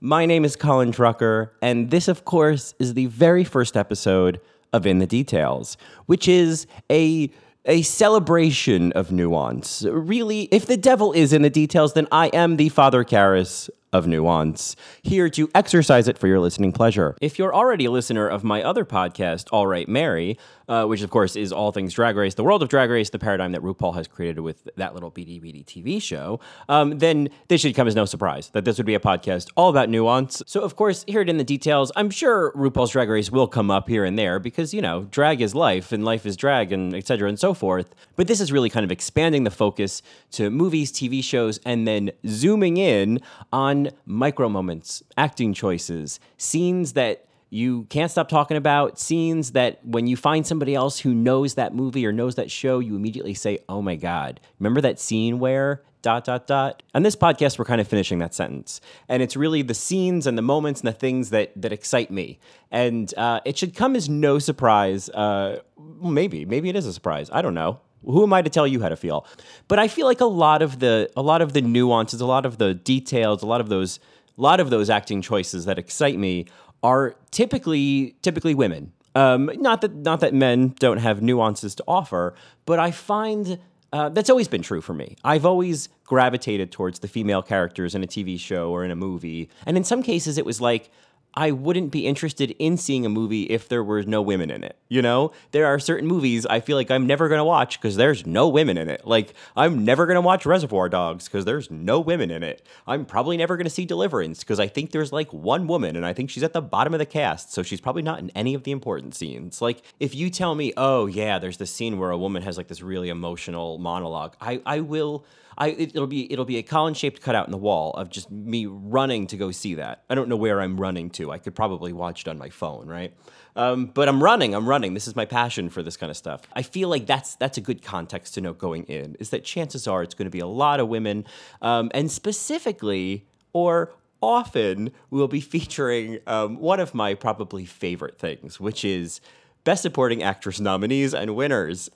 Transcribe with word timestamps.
My 0.00 0.26
name 0.26 0.44
is 0.44 0.54
Colin 0.54 0.92
Drucker, 0.92 1.50
and 1.60 1.90
this, 1.90 2.06
of 2.06 2.24
course, 2.24 2.72
is 2.78 2.94
the 2.94 3.06
very 3.06 3.42
first 3.42 3.76
episode 3.76 4.40
of 4.72 4.86
In 4.86 5.00
the 5.00 5.08
Details, 5.08 5.76
which 6.06 6.28
is 6.28 6.68
a 6.88 7.30
a 7.64 7.82
celebration 7.82 8.92
of 8.92 9.10
nuance. 9.10 9.82
Really, 9.82 10.42
if 10.52 10.66
the 10.66 10.76
devil 10.76 11.12
is 11.12 11.32
in 11.32 11.42
the 11.42 11.50
details, 11.50 11.94
then 11.94 12.06
I 12.12 12.28
am 12.28 12.56
the 12.56 12.68
Father 12.68 13.02
Karras 13.02 13.68
of 13.92 14.06
nuance, 14.06 14.76
here 15.02 15.28
to 15.30 15.50
exercise 15.54 16.08
it 16.08 16.18
for 16.18 16.26
your 16.26 16.40
listening 16.40 16.72
pleasure. 16.72 17.16
If 17.20 17.38
you're 17.38 17.54
already 17.54 17.86
a 17.86 17.90
listener 17.90 18.28
of 18.28 18.44
my 18.44 18.62
other 18.62 18.84
podcast, 18.84 19.48
All 19.52 19.66
Right 19.66 19.88
Mary, 19.88 20.38
uh, 20.68 20.84
which 20.84 21.02
of 21.02 21.10
course 21.10 21.36
is 21.36 21.52
all 21.52 21.72
things 21.72 21.94
Drag 21.94 22.16
Race, 22.16 22.34
the 22.34 22.44
world 22.44 22.62
of 22.62 22.68
Drag 22.68 22.90
Race, 22.90 23.10
the 23.10 23.18
paradigm 23.18 23.52
that 23.52 23.62
RuPaul 23.62 23.94
has 23.94 24.06
created 24.06 24.40
with 24.40 24.68
that 24.76 24.94
little 24.94 25.10
BD 25.10 25.40
BD 25.42 25.64
TV 25.64 26.00
show, 26.00 26.40
um, 26.68 26.98
then 26.98 27.28
this 27.48 27.60
should 27.60 27.74
come 27.74 27.88
as 27.88 27.94
no 27.94 28.04
surprise 28.04 28.50
that 28.50 28.64
this 28.64 28.76
would 28.76 28.86
be 28.86 28.94
a 28.94 29.00
podcast 29.00 29.48
all 29.56 29.70
about 29.70 29.88
nuance. 29.88 30.42
So, 30.46 30.60
of 30.60 30.76
course, 30.76 31.04
here 31.08 31.22
it 31.22 31.28
in 31.28 31.38
the 31.38 31.44
details, 31.44 31.90
I'm 31.96 32.10
sure 32.10 32.52
RuPaul's 32.52 32.90
Drag 32.90 33.08
Race 33.08 33.30
will 33.30 33.48
come 33.48 33.70
up 33.70 33.88
here 33.88 34.04
and 34.04 34.18
there 34.18 34.38
because, 34.38 34.74
you 34.74 34.82
know, 34.82 35.04
drag 35.04 35.40
is 35.40 35.54
life 35.54 35.92
and 35.92 36.04
life 36.04 36.26
is 36.26 36.36
drag 36.36 36.72
and 36.72 36.94
etc. 36.94 37.28
and 37.28 37.38
so 37.38 37.54
forth. 37.54 37.94
But 38.16 38.26
this 38.26 38.40
is 38.40 38.52
really 38.52 38.70
kind 38.70 38.84
of 38.84 38.92
expanding 38.92 39.44
the 39.44 39.50
focus 39.50 40.02
to 40.32 40.50
movies, 40.50 40.92
TV 40.92 41.22
shows, 41.24 41.58
and 41.64 41.86
then 41.88 42.10
zooming 42.26 42.76
in 42.76 43.20
on 43.52 43.77
micro 44.06 44.48
moments, 44.48 45.02
acting 45.16 45.54
choices, 45.54 46.20
scenes 46.36 46.92
that 46.94 47.28
you 47.50 47.84
can't 47.84 48.10
stop 48.10 48.28
talking 48.28 48.56
about 48.56 48.98
scenes 48.98 49.52
that 49.52 49.84
when 49.84 50.06
you 50.06 50.16
find 50.16 50.46
somebody 50.46 50.74
else 50.74 50.98
who 50.98 51.14
knows 51.14 51.54
that 51.54 51.74
movie 51.74 52.06
or 52.06 52.12
knows 52.12 52.34
that 52.34 52.50
show, 52.50 52.78
you 52.78 52.94
immediately 52.94 53.34
say, 53.34 53.58
Oh 53.68 53.80
my 53.80 53.96
God, 53.96 54.40
remember 54.58 54.80
that 54.82 55.00
scene 55.00 55.38
where 55.38 55.82
dot 56.02 56.24
dot 56.24 56.46
dot? 56.46 56.82
On 56.94 57.02
this 57.02 57.16
podcast 57.16 57.58
we're 57.58 57.64
kind 57.64 57.80
of 57.80 57.88
finishing 57.88 58.18
that 58.18 58.34
sentence. 58.34 58.80
And 59.08 59.22
it's 59.22 59.36
really 59.36 59.62
the 59.62 59.74
scenes 59.74 60.26
and 60.26 60.36
the 60.36 60.42
moments 60.42 60.80
and 60.80 60.88
the 60.88 60.92
things 60.92 61.30
that 61.30 61.52
that 61.56 61.72
excite 61.72 62.10
me. 62.10 62.38
And 62.70 63.12
uh, 63.16 63.40
it 63.46 63.56
should 63.56 63.74
come 63.74 63.96
as 63.96 64.08
no 64.08 64.38
surprise 64.38 65.08
uh, 65.10 65.60
maybe 66.02 66.44
maybe 66.44 66.68
it 66.68 66.76
is 66.76 66.86
a 66.86 66.92
surprise. 66.92 67.30
I 67.32 67.40
don't 67.40 67.54
know 67.54 67.80
who 68.04 68.22
am 68.22 68.32
I 68.32 68.42
to 68.42 68.50
tell 68.50 68.66
you 68.66 68.80
how 68.80 68.88
to 68.88 68.96
feel? 68.96 69.26
But 69.66 69.78
I 69.78 69.88
feel 69.88 70.06
like 70.06 70.20
a 70.20 70.26
lot 70.26 70.62
of 70.62 70.78
the 70.78 71.10
a 71.16 71.22
lot 71.22 71.42
of 71.42 71.52
the 71.52 71.60
nuances, 71.60 72.20
a 72.20 72.26
lot 72.26 72.46
of 72.46 72.58
the 72.58 72.74
details, 72.74 73.42
a 73.42 73.46
lot 73.46 73.60
of 73.60 73.68
those 73.68 74.00
a 74.36 74.40
lot 74.40 74.60
of 74.60 74.70
those 74.70 74.88
acting 74.88 75.20
choices 75.20 75.64
that 75.64 75.78
excite 75.78 76.18
me 76.18 76.46
are 76.82 77.16
typically 77.30 78.16
typically 78.22 78.54
women. 78.54 78.92
Um, 79.14 79.50
not 79.56 79.80
that 79.80 79.94
not 79.94 80.20
that 80.20 80.34
men 80.34 80.74
don't 80.78 80.98
have 80.98 81.22
nuances 81.22 81.74
to 81.76 81.84
offer, 81.88 82.34
but 82.66 82.78
I 82.78 82.90
find 82.90 83.58
uh, 83.92 84.10
that's 84.10 84.30
always 84.30 84.48
been 84.48 84.62
true 84.62 84.80
for 84.80 84.94
me. 84.94 85.16
I've 85.24 85.46
always 85.46 85.88
gravitated 86.04 86.70
towards 86.70 87.00
the 87.00 87.08
female 87.08 87.42
characters 87.42 87.94
in 87.94 88.04
a 88.04 88.06
TV 88.06 88.38
show 88.38 88.70
or 88.70 88.84
in 88.84 88.90
a 88.90 88.96
movie, 88.96 89.48
and 89.66 89.76
in 89.76 89.84
some 89.84 90.02
cases, 90.02 90.38
it 90.38 90.44
was 90.44 90.60
like 90.60 90.90
I 91.34 91.50
wouldn't 91.52 91.92
be 91.92 92.06
interested 92.06 92.50
in 92.58 92.76
seeing 92.76 93.06
a 93.06 93.08
movie 93.08 93.44
if 93.44 93.68
there 93.68 93.84
were 93.84 94.02
no 94.02 94.20
women 94.20 94.50
in 94.50 94.64
it. 94.64 94.76
You 94.88 95.02
know, 95.02 95.32
there 95.52 95.66
are 95.66 95.78
certain 95.78 96.08
movies 96.08 96.46
I 96.46 96.60
feel 96.60 96.76
like 96.76 96.90
I'm 96.90 97.06
never 97.06 97.28
going 97.28 97.38
to 97.38 97.44
watch 97.44 97.80
because 97.80 97.96
there's 97.96 98.26
no 98.26 98.48
women 98.48 98.76
in 98.76 98.88
it. 98.88 99.06
Like, 99.06 99.34
I'm 99.56 99.84
never 99.84 100.06
going 100.06 100.16
to 100.16 100.20
watch 100.20 100.46
Reservoir 100.46 100.88
Dogs 100.88 101.26
because 101.26 101.44
there's 101.44 101.70
no 101.70 102.00
women 102.00 102.30
in 102.30 102.42
it. 102.42 102.66
I'm 102.86 103.04
probably 103.04 103.36
never 103.36 103.56
going 103.56 103.66
to 103.66 103.70
see 103.70 103.84
Deliverance 103.84 104.40
because 104.40 104.58
I 104.58 104.66
think 104.66 104.90
there's 104.90 105.12
like 105.12 105.32
one 105.32 105.66
woman 105.66 105.96
and 105.96 106.04
I 106.04 106.12
think 106.12 106.30
she's 106.30 106.42
at 106.42 106.54
the 106.54 106.62
bottom 106.62 106.94
of 106.94 106.98
the 106.98 107.06
cast. 107.06 107.52
So 107.52 107.62
she's 107.62 107.80
probably 107.80 108.02
not 108.02 108.18
in 108.18 108.30
any 108.30 108.54
of 108.54 108.64
the 108.64 108.72
important 108.72 109.14
scenes. 109.14 109.62
Like, 109.62 109.82
if 110.00 110.14
you 110.14 110.30
tell 110.30 110.54
me, 110.54 110.72
oh, 110.76 111.06
yeah, 111.06 111.38
there's 111.38 111.58
this 111.58 111.70
scene 111.70 111.98
where 111.98 112.10
a 112.10 112.18
woman 112.18 112.42
has 112.42 112.56
like 112.56 112.68
this 112.68 112.82
really 112.82 113.10
emotional 113.10 113.78
monologue, 113.78 114.34
I, 114.40 114.60
I 114.66 114.80
will. 114.80 115.24
I 115.58 115.70
it, 115.70 115.94
will 115.94 116.06
be 116.06 116.32
it'll 116.32 116.44
be 116.44 116.56
a 116.56 116.62
column 116.62 116.94
shaped 116.94 117.20
cutout 117.20 117.46
in 117.46 117.50
the 117.50 117.58
wall 117.58 117.90
of 117.92 118.08
just 118.08 118.30
me 118.30 118.66
running 118.66 119.26
to 119.26 119.36
go 119.36 119.50
see 119.50 119.74
that. 119.74 120.04
I 120.08 120.14
don't 120.14 120.28
know 120.28 120.36
where 120.36 120.60
I'm 120.60 120.80
running 120.80 121.10
to. 121.10 121.32
I 121.32 121.38
could 121.38 121.54
probably 121.54 121.92
watch 121.92 122.22
it 122.22 122.28
on 122.28 122.38
my 122.38 122.48
phone, 122.48 122.86
right? 122.86 123.12
Um, 123.56 123.86
but 123.86 124.08
I'm 124.08 124.22
running. 124.22 124.54
I'm 124.54 124.68
running. 124.68 124.94
This 124.94 125.08
is 125.08 125.16
my 125.16 125.24
passion 125.24 125.68
for 125.68 125.82
this 125.82 125.96
kind 125.96 126.10
of 126.10 126.16
stuff. 126.16 126.42
I 126.52 126.62
feel 126.62 126.88
like 126.88 127.06
that's 127.06 127.34
that's 127.34 127.58
a 127.58 127.60
good 127.60 127.82
context 127.82 128.34
to 128.34 128.40
know 128.40 128.52
going 128.52 128.84
in. 128.84 129.16
Is 129.18 129.30
that 129.30 129.44
chances 129.44 129.88
are 129.88 130.02
it's 130.02 130.14
going 130.14 130.26
to 130.26 130.30
be 130.30 130.40
a 130.40 130.46
lot 130.46 130.78
of 130.78 130.88
women, 130.88 131.24
um, 131.60 131.90
and 131.92 132.10
specifically 132.10 133.26
or 133.52 133.92
often 134.22 134.92
we'll 135.10 135.28
be 135.28 135.40
featuring 135.56 136.20
um, 136.28 136.58
one 136.58 136.78
of 136.78 136.94
my 136.94 137.14
probably 137.14 137.64
favorite 137.64 138.18
things, 138.18 138.60
which 138.60 138.84
is 138.84 139.20
Best 139.68 139.82
Supporting 139.82 140.22
Actress 140.22 140.60
nominees 140.60 141.12
and 141.12 141.36
winners. 141.36 141.90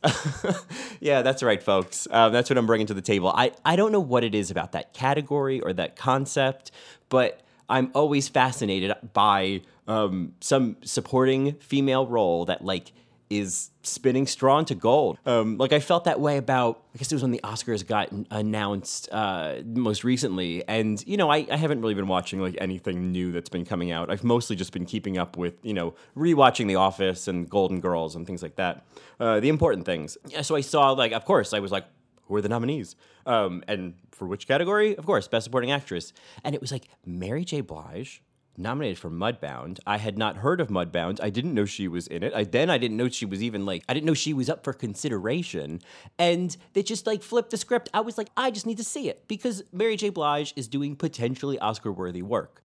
yeah, 1.01 1.23
that's 1.23 1.43
right, 1.43 1.63
folks. 1.63 2.07
Um, 2.11 2.31
that's 2.31 2.51
what 2.51 2.59
I'm 2.59 2.67
bringing 2.67 2.87
to 2.89 2.93
the 2.93 3.01
table. 3.01 3.33
I, 3.35 3.53
I 3.65 3.77
don't 3.77 3.93
know 3.93 3.99
what 3.99 4.25
it 4.25 4.35
is 4.35 4.51
about 4.51 4.73
that 4.73 4.93
category 4.93 5.59
or 5.59 5.73
that 5.73 5.97
concept, 5.97 6.71
but 7.09 7.41
I'm 7.71 7.91
always 7.95 8.29
fascinated 8.29 8.93
by 9.15 9.63
um, 9.89 10.35
some 10.43 10.77
supporting 10.83 11.55
female 11.61 12.07
role 12.07 12.45
that, 12.45 12.63
like, 12.63 12.93
is 13.39 13.71
spinning 13.83 14.27
straw 14.27 14.59
into 14.59 14.75
gold. 14.75 15.19
Um, 15.25 15.57
like 15.57 15.73
I 15.73 15.81
felt 15.81 16.05
that 16.05 16.21
way 16.21 16.37
about, 16.37 16.83
I 16.95 16.99
guess 16.99 17.11
it 17.11 17.15
was 17.15 17.23
when 17.23 17.31
the 17.31 17.41
Oscars 17.43 17.87
got 17.87 18.11
announced 18.31 19.09
uh, 19.11 19.57
most 19.65 20.05
recently, 20.05 20.67
and 20.69 21.03
you 21.07 21.17
know 21.17 21.31
I, 21.31 21.47
I 21.51 21.57
haven't 21.57 21.81
really 21.81 21.95
been 21.95 22.09
watching 22.09 22.41
like 22.41 22.57
anything 22.61 23.11
new 23.11 23.33
that's 23.33 23.49
been 23.49 23.65
coming 23.65 23.91
out. 23.91 24.11
I've 24.11 24.25
mostly 24.25 24.55
just 24.55 24.73
been 24.73 24.85
keeping 24.85 25.17
up 25.17 25.37
with 25.37 25.55
you 25.63 25.75
know 25.75 25.95
rewatching 26.17 26.67
The 26.69 26.77
Office 26.77 27.27
and 27.27 27.49
Golden 27.49 27.81
Girls 27.81 28.15
and 28.15 28.27
things 28.27 28.43
like 28.43 28.57
that, 28.57 28.85
uh, 29.19 29.41
the 29.41 29.49
important 29.49 29.87
things. 29.87 30.19
Yeah, 30.29 30.43
so 30.43 30.55
I 30.55 30.61
saw 30.61 30.91
like, 30.93 31.13
of 31.13 31.25
course, 31.25 31.55
I 31.55 31.61
was 31.61 31.73
like, 31.73 31.87
who 32.27 32.35
are 32.37 32.43
the 32.43 32.49
nominees? 32.51 32.97
Um, 33.25 33.65
and 33.67 33.95
for 34.11 34.27
which 34.27 34.47
category? 34.47 34.97
Of 34.97 35.07
course, 35.07 35.27
Best 35.27 35.45
Supporting 35.45 35.71
Actress, 35.71 36.13
and 36.45 36.55
it 36.55 36.61
was 36.61 36.71
like 36.71 36.89
Mary 37.07 37.45
J. 37.45 37.63
Blige 37.63 38.23
nominated 38.57 38.99
for 38.99 39.11
Mudbound. 39.11 39.81
I 39.87 39.99
had 39.99 40.19
not 40.19 40.39
heard 40.39 40.61
of 40.61 40.69
Mudbound. 40.69 41.21
I 41.23 41.31
didn't 41.31 41.55
know 41.55 41.65
she 41.65 41.89
was 41.89 42.07
in 42.07 42.23
it. 42.23 42.33
I 42.35 42.45
then 42.45 42.71
I 42.71 42.79
didn't 42.79 42.97
know 42.97 43.09
she 43.09 43.27
was 43.27 43.43
even 43.43 43.65
like 43.67 43.85
I 43.89 43.95
didn't 43.95 44.07
know 44.07 44.15
she 44.15 44.35
was 44.35 44.51
up 44.51 44.65
for 44.65 44.73
consideration. 44.73 45.81
And 46.19 46.57
they 46.73 46.83
just 46.83 47.07
like 47.07 47.23
flipped 47.23 47.51
the 47.51 47.57
script. 47.57 47.89
I 47.95 48.01
was 48.01 48.19
like, 48.19 48.29
I 48.37 48.51
just 48.51 48.67
need 48.67 48.79
to 48.79 48.85
see 48.85 49.09
it 49.09 49.27
because 49.29 49.63
Mary 49.73 49.97
J. 49.97 50.11
Blige 50.11 50.53
is 50.57 50.69
doing 50.69 50.97
potentially 50.97 51.59
Oscar-worthy 51.59 52.23
work. 52.23 52.63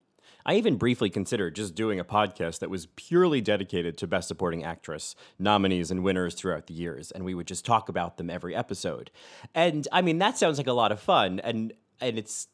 I 0.46 0.56
even 0.56 0.78
briefly 0.78 1.10
considered 1.10 1.56
just 1.56 1.76
doing 1.76 2.00
a 2.00 2.04
podcast 2.04 2.60
that 2.60 2.70
was 2.70 2.88
purely 2.96 3.42
dedicated 3.42 3.98
to 4.00 4.08
Best 4.08 4.28
Supporting 4.28 4.64
Actress 4.64 5.16
nominees 5.38 5.92
and 5.92 6.04
winners 6.04 6.34
throughout 6.34 6.68
the 6.68 6.74
years, 6.74 7.12
and 7.12 7.24
we 7.24 7.36
would 7.36 7.46
just 7.48 7.66
talk 7.66 7.90
about 7.90 8.18
them 8.18 8.30
every 8.30 8.56
episode. 8.56 9.12
And 9.54 9.88
I 9.92 10.02
mean, 10.02 10.18
that 10.18 10.38
sounds 10.38 10.58
like 10.58 10.68
a 10.68 10.74
lot 10.74 10.92
of 10.92 11.00
fun, 11.00 11.40
and 11.42 11.74
and 12.00 12.18
it's 12.18 12.48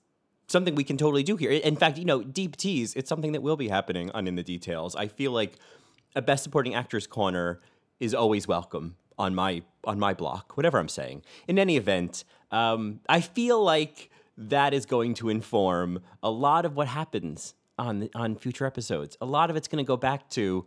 something 0.48 0.76
we 0.76 0.84
can 0.84 0.98
totally 0.98 1.24
do 1.24 1.36
here. 1.36 1.52
In 1.52 1.76
fact, 1.76 1.98
you 1.98 2.06
know, 2.06 2.24
deep 2.24 2.56
tease, 2.58 2.94
it's 2.96 3.10
something 3.10 3.34
that 3.34 3.42
will 3.42 3.58
be 3.58 3.68
happening 3.68 4.12
on 4.12 4.28
In 4.28 4.36
the 4.36 4.44
Details. 4.44 4.96
I 4.96 5.08
feel 5.08 5.32
like 5.32 5.58
a 6.16 6.22
best 6.22 6.44
supporting 6.44 6.74
actress 6.74 7.06
corner 7.06 7.60
is 8.00 8.14
always 8.14 8.48
welcome 8.48 8.96
on 9.18 9.36
my 9.36 9.64
on 9.84 10.00
my 10.00 10.14
block, 10.14 10.56
whatever 10.56 10.78
I'm 10.78 10.90
saying. 10.90 11.24
In 11.48 11.58
any 11.60 11.78
event, 11.78 12.24
um, 12.52 13.00
I 13.10 13.22
feel 13.22 13.64
like 13.64 14.10
that 14.38 14.74
is 14.74 14.86
going 14.86 15.16
to 15.16 15.30
inform 15.30 16.02
a 16.22 16.30
lot 16.30 16.66
of 16.66 16.76
what 16.76 16.88
happens 16.88 17.56
on 17.78 18.10
on 18.16 18.36
future 18.36 18.66
episodes. 18.66 19.18
A 19.22 19.26
lot 19.26 19.50
of 19.50 19.56
it's 19.56 19.68
going 19.68 19.84
to 19.84 19.88
go 19.88 19.98
back 19.98 20.30
to 20.32 20.66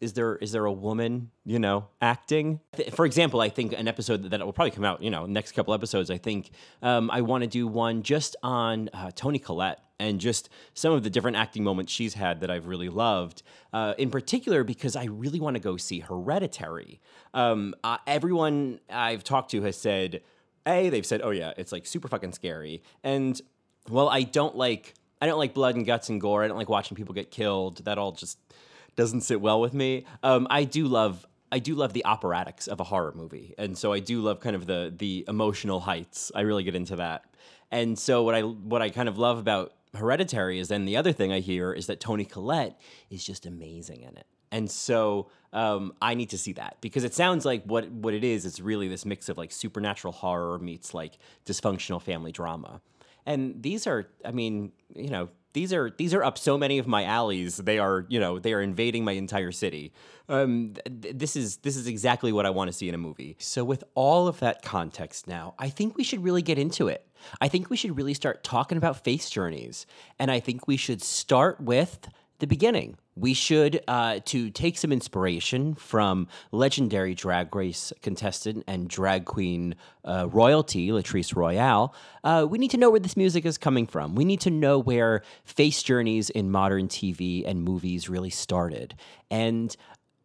is 0.00 0.14
there 0.14 0.36
is 0.36 0.52
there 0.52 0.64
a 0.64 0.72
woman 0.72 1.30
you 1.44 1.58
know 1.58 1.88
acting? 2.00 2.60
For 2.92 3.04
example 3.04 3.40
i 3.40 3.48
think 3.48 3.72
an 3.72 3.88
episode 3.88 4.30
that 4.30 4.44
will 4.44 4.52
probably 4.52 4.70
come 4.70 4.84
out 4.84 5.02
you 5.02 5.10
know 5.10 5.26
next 5.26 5.52
couple 5.52 5.74
episodes 5.74 6.10
i 6.10 6.18
think 6.18 6.50
um, 6.82 7.10
i 7.10 7.20
want 7.20 7.42
to 7.42 7.48
do 7.48 7.66
one 7.66 8.02
just 8.02 8.36
on 8.42 8.88
uh, 8.92 9.10
toni 9.14 9.38
collette 9.38 9.80
and 10.00 10.20
just 10.20 10.48
some 10.74 10.92
of 10.92 11.02
the 11.02 11.10
different 11.10 11.36
acting 11.36 11.64
moments 11.64 11.92
she's 11.92 12.14
had 12.14 12.40
that 12.40 12.50
i've 12.50 12.66
really 12.66 12.88
loved 12.88 13.42
uh, 13.72 13.94
in 13.98 14.10
particular 14.10 14.64
because 14.64 14.96
i 14.96 15.04
really 15.04 15.40
want 15.40 15.54
to 15.54 15.60
go 15.60 15.76
see 15.76 16.00
hereditary. 16.00 17.00
Um, 17.34 17.74
uh, 17.84 17.98
everyone 18.06 18.80
i've 18.90 19.22
talked 19.22 19.50
to 19.52 19.62
has 19.62 19.76
said 19.76 20.22
a 20.66 20.88
they've 20.88 21.06
said 21.06 21.20
oh 21.22 21.30
yeah 21.30 21.52
it's 21.56 21.72
like 21.72 21.86
super 21.86 22.08
fucking 22.08 22.32
scary. 22.32 22.82
And 23.04 23.40
well 23.90 24.08
i 24.08 24.22
don't 24.22 24.56
like 24.56 24.94
i 25.20 25.26
don't 25.26 25.38
like 25.38 25.54
blood 25.54 25.76
and 25.76 25.84
guts 25.84 26.08
and 26.08 26.20
gore. 26.20 26.44
I 26.44 26.48
don't 26.48 26.58
like 26.58 26.68
watching 26.68 26.96
people 26.96 27.14
get 27.14 27.30
killed. 27.30 27.84
That 27.84 27.98
all 27.98 28.12
just 28.12 28.38
doesn't 28.98 29.20
sit 29.20 29.40
well 29.40 29.60
with 29.60 29.72
me. 29.72 30.04
Um, 30.24 30.48
I 30.50 30.64
do 30.64 30.86
love 30.86 31.24
I 31.50 31.60
do 31.60 31.74
love 31.74 31.94
the 31.94 32.02
operatics 32.04 32.68
of 32.68 32.80
a 32.80 32.84
horror 32.84 33.14
movie, 33.14 33.54
and 33.56 33.78
so 33.78 33.92
I 33.92 34.00
do 34.00 34.20
love 34.20 34.40
kind 34.40 34.56
of 34.56 34.66
the 34.66 34.92
the 34.94 35.24
emotional 35.28 35.80
heights. 35.80 36.30
I 36.34 36.40
really 36.42 36.64
get 36.64 36.74
into 36.74 36.96
that, 36.96 37.24
and 37.70 37.98
so 37.98 38.24
what 38.24 38.34
I 38.34 38.42
what 38.42 38.82
I 38.82 38.90
kind 38.90 39.08
of 39.08 39.16
love 39.16 39.38
about 39.38 39.72
Hereditary 39.94 40.58
is 40.58 40.68
then 40.68 40.84
the 40.84 40.96
other 40.96 41.12
thing 41.12 41.32
I 41.32 41.38
hear 41.38 41.72
is 41.72 41.86
that 41.86 42.00
Toni 42.00 42.24
Collette 42.24 42.78
is 43.08 43.24
just 43.24 43.46
amazing 43.46 44.02
in 44.02 44.16
it. 44.16 44.26
And 44.50 44.70
so 44.70 45.30
um, 45.52 45.92
I 46.02 46.14
need 46.14 46.30
to 46.30 46.38
see 46.38 46.52
that 46.54 46.78
because 46.80 47.04
it 47.04 47.14
sounds 47.14 47.44
like 47.44 47.62
what 47.64 47.88
what 47.90 48.14
it 48.14 48.24
is. 48.24 48.44
It's 48.44 48.60
really 48.60 48.88
this 48.88 49.06
mix 49.06 49.28
of 49.28 49.38
like 49.38 49.52
supernatural 49.52 50.12
horror 50.12 50.58
meets 50.58 50.92
like 50.92 51.18
dysfunctional 51.46 52.02
family 52.02 52.32
drama. 52.32 52.80
And 53.28 53.62
these 53.62 53.86
are, 53.86 54.08
I 54.24 54.30
mean, 54.30 54.72
you 54.96 55.10
know, 55.10 55.28
these 55.52 55.72
are 55.74 55.90
these 55.90 56.14
are 56.14 56.24
up 56.24 56.38
so 56.38 56.56
many 56.56 56.78
of 56.78 56.86
my 56.86 57.04
alleys. 57.04 57.58
They 57.58 57.78
are, 57.78 58.06
you 58.08 58.18
know, 58.18 58.38
they 58.38 58.54
are 58.54 58.62
invading 58.62 59.04
my 59.04 59.12
entire 59.12 59.52
city. 59.52 59.92
Um, 60.30 60.74
th- 61.02 61.14
this 61.14 61.36
is 61.36 61.58
this 61.58 61.76
is 61.76 61.86
exactly 61.86 62.32
what 62.32 62.46
I 62.46 62.50
want 62.50 62.68
to 62.68 62.72
see 62.72 62.88
in 62.88 62.94
a 62.94 62.98
movie. 62.98 63.36
So 63.38 63.64
with 63.64 63.84
all 63.94 64.28
of 64.28 64.40
that 64.40 64.62
context 64.62 65.28
now, 65.28 65.54
I 65.58 65.68
think 65.68 65.98
we 65.98 66.04
should 66.04 66.24
really 66.24 66.40
get 66.40 66.58
into 66.58 66.88
it. 66.88 67.06
I 67.38 67.48
think 67.48 67.68
we 67.68 67.76
should 67.76 67.96
really 67.98 68.14
start 68.14 68.44
talking 68.44 68.78
about 68.78 69.04
face 69.04 69.28
journeys, 69.28 69.84
and 70.18 70.30
I 70.30 70.40
think 70.40 70.66
we 70.66 70.78
should 70.78 71.02
start 71.02 71.60
with 71.60 72.08
the 72.38 72.46
beginning. 72.46 72.96
We 73.16 73.34
should, 73.34 73.82
uh, 73.88 74.20
to 74.26 74.50
take 74.50 74.78
some 74.78 74.92
inspiration 74.92 75.74
from 75.74 76.28
legendary 76.52 77.14
drag 77.14 77.54
race 77.54 77.92
contestant 78.00 78.64
and 78.68 78.88
drag 78.88 79.24
queen 79.24 79.74
uh, 80.04 80.28
royalty, 80.30 80.88
Latrice 80.88 81.34
Royale, 81.34 81.94
uh, 82.22 82.46
we 82.48 82.58
need 82.58 82.70
to 82.70 82.76
know 82.76 82.90
where 82.90 83.00
this 83.00 83.16
music 83.16 83.44
is 83.44 83.58
coming 83.58 83.86
from. 83.86 84.14
We 84.14 84.24
need 84.24 84.40
to 84.42 84.50
know 84.50 84.78
where 84.78 85.22
face 85.44 85.82
journeys 85.82 86.30
in 86.30 86.50
modern 86.50 86.88
TV 86.88 87.42
and 87.46 87.62
movies 87.62 88.08
really 88.08 88.30
started. 88.30 88.94
And 89.30 89.76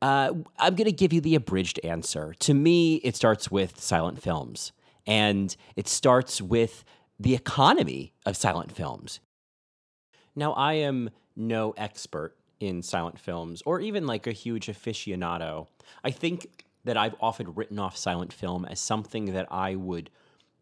uh, 0.04 0.34
I'm 0.60 0.76
going 0.76 0.86
to 0.86 0.92
give 0.92 1.14
you 1.14 1.22
the 1.22 1.34
abridged 1.36 1.80
answer. 1.84 2.36
To 2.40 2.54
me, 2.54 2.96
it 2.98 3.16
starts 3.16 3.50
with 3.50 3.80
silent 3.80 4.22
films, 4.22 4.74
and 5.08 5.56
it 5.76 5.88
starts 5.88 6.42
with 6.42 6.84
the 7.20 7.34
economy 7.34 8.14
of 8.26 8.36
silent 8.36 8.72
films. 8.72 9.22
Now, 10.36 10.54
I 10.54 10.74
am 10.74 11.10
no 11.36 11.74
expert 11.78 12.36
in 12.60 12.82
silent 12.82 13.20
films 13.20 13.62
or 13.66 13.82
even 13.82 14.06
like 14.06 14.28
a 14.28 14.32
huge 14.32 14.68
aficionado. 14.68 15.68
I 16.04 16.12
think 16.12 16.64
that 16.86 16.98
I've 16.98 17.16
often 17.20 17.54
written 17.54 17.80
off 17.80 17.98
silent 17.98 18.34
film 18.34 18.66
as 18.66 18.80
something 18.80 19.34
that 19.34 19.48
I 19.52 19.76
would 19.76 20.10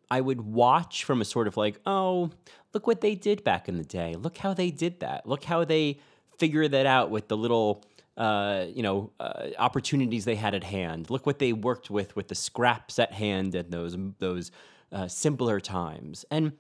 I 0.10 0.20
would 0.20 0.42
watch 0.42 1.06
from 1.06 1.22
a 1.22 1.26
sort 1.26 1.48
of 1.48 1.56
like, 1.56 1.80
"Oh, 1.86 2.32
look 2.74 2.86
what 2.86 3.00
they 3.00 3.16
did 3.16 3.46
back 3.46 3.70
in 3.70 3.78
the 3.78 3.86
day. 3.86 4.16
Look 4.16 4.38
how 4.38 4.54
they 4.54 4.70
did 4.70 5.00
that. 5.00 5.26
Look 5.26 5.46
how 5.46 5.64
they 5.64 6.00
figured 6.38 6.72
that 6.72 6.86
out 6.86 7.10
with 7.10 7.30
the 7.30 7.38
little 7.38 7.86
uh, 8.18 8.66
you 8.74 8.84
know, 8.84 9.12
uh, 9.20 9.48
opportunities 9.58 10.26
they 10.26 10.36
had 10.36 10.54
at 10.54 10.64
hand. 10.64 11.10
Look 11.10 11.26
what 11.26 11.40
they 11.40 11.54
worked 11.54 11.90
with 11.90 12.16
with 12.16 12.28
the 12.28 12.36
scraps 12.36 13.00
at 13.00 13.14
hand 13.14 13.56
and 13.56 13.72
those 13.72 13.98
those 14.20 14.52
uh, 14.92 15.08
simpler 15.08 15.60
times, 15.60 16.26
and 16.30 16.52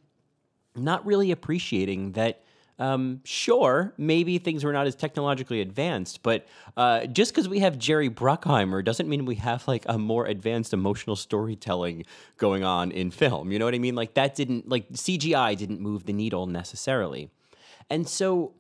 not 0.75 1.06
really 1.06 1.31
appreciating 1.31 2.13
that 2.13 2.44
um, 2.81 3.22
sure, 3.24 3.94
maybe 3.95 4.39
things 4.39 4.63
were 4.63 4.74
not 4.74 4.88
as 4.88 4.95
technologically 4.95 5.62
advanced, 5.62 6.24
but 6.24 6.48
uh, 6.75 7.06
just 7.06 7.31
because 7.31 7.48
we 7.48 7.60
have 7.60 7.78
Jerry 7.78 8.10
Bruckheimer 8.10 8.83
doesn't 8.83 9.07
mean 9.07 9.25
we 9.25 9.36
have 9.36 9.68
like 9.68 9.86
a 9.88 10.00
more 10.00 10.25
advanced 10.25 10.74
emotional 10.74 11.16
storytelling 11.16 12.06
going 12.38 12.63
on 12.63 12.89
in 12.89 13.12
film. 13.12 13.51
You 13.51 13.60
know 13.60 13.66
what 13.66 13.75
I 13.75 13.78
mean? 13.78 13.94
Like 13.94 14.16
that 14.16 14.33
didn't 14.33 14.68
like 14.68 14.92
CGI 14.94 15.56
didn't 15.56 15.80
move 15.80 16.07
the 16.07 16.13
needle 16.13 16.48
necessarily, 16.48 17.30
and 17.92 18.10
so 18.10 18.54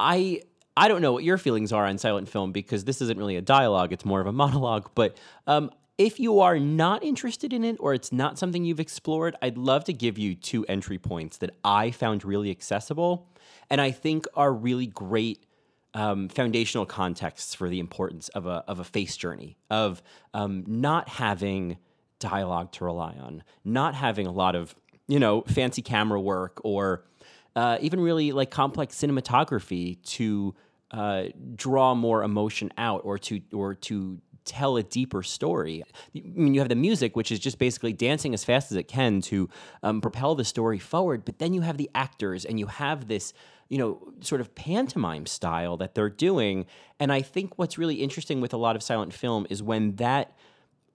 I 0.00 0.42
I 0.76 0.88
don't 0.88 1.00
know 1.00 1.12
what 1.12 1.22
your 1.22 1.38
feelings 1.38 1.72
are 1.72 1.86
on 1.86 1.96
silent 1.96 2.28
film 2.28 2.50
because 2.50 2.82
this 2.82 3.00
isn't 3.02 3.20
really 3.20 3.36
a 3.36 3.42
dialogue; 3.42 3.92
it's 3.92 4.04
more 4.04 4.20
of 4.20 4.26
a 4.26 4.32
monologue. 4.32 4.90
But 4.96 5.16
um, 5.46 5.70
if 5.96 6.18
you 6.18 6.40
are 6.40 6.58
not 6.58 7.04
interested 7.04 7.52
in 7.52 7.62
it 7.62 7.76
or 7.78 7.94
it's 7.94 8.10
not 8.10 8.36
something 8.36 8.64
you've 8.64 8.80
explored, 8.80 9.36
I'd 9.40 9.56
love 9.56 9.84
to 9.84 9.92
give 9.92 10.18
you 10.18 10.34
two 10.34 10.66
entry 10.66 10.98
points 10.98 11.36
that 11.36 11.50
I 11.62 11.92
found 11.92 12.24
really 12.24 12.50
accessible 12.50 13.28
and 13.70 13.80
I 13.80 13.90
think 13.90 14.26
are 14.34 14.52
really 14.52 14.86
great 14.86 15.44
um, 15.94 16.28
foundational 16.28 16.86
contexts 16.86 17.54
for 17.54 17.68
the 17.68 17.78
importance 17.78 18.28
of 18.30 18.46
a, 18.46 18.64
of 18.66 18.80
a 18.80 18.84
face 18.84 19.16
journey, 19.16 19.56
of 19.70 20.02
um, 20.32 20.64
not 20.66 21.08
having 21.08 21.78
dialogue 22.18 22.72
to 22.72 22.84
rely 22.84 23.14
on, 23.20 23.42
not 23.64 23.94
having 23.94 24.26
a 24.26 24.32
lot 24.32 24.54
of, 24.54 24.74
you 25.06 25.18
know, 25.18 25.42
fancy 25.42 25.82
camera 25.82 26.20
work 26.20 26.60
or 26.64 27.04
uh, 27.56 27.78
even 27.80 28.00
really 28.00 28.32
like 28.32 28.50
complex 28.50 28.96
cinematography 28.96 30.02
to 30.02 30.54
uh, 30.90 31.24
draw 31.54 31.94
more 31.94 32.22
emotion 32.22 32.72
out 32.76 33.02
or 33.04 33.18
to 33.18 33.40
or 33.52 33.74
to 33.74 34.20
tell 34.44 34.76
a 34.76 34.82
deeper 34.82 35.22
story. 35.22 35.82
I 36.14 36.20
mean, 36.22 36.54
you 36.54 36.60
have 36.60 36.68
the 36.68 36.74
music, 36.74 37.16
which 37.16 37.32
is 37.32 37.38
just 37.38 37.58
basically 37.58 37.92
dancing 37.92 38.34
as 38.34 38.44
fast 38.44 38.70
as 38.70 38.76
it 38.76 38.88
can 38.88 39.20
to 39.22 39.48
um, 39.82 40.00
propel 40.00 40.34
the 40.34 40.44
story 40.44 40.78
forward, 40.78 41.24
but 41.24 41.38
then 41.38 41.54
you 41.54 41.62
have 41.62 41.76
the 41.76 41.90
actors 41.94 42.44
and 42.44 42.58
you 42.58 42.66
have 42.66 43.08
this 43.08 43.32
you 43.68 43.78
know, 43.78 44.12
sort 44.20 44.40
of 44.40 44.54
pantomime 44.54 45.26
style 45.26 45.76
that 45.78 45.94
they're 45.94 46.10
doing. 46.10 46.66
And 47.00 47.12
I 47.12 47.22
think 47.22 47.54
what's 47.56 47.78
really 47.78 47.96
interesting 47.96 48.40
with 48.40 48.52
a 48.52 48.56
lot 48.56 48.76
of 48.76 48.82
silent 48.82 49.12
film 49.12 49.46
is 49.50 49.62
when 49.62 49.96
that 49.96 50.36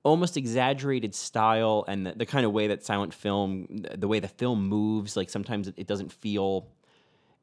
almost 0.04 0.38
exaggerated 0.38 1.14
style 1.14 1.84
and 1.88 2.06
the, 2.06 2.14
the 2.14 2.26
kind 2.26 2.46
of 2.46 2.52
way 2.52 2.68
that 2.68 2.86
silent 2.86 3.14
film, 3.14 3.68
the 3.98 4.08
way 4.08 4.20
the 4.20 4.28
film 4.28 4.68
moves, 4.68 5.18
like 5.18 5.30
sometimes 5.30 5.68
it 5.68 5.88
doesn't 5.88 6.12
feel 6.12 6.68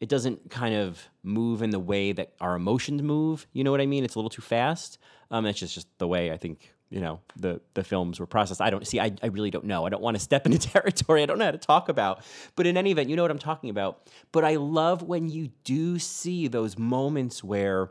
it 0.01 0.09
doesn't 0.09 0.51
kind 0.51 0.75
of 0.75 1.09
move 1.23 1.63
in 1.63 1.71
the 1.71 1.79
way 1.79 2.13
that 2.13 2.33
our 2.41 2.55
emotions 2.55 3.03
move. 3.03 3.47
You 3.53 3.65
know 3.65 3.71
what 3.71 3.81
I 3.81 3.87
mean? 3.87 4.05
It's 4.05 4.15
a 4.15 4.19
little 4.19 4.31
too 4.31 4.43
fast. 4.43 4.99
Um, 5.31 5.45
that's 5.45 5.59
just, 5.59 5.75
just 5.75 5.89
the 5.99 6.07
way 6.07 6.31
I 6.31 6.37
think 6.37 6.73
you 6.89 7.01
know 7.01 7.21
the 7.37 7.61
the 7.75 7.83
films 7.83 8.21
were 8.21 8.27
processed. 8.27 8.61
I 8.61 8.71
don't 8.71 8.87
see. 8.87 9.01
I, 9.01 9.13
I 9.23 9.27
really 9.27 9.51
don't 9.51 9.65
know. 9.65 9.87
I 9.87 9.89
don't 9.89 10.03
want 10.03 10.17
to 10.17 10.23
step 10.23 10.47
into 10.47 10.59
territory 10.73 11.23
I 11.23 11.27
don't 11.27 11.39
know 11.39 11.47
how 11.47 11.51
to 11.51 11.59
talk 11.59 11.89
about. 11.89 12.23
But 12.55 12.67
in 12.67 12.77
any 12.77 12.91
event, 12.91 13.09
you 13.09 13.17
know 13.17 13.23
what 13.23 13.31
I'm 13.31 13.39
talking 13.39 13.71
about. 13.71 14.09
But 14.33 14.45
I 14.45 14.57
love 14.57 15.03
when 15.03 15.29
you 15.29 15.51
do 15.65 15.99
see 15.99 16.47
those 16.47 16.79
moments 16.79 17.43
where 17.43 17.91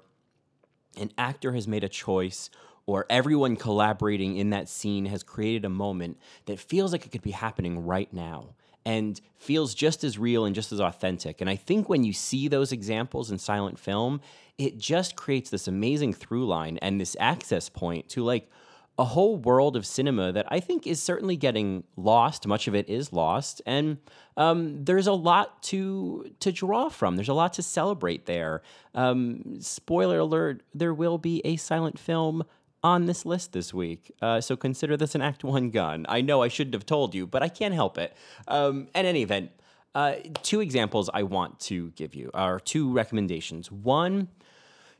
an 0.97 1.11
actor 1.17 1.51
has 1.53 1.67
made 1.67 1.83
a 1.83 1.89
choice 1.89 2.49
or 2.85 3.05
everyone 3.09 3.55
collaborating 3.55 4.37
in 4.37 4.51
that 4.51 4.69
scene 4.69 5.07
has 5.07 5.23
created 5.23 5.65
a 5.65 5.69
moment 5.69 6.17
that 6.45 6.59
feels 6.59 6.91
like 6.91 7.05
it 7.05 7.11
could 7.11 7.21
be 7.21 7.31
happening 7.31 7.85
right 7.85 8.13
now 8.13 8.53
and 8.85 9.19
feels 9.37 9.73
just 9.73 10.03
as 10.03 10.17
real 10.17 10.45
and 10.45 10.55
just 10.55 10.71
as 10.71 10.79
authentic. 10.79 11.41
And 11.41 11.49
I 11.49 11.55
think 11.55 11.89
when 11.89 12.03
you 12.03 12.13
see 12.13 12.47
those 12.47 12.71
examples 12.71 13.31
in 13.31 13.39
silent 13.39 13.79
film, 13.79 14.21
it 14.57 14.77
just 14.77 15.15
creates 15.15 15.49
this 15.49 15.67
amazing 15.67 16.13
through 16.13 16.45
line 16.45 16.77
and 16.81 17.01
this 17.01 17.17
access 17.19 17.67
point 17.69 18.07
to 18.09 18.23
like 18.23 18.49
a 18.97 19.03
whole 19.03 19.35
world 19.37 19.75
of 19.75 19.85
cinema 19.85 20.31
that 20.31 20.45
I 20.49 20.59
think 20.59 20.87
is 20.87 21.01
certainly 21.01 21.35
getting 21.35 21.83
lost. 21.97 22.47
Much 22.47 22.67
of 22.67 22.75
it 22.75 22.89
is 22.89 23.11
lost, 23.11 23.61
and 23.65 23.97
um, 24.37 24.85
there's 24.85 25.07
a 25.07 25.13
lot 25.13 25.61
to 25.63 26.31
to 26.39 26.51
draw 26.51 26.87
from. 26.87 27.17
There's 27.17 27.27
a 27.27 27.33
lot 27.33 27.53
to 27.53 27.61
celebrate 27.61 28.25
there. 28.25 28.61
Um, 28.93 29.59
spoiler 29.59 30.19
alert: 30.19 30.63
there 30.73 30.93
will 30.93 31.17
be 31.17 31.41
a 31.43 31.57
silent 31.57 31.99
film 31.99 32.43
on 32.85 33.07
this 33.07 33.25
list 33.25 33.51
this 33.51 33.73
week. 33.73 34.11
Uh, 34.21 34.39
so 34.39 34.55
consider 34.55 34.95
this 34.95 35.15
an 35.15 35.21
Act 35.21 35.43
One 35.43 35.71
gun. 35.71 36.05
I 36.07 36.21
know 36.21 36.43
I 36.43 36.49
shouldn't 36.49 36.75
have 36.75 36.85
told 36.85 37.15
you, 37.15 37.25
but 37.25 37.41
I 37.41 37.49
can't 37.49 37.73
help 37.73 37.97
it. 37.97 38.15
Um, 38.47 38.89
in 38.93 39.07
any 39.07 39.23
event, 39.23 39.49
uh, 39.95 40.17
two 40.43 40.61
examples 40.61 41.09
I 41.11 41.23
want 41.23 41.59
to 41.61 41.89
give 41.91 42.13
you 42.13 42.29
are 42.35 42.59
two 42.59 42.93
recommendations. 42.93 43.71
One 43.71 44.27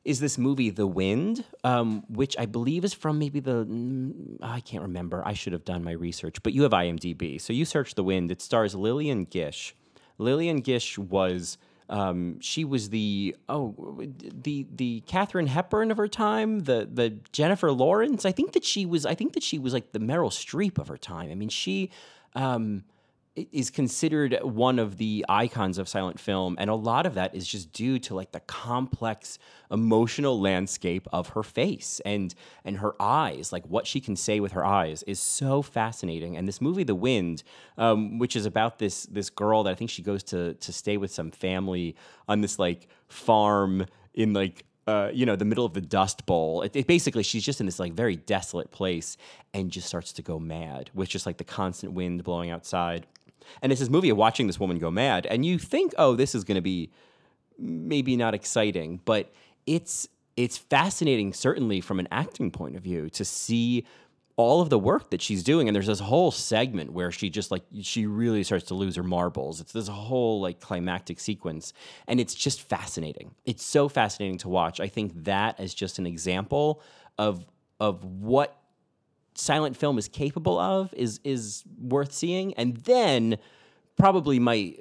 is 0.04 0.20
this 0.20 0.40
movie 0.40 0.72
The 0.72 0.88
Wind, 0.88 1.46
um, 1.64 2.04
which 2.10 2.36
I 2.40 2.48
believe 2.48 2.84
is 2.86 2.94
from 2.94 3.20
maybe 3.20 3.40
the 3.40 3.66
mm, 3.66 4.38
I 4.42 4.62
can't 4.62 4.82
remember. 4.82 5.22
I 5.24 5.34
should 5.34 5.54
have 5.54 5.64
done 5.64 5.84
my 5.84 5.92
research, 5.92 6.42
but 6.42 6.54
you 6.54 6.64
have 6.64 6.72
IMDb, 6.72 7.40
so 7.40 7.54
you 7.54 7.66
search 7.66 7.94
The 7.94 8.04
Wind. 8.04 8.32
It 8.32 8.42
stars 8.42 8.74
Lillian 8.74 9.26
Gish. 9.26 9.76
Lillian 10.18 10.62
Gish 10.62 10.98
was 10.98 11.60
um, 11.90 12.40
she 12.40 12.66
was 12.66 12.90
the 12.90 13.36
oh 13.48 14.02
the 14.20 14.66
the 14.74 15.04
Katharine 15.06 15.48
Hepburn 15.48 15.92
of 15.92 15.98
her 15.98 16.08
time, 16.08 16.62
the 16.62 16.88
the 16.92 17.18
Jennifer 17.32 17.72
Lawrence. 17.72 18.26
I 18.26 18.32
think 18.32 18.54
that 18.54 18.64
she 18.64 18.86
was 18.86 19.06
I 19.06 19.14
think 19.14 19.34
that 19.34 19.44
she 19.44 19.60
was 19.60 19.74
like 19.74 19.92
the 19.92 20.00
Meryl 20.00 20.32
Streep 20.32 20.80
of 20.80 20.88
her 20.88 20.98
time. 20.98 21.30
I 21.32 21.36
mean, 21.36 21.50
she 21.50 21.92
um, 22.34 22.84
is 23.36 23.70
considered 23.70 24.38
one 24.44 24.80
of 24.80 24.98
the 24.98 25.26
icons 25.28 25.78
of 25.78 25.90
silent 25.90 26.20
film 26.20 26.56
and 26.58 26.70
a 26.70 26.76
lot 26.76 27.06
of 27.06 27.16
that 27.16 27.36
is 27.36 27.46
just 27.46 27.72
due 27.74 28.00
to 28.00 28.16
like 28.16 28.32
the 28.32 28.40
complex 28.42 29.38
emotional 29.70 30.40
landscape 30.40 31.08
of 31.12 31.30
her 31.30 31.44
face 31.44 32.00
and 32.06 32.34
and 32.64 32.78
her 32.78 32.96
eyes 33.00 33.52
like 33.52 33.66
what 33.66 33.86
she 33.86 34.00
can 34.00 34.16
say 34.16 34.40
with 34.40 34.54
her 34.54 34.64
eyes 34.64 35.04
is 35.04 35.20
so 35.20 35.62
fascinating 35.62 36.38
and 36.38 36.48
this 36.48 36.62
movie 36.62 36.84
the 36.84 36.96
wind 36.96 37.44
um, 37.78 38.20
which 38.20 38.36
is 38.36 38.46
about 38.46 38.80
this 38.80 39.04
this 39.08 39.30
girl 39.30 39.64
that 39.64 39.72
i 39.72 39.76
think 39.76 39.90
she 39.90 40.02
goes 40.02 40.24
to 40.24 40.54
to 40.56 40.72
stay 40.72 40.96
with 40.96 41.12
some 41.12 41.30
family 41.30 41.96
on 42.30 42.40
this 42.42 42.58
like 42.58 42.88
farm 43.08 43.86
in 44.14 44.34
like 44.34 44.66
uh, 44.88 45.10
you 45.12 45.26
know, 45.26 45.36
the 45.36 45.46
middle 45.46 45.66
of 45.66 45.74
the 45.74 45.82
Dust 45.82 46.28
Bowl. 46.28 46.62
It, 46.62 46.76
it, 46.76 46.88
basically, 46.88 47.24
she's 47.24 47.44
just 47.44 47.60
in 47.60 47.66
this 47.66 47.80
like 47.80 47.94
very 47.94 48.16
desolate 48.16 48.70
place 48.72 49.18
and 49.54 49.72
just 49.72 49.88
starts 49.88 50.14
to 50.14 50.22
go 50.22 50.38
mad 50.38 50.92
with 50.94 51.10
just 51.10 51.26
like 51.26 51.38
the 51.38 51.44
constant 51.44 51.94
wind 51.94 52.24
blowing 52.24 52.52
outside. 52.52 53.08
And 53.62 53.72
it's 53.72 53.80
this 53.80 53.90
movie 53.90 54.10
of 54.10 54.18
watching 54.18 54.48
this 54.48 54.60
woman 54.60 54.80
go 54.80 54.92
mad, 54.92 55.26
and 55.26 55.46
you 55.46 55.58
think, 55.58 55.94
oh, 55.98 56.16
this 56.16 56.36
is 56.36 56.44
going 56.44 56.56
to 56.56 56.62
be 56.62 56.92
maybe 57.58 58.16
not 58.16 58.34
exciting, 58.34 59.02
but 59.06 59.32
it's 59.66 60.08
it's 60.38 60.58
fascinating, 60.58 61.34
certainly 61.34 61.80
from 61.80 62.00
an 62.00 62.08
acting 62.12 62.52
point 62.52 62.76
of 62.76 62.84
view, 62.84 63.10
to 63.12 63.24
see 63.24 63.86
all 64.38 64.60
of 64.60 64.70
the 64.70 64.78
work 64.78 65.12
that 65.12 65.22
she's 65.22 65.44
doing. 65.44 65.70
And 65.70 65.76
there's 65.76 65.88
this 65.88 66.02
whole 66.02 66.30
segment 66.30 66.92
where 66.92 67.10
she 67.10 67.30
just 67.30 67.52
like, 67.52 67.64
she 67.82 68.06
really 68.06 68.44
starts 68.44 68.66
to 68.66 68.74
lose 68.74 68.98
her 68.98 69.04
marbles. 69.04 69.62
It's 69.62 69.72
this 69.72 69.88
whole 69.88 70.42
like 70.42 70.60
climactic 70.60 71.22
sequence. 71.22 71.72
And 72.06 72.20
it's 72.20 72.36
just 72.36 72.62
fascinating. 72.62 73.34
It's 73.46 73.64
so 73.64 73.88
fascinating 73.88 74.38
to 74.40 74.50
watch. 74.50 74.82
I 74.82 74.88
think 74.88 75.24
that 75.24 75.58
is 75.60 75.74
just 75.74 76.00
an 76.00 76.06
example 76.06 76.82
of, 77.18 77.46
of 77.80 78.04
what 78.04 78.58
silent 79.36 79.78
film 79.78 79.98
is 79.98 80.08
capable 80.08 80.58
of 80.58 80.94
is, 80.94 81.20
is 81.24 81.64
worth 81.80 82.12
seeing. 82.12 82.54
And 82.56 82.78
then 82.78 83.38
probably 83.98 84.40
my, 84.40 84.76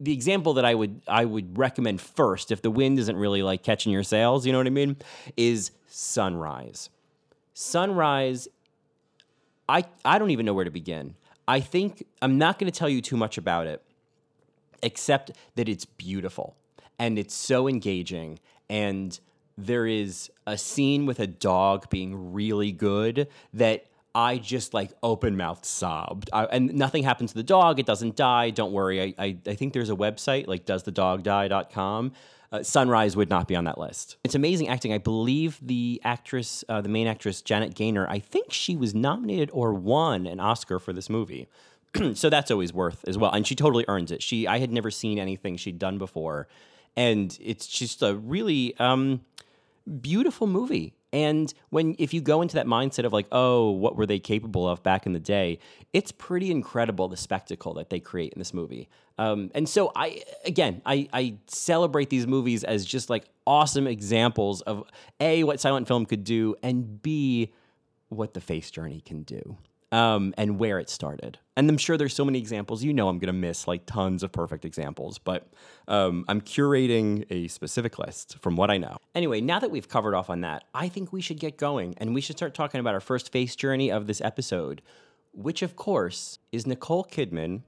the 0.00 0.12
example 0.12 0.54
that 0.54 0.64
I 0.64 0.74
would, 0.74 1.00
I 1.06 1.24
would 1.24 1.56
recommend 1.56 2.00
first, 2.00 2.50
if 2.50 2.62
the 2.62 2.70
wind 2.70 2.98
isn't 2.98 3.16
really 3.16 3.42
like 3.42 3.62
catching 3.62 3.92
your 3.92 4.02
sails, 4.02 4.46
you 4.46 4.52
know 4.52 4.58
what 4.58 4.66
I 4.66 4.70
mean, 4.70 4.96
is 5.36 5.70
Sunrise. 5.86 6.90
Sunrise 7.54 8.48
I, 9.70 9.84
I 10.04 10.18
don't 10.18 10.30
even 10.30 10.46
know 10.46 10.52
where 10.52 10.64
to 10.64 10.70
begin. 10.70 11.14
I 11.46 11.60
think 11.60 12.04
I'm 12.20 12.38
not 12.38 12.58
going 12.58 12.70
to 12.70 12.76
tell 12.76 12.88
you 12.88 13.00
too 13.00 13.16
much 13.16 13.38
about 13.38 13.68
it, 13.68 13.80
except 14.82 15.30
that 15.54 15.68
it's 15.68 15.84
beautiful 15.84 16.56
and 16.98 17.16
it's 17.16 17.34
so 17.34 17.68
engaging. 17.68 18.40
And 18.68 19.18
there 19.56 19.86
is 19.86 20.28
a 20.44 20.58
scene 20.58 21.06
with 21.06 21.20
a 21.20 21.26
dog 21.28 21.88
being 21.88 22.32
really 22.32 22.72
good 22.72 23.28
that 23.54 23.86
I 24.14 24.38
just 24.38 24.74
like 24.74 24.92
open 25.02 25.36
mouthed 25.36 25.64
sobbed. 25.64 26.30
I, 26.32 26.44
and 26.44 26.74
nothing 26.74 27.04
happens 27.04 27.30
to 27.32 27.36
the 27.36 27.42
dog. 27.42 27.78
It 27.78 27.86
doesn't 27.86 28.16
die. 28.16 28.50
Don't 28.50 28.72
worry. 28.72 29.00
I, 29.02 29.14
I, 29.18 29.36
I 29.46 29.54
think 29.54 29.72
there's 29.72 29.90
a 29.90 29.96
website 29.96 30.46
like 30.46 30.66
doesthedogdie.com 30.66 32.12
uh, 32.52 32.62
Sunrise 32.62 33.16
would 33.16 33.30
not 33.30 33.46
be 33.46 33.54
on 33.54 33.64
that 33.64 33.78
list. 33.78 34.16
It's 34.24 34.34
amazing 34.34 34.68
acting. 34.68 34.92
I 34.92 34.98
believe 34.98 35.58
the 35.62 36.00
actress, 36.04 36.64
uh, 36.68 36.80
the 36.80 36.88
main 36.88 37.06
actress, 37.06 37.42
Janet 37.42 37.74
Gaynor, 37.74 38.08
I 38.08 38.18
think 38.18 38.52
she 38.52 38.76
was 38.76 38.94
nominated 38.94 39.50
or 39.52 39.72
won 39.72 40.26
an 40.26 40.40
Oscar 40.40 40.78
for 40.78 40.92
this 40.92 41.08
movie. 41.08 41.48
so 42.14 42.28
that's 42.28 42.50
always 42.50 42.72
worth 42.72 43.04
as 43.06 43.16
well. 43.16 43.30
And 43.30 43.46
she 43.46 43.54
totally 43.54 43.84
earns 43.86 44.10
it. 44.10 44.22
She, 44.22 44.46
I 44.46 44.58
had 44.58 44.72
never 44.72 44.90
seen 44.90 45.18
anything 45.18 45.56
she'd 45.56 45.78
done 45.78 45.98
before. 45.98 46.48
And 46.96 47.36
it's 47.40 47.68
just 47.68 48.02
a 48.02 48.16
really 48.16 48.76
um, 48.78 49.20
beautiful 50.00 50.48
movie. 50.48 50.94
And 51.12 51.52
when 51.70 51.96
if 51.98 52.14
you 52.14 52.20
go 52.20 52.40
into 52.40 52.54
that 52.54 52.66
mindset 52.66 53.04
of 53.04 53.12
like, 53.12 53.26
oh, 53.32 53.70
what 53.70 53.96
were 53.96 54.06
they 54.06 54.18
capable 54.18 54.68
of 54.68 54.82
back 54.82 55.06
in 55.06 55.12
the 55.12 55.20
day? 55.20 55.58
It's 55.92 56.12
pretty 56.12 56.50
incredible 56.50 57.08
the 57.08 57.16
spectacle 57.16 57.74
that 57.74 57.90
they 57.90 58.00
create 58.00 58.32
in 58.32 58.38
this 58.38 58.54
movie. 58.54 58.88
Um, 59.18 59.50
and 59.54 59.68
so 59.68 59.92
I 59.96 60.22
again, 60.44 60.82
I, 60.86 61.08
I 61.12 61.38
celebrate 61.46 62.10
these 62.10 62.26
movies 62.26 62.64
as 62.64 62.84
just 62.84 63.10
like 63.10 63.24
awesome 63.46 63.86
examples 63.86 64.60
of 64.62 64.84
a 65.18 65.44
what 65.44 65.60
silent 65.60 65.88
film 65.88 66.06
could 66.06 66.24
do, 66.24 66.54
and 66.62 67.02
b 67.02 67.52
what 68.08 68.34
the 68.34 68.40
face 68.40 68.70
journey 68.70 69.00
can 69.00 69.22
do 69.22 69.56
um, 69.92 70.34
and 70.36 70.58
where 70.58 70.78
it 70.78 70.88
started. 70.88 71.38
And 71.56 71.68
I'm 71.68 71.78
sure 71.78 71.96
there's 71.96 72.14
so 72.14 72.24
many 72.24 72.38
examples. 72.38 72.82
You 72.82 72.92
know, 72.92 73.08
I'm 73.08 73.18
going 73.18 73.26
to 73.26 73.32
miss 73.32 73.66
like 73.66 73.86
tons 73.86 74.22
of 74.22 74.32
perfect 74.32 74.64
examples, 74.64 75.18
but 75.18 75.48
um, 75.88 76.24
I'm 76.28 76.40
curating 76.40 77.26
a 77.30 77.48
specific 77.48 77.98
list 77.98 78.38
from 78.38 78.56
what 78.56 78.70
I 78.70 78.78
know. 78.78 78.96
Anyway, 79.14 79.40
now 79.40 79.58
that 79.58 79.70
we've 79.70 79.88
covered 79.88 80.14
off 80.14 80.30
on 80.30 80.42
that, 80.42 80.64
I 80.74 80.88
think 80.88 81.12
we 81.12 81.20
should 81.20 81.40
get 81.40 81.58
going 81.58 81.94
and 81.98 82.14
we 82.14 82.20
should 82.20 82.36
start 82.36 82.54
talking 82.54 82.80
about 82.80 82.94
our 82.94 83.00
first 83.00 83.32
face 83.32 83.56
journey 83.56 83.90
of 83.90 84.06
this 84.06 84.20
episode, 84.20 84.80
which, 85.32 85.62
of 85.62 85.76
course, 85.76 86.38
is 86.52 86.66
Nicole 86.66 87.04
Kidman 87.04 87.62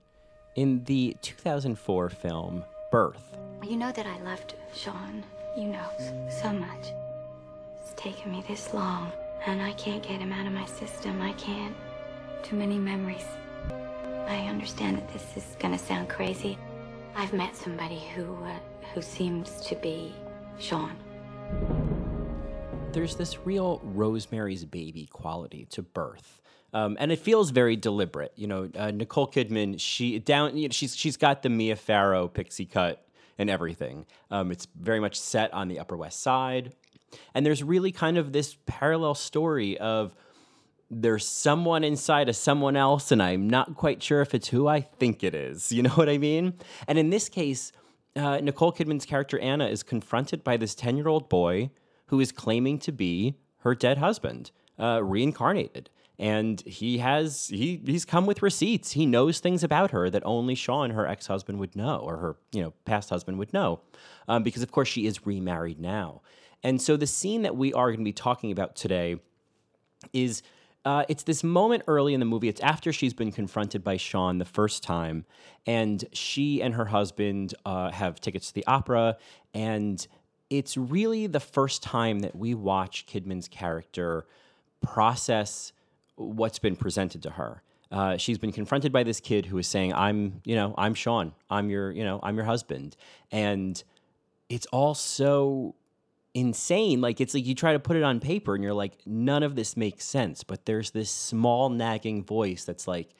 in 0.56 0.84
the 0.84 1.16
2004 1.22 2.08
film 2.10 2.64
Birth. 2.90 3.38
You 3.62 3.76
know 3.76 3.90
that 3.90 4.06
I 4.06 4.20
loved 4.20 4.54
Sean. 4.74 5.24
You 5.56 5.64
know 5.68 5.86
so 6.42 6.52
much. 6.52 6.92
It's 7.80 7.94
taken 7.96 8.32
me 8.32 8.44
this 8.46 8.74
long, 8.74 9.10
and 9.46 9.62
I 9.62 9.72
can't 9.72 10.02
get 10.02 10.20
him 10.20 10.30
out 10.30 10.46
of 10.46 10.52
my 10.52 10.66
system. 10.66 11.22
I 11.22 11.32
can't. 11.32 11.74
Too 12.42 12.56
many 12.56 12.78
memories. 12.78 13.24
I 14.26 14.46
understand 14.48 14.98
that 14.98 15.08
this 15.12 15.36
is 15.36 15.56
gonna 15.58 15.78
sound 15.78 16.08
crazy. 16.08 16.58
I've 17.14 17.32
met 17.32 17.54
somebody 17.54 18.02
who, 18.14 18.34
uh, 18.44 18.58
who 18.94 19.00
seems 19.00 19.60
to 19.66 19.76
be 19.76 20.12
Sean. 20.58 20.96
There's 22.92 23.16
this 23.16 23.46
real 23.46 23.80
Rosemary's 23.84 24.64
Baby 24.64 25.06
quality 25.06 25.66
to 25.70 25.82
birth. 25.82 26.40
Um, 26.74 26.96
and 26.98 27.12
it 27.12 27.18
feels 27.18 27.50
very 27.50 27.76
deliberate. 27.76 28.32
You 28.34 28.46
know, 28.46 28.70
uh, 28.74 28.90
Nicole 28.90 29.28
Kidman, 29.28 29.78
she 29.78 30.18
down, 30.18 30.56
you 30.56 30.68
know, 30.68 30.72
she's 30.72 30.96
she's 30.96 31.16
got 31.16 31.42
the 31.42 31.48
Mia 31.48 31.76
Farrow 31.76 32.28
pixie 32.28 32.66
cut 32.66 33.06
and 33.38 33.50
everything. 33.50 34.06
Um, 34.30 34.50
it's 34.50 34.66
very 34.80 35.00
much 35.00 35.20
set 35.20 35.52
on 35.52 35.68
the 35.68 35.78
Upper 35.78 35.96
West 35.96 36.20
Side, 36.20 36.74
and 37.34 37.44
there's 37.44 37.62
really 37.62 37.92
kind 37.92 38.16
of 38.16 38.32
this 38.32 38.56
parallel 38.66 39.14
story 39.14 39.78
of 39.78 40.14
there's 40.94 41.26
someone 41.26 41.84
inside 41.84 42.28
of 42.28 42.36
someone 42.36 42.76
else, 42.76 43.10
and 43.10 43.22
I'm 43.22 43.48
not 43.48 43.76
quite 43.76 44.02
sure 44.02 44.20
if 44.20 44.34
it's 44.34 44.48
who 44.48 44.68
I 44.68 44.82
think 44.82 45.24
it 45.24 45.34
is. 45.34 45.72
You 45.82 45.82
know 45.82 45.90
what 45.90 46.10
I 46.10 46.18
mean? 46.18 46.54
And 46.86 46.98
in 46.98 47.10
this 47.10 47.28
case, 47.28 47.72
uh, 48.14 48.38
Nicole 48.40 48.72
Kidman's 48.72 49.06
character 49.06 49.38
Anna 49.38 49.66
is 49.66 49.82
confronted 49.82 50.44
by 50.44 50.56
this 50.56 50.74
10 50.74 50.96
year 50.96 51.08
old 51.08 51.28
boy 51.28 51.70
who 52.06 52.20
is 52.20 52.30
claiming 52.30 52.78
to 52.80 52.92
be 52.92 53.34
her 53.60 53.74
dead 53.74 53.98
husband, 53.98 54.50
uh, 54.78 55.02
reincarnated. 55.02 55.88
And 56.18 56.60
he 56.66 56.98
has 56.98 57.48
he 57.48 57.80
he's 57.84 58.04
come 58.04 58.26
with 58.26 58.42
receipts. 58.42 58.92
He 58.92 59.06
knows 59.06 59.40
things 59.40 59.64
about 59.64 59.90
her 59.92 60.10
that 60.10 60.22
only 60.26 60.54
Sean, 60.54 60.90
her 60.90 61.06
ex 61.06 61.26
husband, 61.26 61.58
would 61.58 61.74
know, 61.74 61.96
or 61.96 62.18
her 62.18 62.36
you 62.52 62.62
know 62.62 62.74
past 62.84 63.08
husband 63.08 63.38
would 63.38 63.52
know, 63.52 63.80
um, 64.28 64.42
because 64.42 64.62
of 64.62 64.70
course 64.70 64.88
she 64.88 65.06
is 65.06 65.26
remarried 65.26 65.80
now. 65.80 66.20
And 66.62 66.80
so 66.80 66.96
the 66.96 67.06
scene 67.06 67.42
that 67.42 67.56
we 67.56 67.72
are 67.72 67.88
going 67.88 68.00
to 68.00 68.04
be 68.04 68.12
talking 68.12 68.52
about 68.52 68.76
today 68.76 69.16
is 70.12 70.42
uh, 70.84 71.04
it's 71.08 71.22
this 71.22 71.44
moment 71.44 71.84
early 71.86 72.14
in 72.14 72.20
the 72.20 72.26
movie. 72.26 72.48
It's 72.48 72.60
after 72.60 72.92
she's 72.92 73.14
been 73.14 73.30
confronted 73.30 73.84
by 73.84 73.96
Sean 73.96 74.38
the 74.38 74.44
first 74.44 74.82
time, 74.82 75.24
and 75.66 76.04
she 76.12 76.62
and 76.62 76.74
her 76.74 76.86
husband 76.86 77.54
uh, 77.64 77.90
have 77.90 78.20
tickets 78.20 78.48
to 78.48 78.54
the 78.54 78.66
opera, 78.66 79.16
and 79.54 80.04
it's 80.50 80.76
really 80.76 81.26
the 81.26 81.40
first 81.40 81.82
time 81.82 82.20
that 82.20 82.34
we 82.34 82.54
watch 82.54 83.06
Kidman's 83.06 83.48
character 83.48 84.26
process 84.80 85.72
what's 86.16 86.58
been 86.58 86.76
presented 86.76 87.22
to 87.22 87.30
her. 87.30 87.62
Uh, 87.90 88.16
she's 88.16 88.38
been 88.38 88.52
confronted 88.52 88.92
by 88.92 89.02
this 89.02 89.20
kid 89.20 89.46
who 89.46 89.58
is 89.58 89.68
saying, 89.68 89.92
"I'm, 89.92 90.40
you 90.44 90.56
know, 90.56 90.74
I'm 90.76 90.94
Sean. 90.94 91.32
I'm 91.48 91.70
your, 91.70 91.92
you 91.92 92.04
know, 92.04 92.18
I'm 92.22 92.34
your 92.34 92.44
husband," 92.44 92.96
and 93.30 93.82
it's 94.48 94.66
all 94.66 94.94
so 94.94 95.74
insane. 96.34 97.00
Like 97.00 97.20
it's 97.20 97.34
like 97.34 97.46
you 97.46 97.54
try 97.54 97.72
to 97.72 97.80
put 97.80 97.96
it 97.96 98.02
on 98.02 98.20
paper 98.20 98.54
and 98.54 98.64
you're 98.64 98.74
like, 98.74 98.98
none 99.06 99.42
of 99.42 99.54
this 99.54 99.76
makes 99.76 100.04
sense. 100.04 100.44
But 100.44 100.66
there's 100.66 100.90
this 100.90 101.10
small 101.10 101.68
nagging 101.68 102.24
voice 102.24 102.64
that's 102.64 102.88
like, 102.88 103.14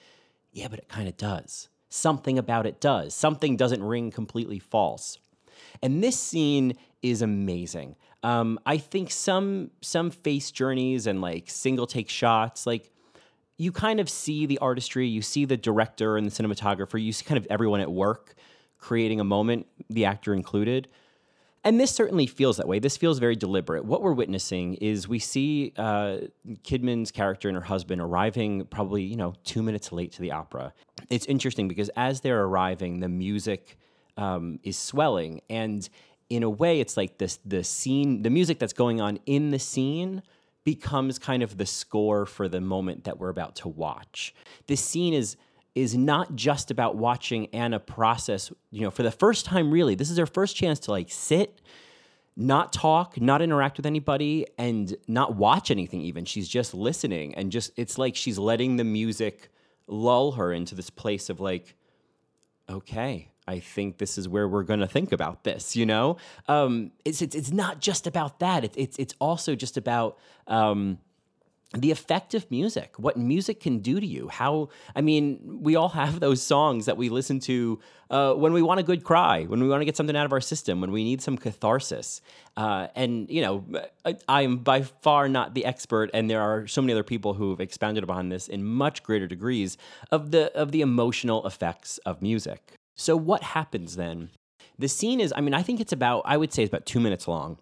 yeah, 0.53 0.69
but 0.69 0.79
it 0.79 0.89
kind 0.89 1.09
of 1.09 1.17
does. 1.17 1.69
Something 1.89 2.39
about 2.39 2.67
it 2.67 2.81
does. 2.81 3.15
Something 3.15 3.57
doesn't 3.57 3.83
ring 3.83 4.11
completely 4.11 4.59
false. 4.59 5.19
And 5.83 6.03
this 6.03 6.19
scene 6.19 6.75
is 7.03 7.23
amazing. 7.23 7.97
Um, 8.23 8.59
I 8.65 8.79
think 8.79 9.11
some 9.11 9.73
some 9.81 10.11
face 10.11 10.51
journeys 10.51 11.07
and 11.07 11.21
like 11.21 11.51
single 11.51 11.87
take 11.87 12.09
shots, 12.09 12.67
like 12.67 12.91
you 13.59 13.73
kind 13.73 14.01
of 14.01 14.09
see 14.09 14.47
the 14.47 14.59
artistry, 14.59 15.07
you 15.07 15.23
see 15.23 15.45
the 15.45 15.57
director 15.57 16.17
and 16.17 16.27
the 16.27 16.31
cinematographer, 16.31 17.03
you 17.03 17.13
see 17.13 17.25
kind 17.25 17.39
of 17.39 17.47
everyone 17.51 17.81
at 17.81 17.91
work 17.91 18.35
creating 18.79 19.21
a 19.21 19.25
moment, 19.25 19.67
the 19.91 20.05
actor 20.05 20.35
included. 20.35 20.89
And 21.65 21.79
this 21.79 21.93
certainly 21.93 22.27
feels 22.27 22.57
that 22.57 22.67
way. 22.67 22.81
This 22.81 22.97
feels 22.97 23.21
very 23.21 23.37
deliberate. 23.37 23.85
What 23.85 24.03
we're 24.03 24.15
witnessing 24.15 24.75
is 24.75 25.07
we 25.07 25.21
see 25.21 25.73
uh, 25.77 26.19
Kidman's 26.65 27.13
character 27.13 27.49
and 27.49 27.57
her 27.57 27.63
husband 27.63 28.01
arriving 28.01 28.65
probably, 28.67 29.03
you 29.03 29.17
know, 29.17 29.35
two 29.45 29.63
minutes 29.63 29.93
late 29.93 30.11
to 30.13 30.23
the 30.23 30.33
opera. 30.33 30.73
It's 31.09 31.27
interesting 31.27 31.69
because 31.69 31.89
as 31.91 32.21
they're 32.21 32.43
arriving, 32.43 32.99
the 32.99 33.09
music 33.09 33.79
um, 34.17 34.59
is 34.65 34.77
swelling. 34.77 35.41
And 35.49 35.89
in 36.29 36.43
a 36.43 36.51
way, 36.51 36.81
it's 36.81 36.97
like 36.97 37.19
this 37.19 37.39
the 37.45 37.63
scene, 37.63 38.23
the 38.23 38.31
music 38.31 38.59
that's 38.59 38.73
going 38.73 39.01
on 39.01 39.21
in 39.27 39.51
the 39.51 39.59
scene 39.59 40.23
becomes 40.65 41.19
kind 41.19 41.43
of 41.43 41.59
the 41.59 41.67
score 41.67 42.27
for 42.27 42.49
the 42.49 42.61
moment 42.61 43.05
that 43.05 43.19
we're 43.19 43.29
about 43.29 43.57
to 43.57 43.69
watch. 43.69 44.35
This 44.67 44.85
scene 44.85 45.15
is 45.15 45.37
is 45.75 45.97
not 45.97 46.35
just 46.35 46.71
about 46.71 46.97
watching 46.97 47.47
Anna 47.55 47.81
process, 47.81 48.53
you 48.71 48.83
know, 48.83 48.91
for 48.91 49.03
the 49.03 49.11
first 49.11 49.47
time, 49.47 49.71
really. 49.71 49.95
This 49.95 50.11
is 50.11 50.19
her 50.19 50.27
first 50.27 50.55
chance 50.55 50.79
to 50.81 50.91
like 50.91 51.11
sit, 51.11 51.63
not 52.37 52.73
talk, 52.73 53.21
not 53.21 53.41
interact 53.41 53.79
with 53.79 53.87
anybody, 53.87 54.47
and 54.59 54.97
not 55.09 55.37
watch 55.37 55.71
anything 55.71 56.03
even. 56.03 56.25
She's 56.25 56.49
just 56.49 56.75
listening 56.75 57.35
and 57.35 57.51
just, 57.51 57.73
it's 57.77 57.97
like 57.97 58.17
she's 58.17 58.39
letting 58.39 58.77
the 58.77 58.85
music 58.85 59.51
lull 59.87 60.33
her 60.33 60.53
into 60.53 60.75
this 60.75 60.91
place 60.91 61.31
of 61.31 61.41
like, 61.41 61.75
okay, 62.69 63.29
I 63.49 63.59
think 63.59 63.99
this 63.99 64.19
is 64.19 64.29
where 64.29 64.47
we're 64.47 64.63
going 64.63 64.81
to 64.81 64.87
think 64.87 65.11
about 65.11 65.43
this, 65.43 65.75
you 65.75 65.85
know? 65.85 66.17
Um, 66.49 66.93
it's, 67.05 67.23
it's, 67.23 67.35
it's 67.35 67.51
not 67.51 67.81
just 67.81 68.07
about 68.07 68.39
that. 68.41 68.65
It's, 68.65 68.77
it's, 68.77 68.99
it's 68.99 69.15
also 69.21 69.55
just 69.55 69.77
about, 69.77 70.19
um, 70.47 70.99
the 71.75 71.91
effect 71.91 72.35
of 72.35 72.51
music, 72.51 72.95
what 72.99 73.17
music 73.17 73.61
can 73.61 73.79
do 73.79 73.99
to 73.99 74.07
you. 74.07 74.29
How, 74.29 74.69
I 74.95 75.01
mean, 75.01 75.61
we 75.63 75.75
all 75.75 75.89
have 75.91 76.21
those 76.21 76.43
songs 76.43 76.87
that 76.87 76.97
we 76.97 77.09
listen 77.09 77.41
to 77.41 77.81
uh, 78.11 78.35
when 78.35 78.53
we 78.53 78.61
want 78.61 78.79
a 78.79 78.83
good 78.83 79.05
cry, 79.05 79.45
when 79.45 79.63
we 79.63 79.69
want 79.69 79.81
to 79.81 79.87
get 79.87 79.97
something 79.97 80.15
out 80.15 80.27
of 80.27 80.33
our 80.33 80.41
system, 80.41 80.83
when 80.83 80.93
we 80.93 81.03
need 81.03 81.23
some 81.23 81.39
catharsis. 81.39 82.21
Uh, 82.59 82.89
and, 82.95 83.31
you 83.31 83.41
know, 83.41 83.65
I, 84.29 84.43
am 84.43 84.59
by 84.59 84.83
far 84.83 85.31
not 85.31 85.55
the 85.55 85.65
expert, 85.65 86.11
and 86.13 86.29
there 86.29 86.43
are 86.43 86.67
so 86.67 86.83
many 86.83 86.93
other 86.93 87.03
people 87.03 87.35
who've 87.35 87.61
expounded 87.61 88.05
upon 88.05 88.29
this 88.29 88.49
in 88.49 88.65
much 88.65 89.03
greater 89.03 89.27
degrees 89.27 89.79
of 90.11 90.31
the, 90.31 90.55
of 90.55 90.73
the 90.73 90.83
emotional 90.83 91.47
effects 91.47 91.97
of 91.99 92.21
music. 92.21 92.75
So, 92.95 93.17
what 93.17 93.43
happens 93.43 93.97
then? 93.97 94.29
The 94.79 94.89
scene 94.89 95.21
is, 95.21 95.33
I 95.35 95.41
mean, 95.41 95.55
I 95.55 95.63
think 95.63 95.81
it's 95.81 95.93
about, 95.93 96.23
I 96.27 96.37
would 96.37 96.53
say 96.53 96.65
it's 96.65 96.71
about 96.71 96.85
two 96.85 97.01
minutes 97.01 97.27
long, 97.27 97.59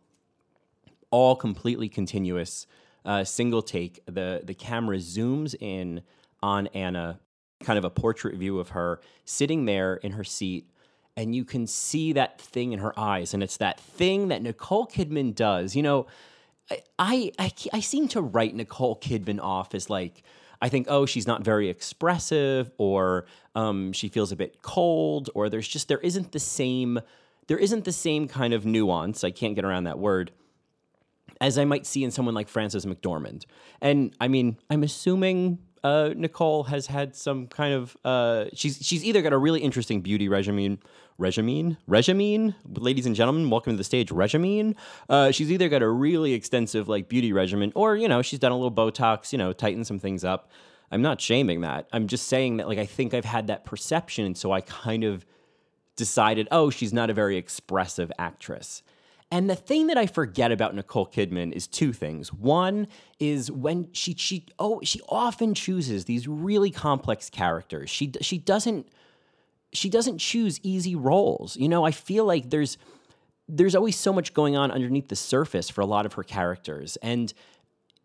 all 1.12 1.36
completely 1.36 1.88
continuous 1.88 2.66
uh, 3.04 3.24
single 3.24 3.62
take. 3.62 4.00
The 4.06 4.42
the 4.44 4.54
camera 4.54 4.98
zooms 4.98 5.54
in 5.58 6.02
on 6.42 6.66
Anna, 6.68 7.20
kind 7.62 7.78
of 7.78 7.84
a 7.84 7.90
portrait 7.90 8.36
view 8.36 8.58
of 8.58 8.70
her 8.70 9.00
sitting 9.24 9.64
there 9.64 9.96
in 9.96 10.12
her 10.12 10.24
seat, 10.24 10.70
and 11.16 11.34
you 11.34 11.44
can 11.44 11.66
see 11.66 12.12
that 12.12 12.40
thing 12.40 12.72
in 12.72 12.78
her 12.78 12.98
eyes, 12.98 13.34
and 13.34 13.42
it's 13.42 13.56
that 13.58 13.78
thing 13.80 14.28
that 14.28 14.42
Nicole 14.42 14.86
Kidman 14.86 15.34
does. 15.34 15.76
You 15.76 15.82
know, 15.82 16.06
I 16.98 17.32
I, 17.38 17.52
I 17.72 17.80
seem 17.80 18.08
to 18.08 18.20
write 18.20 18.54
Nicole 18.54 18.96
Kidman 18.96 19.40
off 19.40 19.74
as 19.74 19.90
like. 19.90 20.22
I 20.62 20.68
think, 20.68 20.88
oh, 20.90 21.06
she's 21.06 21.26
not 21.26 21.42
very 21.42 21.70
expressive, 21.70 22.70
or 22.76 23.24
um, 23.54 23.94
she 23.94 24.10
feels 24.10 24.30
a 24.30 24.36
bit 24.36 24.60
cold, 24.60 25.30
or 25.34 25.48
there's 25.48 25.66
just 25.66 25.88
there 25.88 26.00
isn't 26.00 26.32
the 26.32 26.38
same 26.38 27.00
there 27.50 27.58
isn't 27.58 27.84
the 27.84 27.92
same 27.92 28.28
kind 28.28 28.54
of 28.54 28.64
nuance. 28.64 29.24
I 29.24 29.32
can't 29.32 29.56
get 29.56 29.64
around 29.64 29.82
that 29.84 29.98
word 29.98 30.30
as 31.40 31.58
I 31.58 31.64
might 31.64 31.86
see 31.86 32.04
in 32.04 32.10
someone 32.10 32.34
like 32.34 32.48
Frances 32.48 32.84
McDormand. 32.84 33.44
And 33.80 34.14
I 34.20 34.28
mean, 34.28 34.58
I'm 34.68 34.82
assuming 34.82 35.58
uh, 35.82 36.10
Nicole 36.14 36.64
has 36.64 36.86
had 36.86 37.16
some 37.16 37.46
kind 37.46 37.72
of 37.72 37.96
uh, 38.04 38.46
she's 38.52 38.78
she's 38.82 39.04
either 39.04 39.22
got 39.22 39.32
a 39.32 39.38
really 39.38 39.60
interesting 39.60 40.02
beauty 40.02 40.28
regimen 40.28 40.78
regimen 41.16 41.76
regimen? 41.86 42.54
Ladies 42.66 43.06
and 43.06 43.14
gentlemen 43.14 43.50
welcome 43.50 43.72
to 43.72 43.76
the 43.76 43.84
stage 43.84 44.10
regimen. 44.10 44.76
Uh, 45.08 45.30
she's 45.30 45.50
either 45.50 45.68
got 45.68 45.82
a 45.82 45.88
really 45.88 46.34
extensive 46.34 46.88
like 46.88 47.08
beauty 47.08 47.32
regimen 47.32 47.72
or 47.74 47.96
you 47.96 48.08
know 48.08 48.22
she's 48.22 48.38
done 48.38 48.52
a 48.52 48.56
little 48.56 48.72
botox 48.72 49.32
you 49.32 49.38
know 49.38 49.52
tighten 49.52 49.84
some 49.84 49.98
things 49.98 50.24
up. 50.24 50.50
I'm 50.92 51.02
not 51.02 51.20
shaming 51.20 51.60
that. 51.60 51.88
I'm 51.92 52.08
just 52.08 52.26
saying 52.26 52.56
that 52.58 52.68
like 52.68 52.78
i 52.78 52.86
think 52.86 53.14
i've 53.14 53.24
had 53.24 53.46
that 53.46 53.64
perception 53.64 54.24
and 54.26 54.36
so 54.36 54.52
i 54.52 54.60
kind 54.60 55.04
of 55.04 55.24
decided 55.96 56.48
oh 56.50 56.70
she's 56.70 56.92
not 56.92 57.10
a 57.10 57.14
very 57.14 57.36
expressive 57.36 58.10
actress 58.18 58.82
and 59.30 59.48
the 59.48 59.54
thing 59.54 59.86
that 59.86 59.96
I 59.96 60.06
forget 60.06 60.50
about 60.50 60.74
Nicole 60.74 61.06
Kidman 61.06 61.52
is 61.52 61.68
two 61.68 61.92
things. 61.92 62.32
One 62.32 62.88
is 63.20 63.50
when 63.50 63.88
she 63.92 64.14
she 64.14 64.46
oh 64.58 64.80
she 64.82 65.00
often 65.08 65.54
chooses 65.54 66.06
these 66.06 66.26
really 66.26 66.70
complex 66.70 67.30
characters. 67.30 67.90
She 67.90 68.12
she 68.20 68.38
doesn't 68.38 68.88
she 69.72 69.88
doesn't 69.88 70.18
choose 70.18 70.58
easy 70.62 70.96
roles. 70.96 71.56
You 71.56 71.68
know, 71.68 71.84
I 71.84 71.92
feel 71.92 72.24
like 72.24 72.50
there's 72.50 72.76
there's 73.48 73.76
always 73.76 73.96
so 73.96 74.12
much 74.12 74.34
going 74.34 74.56
on 74.56 74.70
underneath 74.70 75.08
the 75.08 75.16
surface 75.16 75.70
for 75.70 75.80
a 75.80 75.86
lot 75.86 76.06
of 76.06 76.14
her 76.14 76.24
characters 76.24 76.96
and 77.02 77.32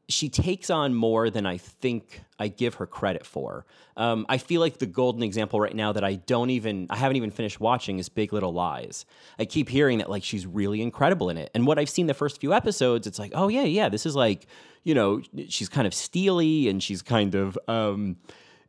she 0.08 0.30
takes 0.30 0.70
on 0.70 0.94
more 0.94 1.30
than 1.30 1.46
I 1.46 1.58
think 1.58 2.22
I 2.40 2.48
give 2.48 2.76
her 2.76 2.86
credit 2.86 3.26
for. 3.26 3.66
Um, 3.98 4.26
I 4.30 4.38
feel 4.38 4.62
like 4.62 4.78
the 4.78 4.86
golden 4.86 5.24
example 5.24 5.60
right 5.60 5.76
now 5.76 5.94
that 5.94 6.04
I 6.04 6.16
don't 6.16 6.50
even, 6.52 6.88
I 6.90 6.98
haven't 6.98 7.18
even 7.18 7.32
finished 7.32 7.60
watching 7.60 7.98
is 7.98 8.10
Big 8.10 8.32
Little 8.32 8.54
Lies. 8.54 9.06
I 9.40 9.46
keep 9.46 9.70
hearing 9.70 9.98
that 10.00 10.10
like 10.10 10.24
she's 10.24 10.46
really 10.46 10.82
incredible 10.82 11.30
in 11.30 11.38
it. 11.38 11.50
And 11.56 11.66
what 11.66 11.80
I've 11.80 11.90
seen 11.90 12.08
the 12.08 12.14
first 12.14 12.40
few 12.40 12.54
episodes, 12.54 13.08
it's 13.08 13.18
like, 13.18 13.32
oh 13.34 13.48
yeah, 13.48 13.64
yeah, 13.64 13.90
this 13.90 14.06
is 14.06 14.16
like, 14.16 14.46
you 14.84 14.94
know, 14.94 15.22
she's 15.48 15.70
kind 15.70 15.88
of 15.88 15.94
steely 15.94 16.70
and 16.70 16.84
she's 16.84 17.02
kind 17.02 17.34
of, 17.34 17.58
um, 17.68 18.18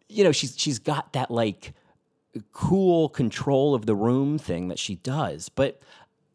you 0.08 0.24
know, 0.24 0.32
she's 0.32 0.54
she's 0.56 0.78
got 0.78 1.12
that 1.12 1.30
like 1.30 1.74
cool 2.52 3.08
control 3.08 3.74
of 3.74 3.86
the 3.86 3.94
room 3.94 4.38
thing 4.38 4.68
that 4.68 4.78
she 4.78 4.96
does. 4.96 5.48
But 5.48 5.80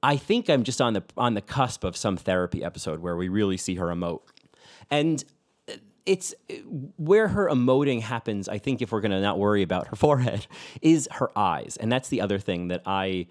I 0.03 0.17
think 0.17 0.49
I'm 0.49 0.63
just 0.63 0.81
on 0.81 0.93
the 0.93 1.03
on 1.17 1.33
the 1.33 1.41
cusp 1.41 1.83
of 1.83 1.95
some 1.95 2.17
therapy 2.17 2.63
episode 2.63 2.99
where 2.99 3.15
we 3.15 3.29
really 3.29 3.57
see 3.57 3.75
her 3.75 3.87
emote 3.87 4.21
and 4.91 5.23
it's 6.05 6.33
where 6.97 7.29
her 7.29 7.47
emoting 7.47 8.01
happens. 8.01 8.49
I 8.49 8.57
think 8.57 8.81
if 8.81 8.91
we're 8.91 9.01
going 9.01 9.11
to 9.11 9.21
not 9.21 9.39
worry 9.39 9.61
about 9.61 9.87
her 9.87 9.95
forehead, 9.95 10.47
is 10.81 11.07
her 11.13 11.31
eyes. 11.37 11.77
And 11.79 11.91
that's 11.91 12.09
the 12.09 12.21
other 12.21 12.37
thing 12.37 12.67
that 12.67 12.81
I 12.85 13.27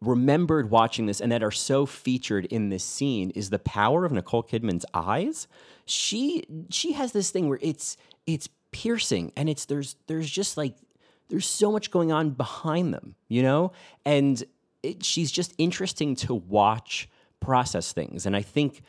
remembered 0.00 0.70
watching 0.70 1.06
this 1.06 1.20
and 1.20 1.32
that 1.32 1.42
are 1.42 1.50
so 1.50 1.86
featured 1.86 2.44
in 2.46 2.68
this 2.68 2.84
scene 2.84 3.30
is 3.30 3.50
the 3.50 3.58
power 3.58 4.04
of 4.04 4.12
Nicole 4.12 4.42
Kidman's 4.42 4.84
eyes. 4.92 5.46
She 5.86 6.44
she 6.70 6.92
has 6.92 7.12
this 7.12 7.30
thing 7.30 7.48
where 7.48 7.58
it's 7.62 7.96
it's 8.26 8.48
piercing 8.70 9.32
and 9.36 9.48
it's 9.48 9.64
there's 9.66 9.96
there's 10.06 10.28
just 10.28 10.56
like 10.56 10.74
there's 11.28 11.46
so 11.46 11.72
much 11.72 11.90
going 11.90 12.12
on 12.12 12.30
behind 12.30 12.92
them, 12.92 13.14
you 13.28 13.42
know? 13.42 13.72
And 14.04 14.42
it, 14.82 15.04
she's 15.04 15.30
just 15.32 15.54
interesting 15.58 16.14
to 16.16 16.34
watch 16.34 17.08
process 17.40 17.92
things. 17.92 18.26
And 18.26 18.36
I 18.36 18.42
think 18.42 18.82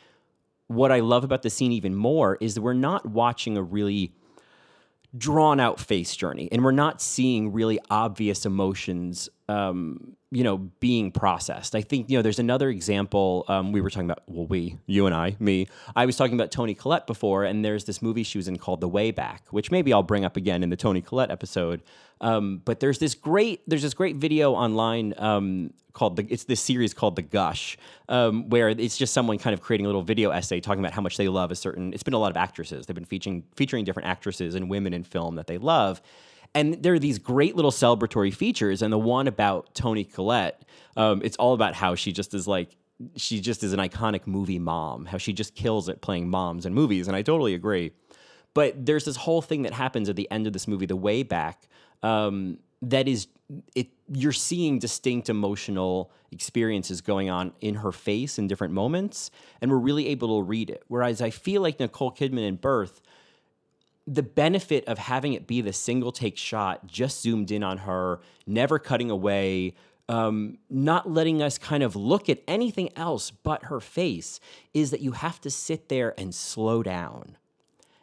what 0.68 0.90
I 0.90 1.00
love 1.00 1.24
about 1.24 1.42
the 1.42 1.50
scene 1.50 1.72
even 1.72 1.94
more 1.94 2.36
is 2.40 2.54
that 2.54 2.62
we're 2.62 2.72
not 2.72 3.06
watching 3.06 3.56
a 3.56 3.62
really 3.62 4.12
drawn 5.16 5.60
out 5.60 5.80
face 5.80 6.14
journey 6.14 6.48
and 6.52 6.64
we're 6.64 6.72
not 6.72 7.00
seeing 7.00 7.52
really 7.52 7.78
obvious 7.88 8.44
emotions 8.44 9.28
um, 9.48 10.16
you 10.30 10.42
know 10.42 10.58
being 10.80 11.12
processed. 11.12 11.74
I 11.74 11.80
think 11.80 12.10
you 12.10 12.18
know 12.18 12.22
there's 12.22 12.38
another 12.38 12.68
example 12.68 13.44
um, 13.48 13.72
we 13.72 13.80
were 13.80 13.90
talking 13.90 14.10
about 14.10 14.22
well 14.26 14.46
we 14.46 14.78
you 14.86 15.06
and 15.06 15.14
i 15.14 15.36
me. 15.38 15.68
I 15.94 16.06
was 16.06 16.16
talking 16.16 16.34
about 16.34 16.50
Toni 16.50 16.74
collette 16.74 17.06
before 17.06 17.44
and 17.44 17.64
there's 17.64 17.84
this 17.84 18.02
movie 18.02 18.22
she 18.22 18.38
was 18.38 18.48
in 18.48 18.56
called 18.58 18.80
the 18.80 18.88
way 18.88 19.10
back 19.10 19.44
which 19.50 19.70
maybe 19.70 19.92
i'll 19.92 20.02
bring 20.02 20.24
up 20.24 20.36
again 20.36 20.62
in 20.62 20.70
the 20.70 20.76
Toni 20.76 21.00
collette 21.00 21.30
episode. 21.30 21.82
Um, 22.20 22.62
but 22.64 22.80
there's 22.80 22.98
this 22.98 23.14
great 23.14 23.60
there's 23.68 23.82
this 23.82 23.94
great 23.94 24.16
video 24.16 24.52
online 24.52 25.14
um, 25.18 25.72
called 25.92 26.16
the 26.16 26.26
it's 26.28 26.44
this 26.44 26.60
series 26.60 26.92
called 26.92 27.14
the 27.14 27.22
gush 27.22 27.78
um, 28.08 28.48
where 28.48 28.68
it's 28.68 28.98
just 28.98 29.14
someone 29.14 29.38
kind 29.38 29.54
of 29.54 29.60
creating 29.60 29.86
a 29.86 29.88
little 29.88 30.02
video 30.02 30.30
essay 30.30 30.60
talking 30.60 30.80
about 30.80 30.92
how 30.92 31.02
much 31.02 31.16
they 31.16 31.28
love 31.28 31.50
a 31.50 31.54
certain 31.56 31.92
it's 31.92 32.02
been 32.02 32.14
a 32.14 32.18
lot 32.18 32.30
of 32.30 32.36
actresses. 32.36 32.86
They've 32.86 32.94
been 32.94 33.04
featuring 33.04 33.44
featuring 33.54 33.84
different 33.84 34.08
actresses 34.08 34.54
and 34.56 34.68
women 34.68 34.92
in 34.92 35.04
film 35.04 35.36
that 35.36 35.46
they 35.46 35.58
love 35.58 36.02
and 36.56 36.82
there 36.82 36.94
are 36.94 36.98
these 36.98 37.18
great 37.18 37.54
little 37.54 37.70
celebratory 37.70 38.34
features 38.34 38.82
and 38.82 38.92
the 38.92 38.98
one 38.98 39.28
about 39.28 39.74
toni 39.74 40.04
collette 40.04 40.62
um, 40.96 41.20
it's 41.22 41.36
all 41.36 41.54
about 41.54 41.74
how 41.74 41.94
she 41.94 42.10
just 42.10 42.34
is 42.34 42.48
like 42.48 42.76
she 43.14 43.40
just 43.40 43.62
is 43.62 43.72
an 43.72 43.78
iconic 43.78 44.26
movie 44.26 44.58
mom 44.58 45.04
how 45.04 45.18
she 45.18 45.32
just 45.32 45.54
kills 45.54 45.88
it 45.88 46.00
playing 46.00 46.28
moms 46.28 46.66
in 46.66 46.74
movies 46.74 47.06
and 47.06 47.16
i 47.16 47.22
totally 47.22 47.54
agree. 47.54 47.92
But 48.54 48.86
there's 48.86 49.04
this 49.04 49.16
whole 49.16 49.42
thing 49.42 49.64
that 49.64 49.74
happens 49.74 50.08
at 50.08 50.16
the 50.16 50.30
end 50.30 50.46
of 50.46 50.54
this 50.54 50.66
movie 50.66 50.86
the 50.86 50.96
way 50.96 51.22
back 51.22 51.68
um, 52.02 52.58
that 52.80 53.06
is 53.06 53.28
it 53.74 53.88
you're 54.08 54.32
seeing 54.32 54.78
distinct 54.78 55.28
emotional 55.28 56.10
experiences 56.32 57.02
going 57.02 57.28
on 57.28 57.52
in 57.60 57.74
her 57.74 57.92
face 57.92 58.38
in 58.38 58.48
different 58.48 58.72
moments 58.72 59.30
and 59.60 59.70
we're 59.70 59.76
really 59.76 60.08
able 60.08 60.40
to 60.40 60.42
read 60.42 60.70
it. 60.70 60.84
Whereas 60.88 61.20
i 61.20 61.28
feel 61.28 61.60
like 61.60 61.78
nicole 61.78 62.10
kidman 62.10 62.48
in 62.48 62.56
birth 62.56 63.02
the 64.06 64.22
benefit 64.22 64.84
of 64.86 64.98
having 64.98 65.32
it 65.32 65.46
be 65.46 65.60
the 65.60 65.72
single 65.72 66.12
take 66.12 66.36
shot 66.36 66.86
just 66.86 67.22
zoomed 67.22 67.50
in 67.50 67.62
on 67.62 67.78
her 67.78 68.20
never 68.46 68.78
cutting 68.78 69.10
away 69.10 69.74
um, 70.08 70.58
not 70.70 71.10
letting 71.10 71.42
us 71.42 71.58
kind 71.58 71.82
of 71.82 71.96
look 71.96 72.28
at 72.28 72.40
anything 72.46 72.90
else 72.96 73.30
but 73.30 73.64
her 73.64 73.80
face 73.80 74.38
is 74.72 74.92
that 74.92 75.00
you 75.00 75.12
have 75.12 75.40
to 75.40 75.50
sit 75.50 75.88
there 75.88 76.14
and 76.18 76.34
slow 76.34 76.82
down 76.82 77.36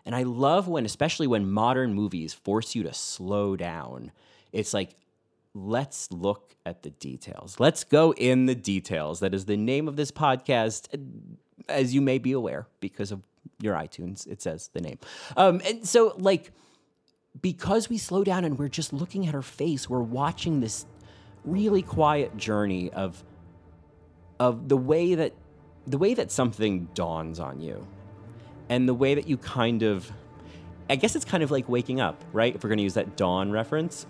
and 0.06 0.16
I 0.16 0.24
love 0.24 0.68
when, 0.68 0.86
especially 0.86 1.28
when 1.28 1.50
modern 1.50 1.94
movies 1.94 2.34
force 2.34 2.76
you 2.76 2.84
to 2.84 2.94
slow 2.94 3.56
down. 3.56 4.12
It's 4.52 4.74
like, 4.74 4.96
let's 5.54 6.12
look 6.12 6.56
at 6.66 6.84
the 6.84 6.90
details. 6.90 7.60
Let's 7.60 7.84
go 7.84 8.14
in 8.14 8.46
the 8.46 8.56
details. 8.56 9.22
That 9.22 9.34
is 9.34 9.46
the 9.46 9.58
name 9.58 9.88
of 9.88 9.96
this 9.96 10.12
podcast, 10.12 10.88
as 11.70 11.94
you 11.94 12.02
may 12.02 12.18
be 12.18 12.34
aware, 12.34 12.68
because 12.80 13.12
of 13.12 13.24
your 13.60 13.76
iTunes. 13.76 14.28
It 14.28 14.42
says 14.42 14.70
the 14.74 14.82
name. 14.82 15.00
Um, 15.38 15.62
and 15.66 15.88
so, 15.88 16.14
like, 16.18 16.52
because 17.42 17.90
we 17.90 17.98
slow 17.98 18.24
down 18.24 18.46
and 18.46 18.58
we're 18.58 18.70
just 18.70 18.94
looking 18.94 19.28
at 19.28 19.34
her 19.34 19.42
face, 19.42 19.90
we're 19.90 20.02
watching 20.02 20.60
this 20.60 20.86
really 21.44 21.82
quiet 21.82 22.38
journey 22.38 22.92
of 22.92 23.24
of 24.40 24.70
the 24.70 24.78
way 24.78 25.16
that 25.16 25.34
the 25.86 25.98
way 25.98 26.14
that 26.14 26.32
something 26.32 26.88
dawns 26.94 27.40
on 27.40 27.60
you 27.60 27.86
and 28.70 28.88
the 28.88 28.94
way 28.94 29.14
that 29.14 29.28
you 29.28 29.38
kind 29.38 29.84
of 29.84 30.12
I 30.90 30.96
guess 30.96 31.16
it's 31.16 31.26
kind 31.26 31.44
of 31.44 31.52
like 31.52 31.70
waking 31.70 32.02
up, 32.02 32.24
right? 32.34 32.54
If 32.54 32.64
we're 32.64 32.70
going 32.70 32.78
to 32.78 32.84
use 32.84 32.96
that 32.96 33.16
dawn 33.16 33.52
reference, 33.52 34.06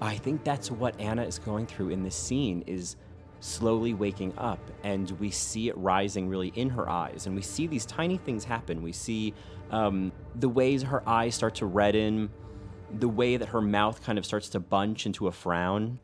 I 0.00 0.16
think 0.16 0.44
that's 0.44 0.70
what 0.70 0.98
Anna 1.00 1.22
is 1.22 1.38
going 1.38 1.66
through 1.66 1.90
in 1.90 2.02
this 2.02 2.14
scene 2.14 2.62
is 2.66 2.96
slowly 3.44 3.92
waking 3.92 4.32
up 4.38 4.58
and 4.82 5.10
we 5.20 5.30
see 5.30 5.68
it 5.68 5.76
rising 5.76 6.28
really 6.28 6.48
in 6.54 6.70
her 6.70 6.88
eyes 6.88 7.26
and 7.26 7.36
we 7.36 7.42
see 7.42 7.66
these 7.66 7.84
tiny 7.84 8.16
things 8.16 8.42
happen. 8.44 8.82
We 8.82 8.92
see 8.92 9.34
um, 9.70 10.12
the 10.34 10.48
ways 10.48 10.82
her 10.82 11.06
eyes 11.06 11.34
start 11.34 11.56
to 11.56 11.66
redden, 11.66 12.30
the 12.90 13.08
way 13.08 13.36
that 13.36 13.48
her 13.48 13.60
mouth 13.60 14.02
kind 14.02 14.18
of 14.18 14.24
starts 14.24 14.48
to 14.50 14.60
bunch 14.60 15.04
into 15.04 15.26
a 15.26 15.32
frown, 15.32 15.98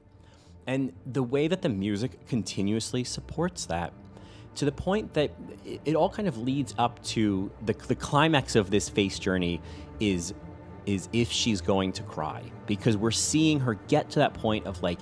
and 0.66 0.92
the 1.06 1.22
way 1.22 1.48
that 1.48 1.62
the 1.62 1.68
music 1.70 2.26
continuously 2.26 3.04
supports 3.04 3.66
that. 3.66 3.92
to 4.56 4.64
the 4.64 4.72
point 4.72 5.14
that 5.14 5.30
it, 5.84 5.94
all 5.94 6.10
kind 6.10 6.28
of 6.28 6.36
leads 6.36 6.74
up 6.76 7.02
to 7.04 7.50
the, 7.64 7.72
the 7.88 7.94
climax 7.94 8.56
of 8.56 8.70
this 8.70 8.88
face 8.88 9.18
journey 9.18 9.60
is 10.00 10.34
is 10.86 11.08
if 11.12 11.30
she's 11.30 11.60
going 11.60 11.92
to 11.92 12.02
cry 12.02 12.42
because 12.66 12.96
we're 12.96 13.10
seeing 13.10 13.60
her 13.60 13.74
get 13.88 14.10
to 14.10 14.18
that 14.18 14.34
point 14.34 14.66
of 14.66 14.82
like 14.82 14.98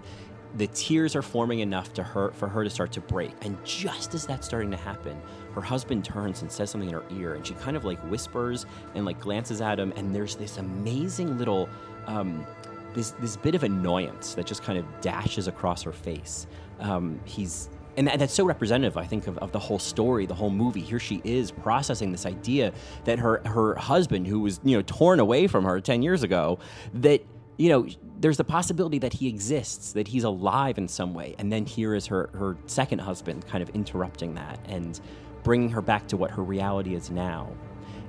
the 0.56 0.66
tears 0.68 1.14
are 1.14 1.22
forming 1.22 1.60
enough 1.60 1.92
to 1.92 2.02
her 2.02 2.30
for 2.32 2.48
her 2.48 2.64
to 2.64 2.70
start 2.70 2.90
to 2.92 3.00
break 3.00 3.32
and 3.42 3.62
just 3.64 4.14
as 4.14 4.26
that's 4.26 4.46
starting 4.46 4.70
to 4.70 4.76
happen 4.76 5.20
her 5.54 5.60
husband 5.60 6.04
turns 6.04 6.42
and 6.42 6.50
says 6.50 6.70
something 6.70 6.88
in 6.88 6.94
her 6.94 7.04
ear 7.10 7.34
and 7.34 7.46
she 7.46 7.54
kind 7.54 7.76
of 7.76 7.84
like 7.84 7.98
whispers 8.10 8.66
and 8.94 9.04
like 9.04 9.20
glances 9.20 9.60
at 9.60 9.78
him 9.78 9.92
and 9.96 10.14
there's 10.14 10.36
this 10.36 10.58
amazing 10.58 11.36
little 11.38 11.68
um, 12.06 12.46
this 12.94 13.10
this 13.12 13.36
bit 13.36 13.54
of 13.54 13.62
annoyance 13.62 14.34
that 14.34 14.46
just 14.46 14.62
kind 14.62 14.78
of 14.78 14.86
dashes 15.00 15.48
across 15.48 15.82
her 15.82 15.92
face 15.92 16.46
um, 16.80 17.20
he's 17.24 17.68
and 17.98 18.06
that, 18.06 18.20
that's 18.20 18.32
so 18.32 18.44
representative, 18.44 18.96
I 18.96 19.04
think, 19.04 19.26
of, 19.26 19.36
of 19.38 19.50
the 19.50 19.58
whole 19.58 19.80
story, 19.80 20.24
the 20.24 20.34
whole 20.34 20.50
movie. 20.50 20.80
Here 20.80 21.00
she 21.00 21.20
is 21.24 21.50
processing 21.50 22.12
this 22.12 22.26
idea 22.26 22.72
that 23.04 23.18
her 23.18 23.42
her 23.44 23.74
husband, 23.74 24.28
who 24.28 24.38
was 24.38 24.60
you 24.62 24.76
know 24.76 24.82
torn 24.86 25.18
away 25.18 25.48
from 25.48 25.64
her 25.64 25.80
ten 25.80 26.00
years 26.00 26.22
ago, 26.22 26.60
that 26.94 27.26
you 27.58 27.68
know 27.68 27.86
there's 28.20 28.36
the 28.38 28.44
possibility 28.44 28.98
that 29.00 29.12
he 29.12 29.28
exists, 29.28 29.92
that 29.92 30.08
he's 30.08 30.24
alive 30.24 30.78
in 30.78 30.88
some 30.88 31.12
way, 31.12 31.34
and 31.38 31.52
then 31.52 31.66
here 31.66 31.94
is 31.94 32.06
her 32.06 32.30
her 32.32 32.56
second 32.66 33.00
husband, 33.00 33.46
kind 33.46 33.62
of 33.62 33.68
interrupting 33.70 34.34
that 34.34 34.58
and 34.66 35.00
bringing 35.42 35.68
her 35.70 35.82
back 35.82 36.06
to 36.08 36.16
what 36.16 36.30
her 36.30 36.42
reality 36.42 36.94
is 36.94 37.10
now. 37.10 37.52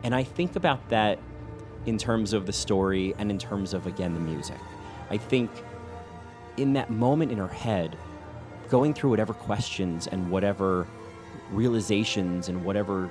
And 0.03 0.15
I 0.15 0.23
think 0.23 0.55
about 0.55 0.87
that 0.89 1.19
in 1.85 1.97
terms 1.97 2.33
of 2.33 2.45
the 2.45 2.53
story 2.53 3.13
and 3.17 3.29
in 3.31 3.37
terms 3.37 3.73
of 3.73 3.87
again 3.87 4.13
the 4.13 4.19
music. 4.19 4.59
I 5.09 5.17
think 5.17 5.49
in 6.57 6.73
that 6.73 6.89
moment 6.89 7.31
in 7.31 7.37
her 7.37 7.47
head 7.47 7.97
going 8.69 8.93
through 8.93 9.09
whatever 9.09 9.33
questions 9.33 10.07
and 10.07 10.29
whatever 10.29 10.87
realizations 11.51 12.49
and 12.49 12.63
whatever 12.63 13.09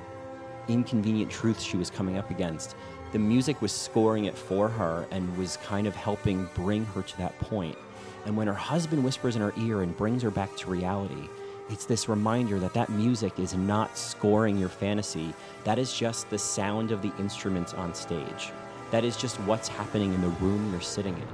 inconvenient 0.69 1.29
truths 1.29 1.63
she 1.63 1.75
was 1.75 1.89
coming 1.89 2.17
up 2.17 2.29
against, 2.29 2.75
the 3.11 3.19
music 3.19 3.61
was 3.61 3.71
scoring 3.71 4.25
it 4.25 4.37
for 4.37 4.67
her 4.67 5.07
and 5.11 5.35
was 5.37 5.57
kind 5.57 5.87
of 5.87 5.95
helping 5.95 6.47
bring 6.53 6.85
her 6.85 7.01
to 7.01 7.17
that 7.17 7.37
point. 7.39 7.77
And 8.25 8.37
when 8.37 8.47
her 8.47 8.53
husband 8.53 9.03
whispers 9.03 9.35
in 9.35 9.41
her 9.41 9.53
ear 9.57 9.81
and 9.81 9.95
brings 9.97 10.21
her 10.21 10.29
back 10.29 10.55
to 10.57 10.69
reality, 10.69 11.27
it's 11.69 11.85
this 11.85 12.09
reminder 12.09 12.59
that 12.59 12.73
that 12.73 12.89
music 12.89 13.39
is 13.39 13.53
not 13.55 13.97
scoring 13.97 14.57
your 14.57 14.69
fantasy. 14.69 15.33
That 15.63 15.79
is 15.79 15.93
just 15.93 16.29
the 16.29 16.37
sound 16.37 16.91
of 16.91 17.01
the 17.01 17.11
instruments 17.19 17.73
on 17.73 17.93
stage. 17.93 18.51
That 18.91 19.05
is 19.05 19.15
just 19.17 19.39
what's 19.41 19.67
happening 19.67 20.13
in 20.13 20.21
the 20.21 20.29
room 20.29 20.71
you're 20.71 20.81
sitting 20.81 21.15
in. 21.15 21.27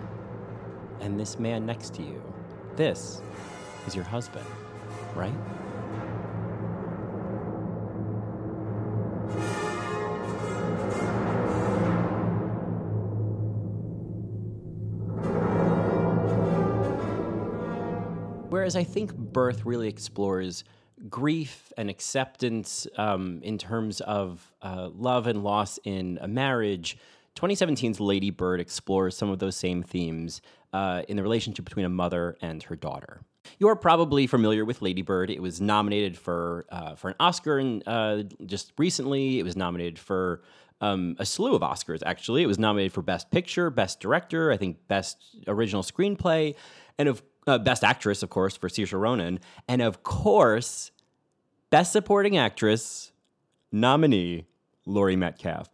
And 1.02 1.20
this 1.20 1.40
man 1.40 1.66
next 1.66 1.94
to 1.96 2.02
you, 2.02 2.22
this 2.76 3.22
is 3.88 3.96
your 3.96 4.04
husband, 4.04 4.46
right? 5.16 5.34
Whereas 18.66 18.76
I 18.76 18.84
think 18.84 19.16
Birth 19.16 19.64
really 19.64 19.88
explores 19.88 20.64
grief 21.08 21.72
and 21.78 21.88
acceptance 21.88 22.88
um, 22.98 23.40
in 23.44 23.60
terms 23.60 24.02
of 24.02 24.52
uh, 24.64 24.90
love 24.92 25.28
and 25.28 25.44
loss 25.44 25.78
in 25.84 26.18
a 26.20 26.28
marriage. 26.28 26.98
2017's 27.36 28.00
Lady 28.00 28.32
Bird 28.32 28.60
explores 28.60 29.16
some 29.16 29.30
of 29.30 29.38
those 29.38 29.56
same 29.56 29.84
themes 29.84 30.42
uh, 30.74 31.04
in 31.08 31.16
the 31.16 31.22
relationship 31.22 31.64
between 31.64 31.86
a 31.86 31.90
mother 31.90 32.38
and 32.42 32.64
her 32.64 32.76
daughter. 32.76 33.22
You're 33.60 33.76
probably 33.76 34.26
familiar 34.26 34.66
with 34.66 34.82
Lady 34.82 35.04
Bird. 35.04 35.30
It 35.30 35.44
was 35.44 35.62
nominated 35.62 36.18
for 36.18 36.66
uh, 36.72 36.96
for 36.96 37.10
an 37.10 37.16
Oscar 37.20 37.60
and 37.60 37.84
uh, 37.86 38.24
just 38.48 38.74
recently. 38.80 39.38
It 39.38 39.44
was 39.44 39.56
nominated 39.56 40.00
for 40.00 40.42
um, 40.82 41.18
a 41.20 41.26
slew 41.28 41.54
of 41.54 41.62
Oscars. 41.62 42.02
Actually, 42.04 42.42
it 42.42 42.48
was 42.48 42.58
nominated 42.58 42.94
for 42.94 43.04
Best 43.04 43.30
Picture, 43.30 43.70
Best 43.70 44.00
Director, 44.00 44.52
I 44.52 44.58
think 44.58 44.88
Best 44.88 45.18
Original 45.46 45.84
Screenplay, 45.84 46.56
and 46.98 47.08
of 47.08 47.22
uh, 47.48 47.58
Best 47.58 47.84
Actress, 47.84 48.24
of 48.24 48.30
course, 48.30 48.58
for 48.58 48.70
Saoirse 48.70 49.00
Ronan, 49.00 49.40
and 49.68 49.82
of 49.82 50.04
course, 50.04 50.92
Best 51.70 51.92
Supporting 51.92 52.38
Actress 52.38 53.12
nominee 53.72 54.46
Laurie 54.86 55.16
Metcalf. 55.16 55.70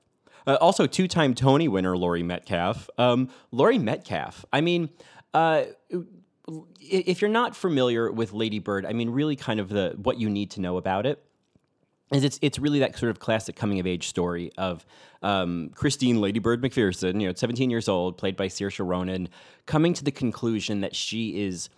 Uh, 0.47 0.57
also, 0.60 0.88
two-time 0.88 1.34
Tony 1.34 1.67
winner 1.67 1.95
Laurie 1.95 2.23
Metcalf. 2.23 2.89
Um, 2.97 3.29
Laurie 3.51 3.77
Metcalf. 3.77 4.43
I 4.51 4.62
mean, 4.62 4.89
uh, 5.34 5.63
if 6.79 7.21
you're 7.21 7.29
not 7.29 7.55
familiar 7.55 8.12
with 8.12 8.34
Lady 8.34 8.60
Bird, 8.60 8.86
I 8.86 8.93
mean, 8.93 9.12
really, 9.12 9.36
kind 9.36 9.60
of 9.60 9.69
the 9.69 9.95
what 10.01 10.19
you 10.19 10.29
need 10.29 10.51
to 10.51 10.62
know 10.62 10.77
about 10.77 11.05
it 11.05 11.23
is 12.12 12.24
it's 12.24 12.39
it's 12.41 12.60
really 12.60 12.80
that 12.80 12.97
sort 12.97 13.10
of 13.10 13.19
classic 13.19 13.56
coming 13.56 13.80
of 13.80 13.88
age 13.88 14.08
story 14.08 14.52
of 14.58 14.86
um, 15.21 15.69
Christine 15.76 16.19
Lady 16.19 16.39
Bird 16.39 16.62
McPherson, 16.62 17.21
you 17.21 17.28
know, 17.28 17.34
17 17.34 17.69
years 17.69 17.88
old, 17.88 18.17
played 18.17 18.36
by 18.36 18.47
Saoirse 18.47 18.86
Ronan, 18.86 19.30
coming 19.65 19.93
to 19.93 20.04
the 20.04 20.12
conclusion 20.12 20.82
that 20.82 20.95
she 20.95 21.41
is 21.43 21.69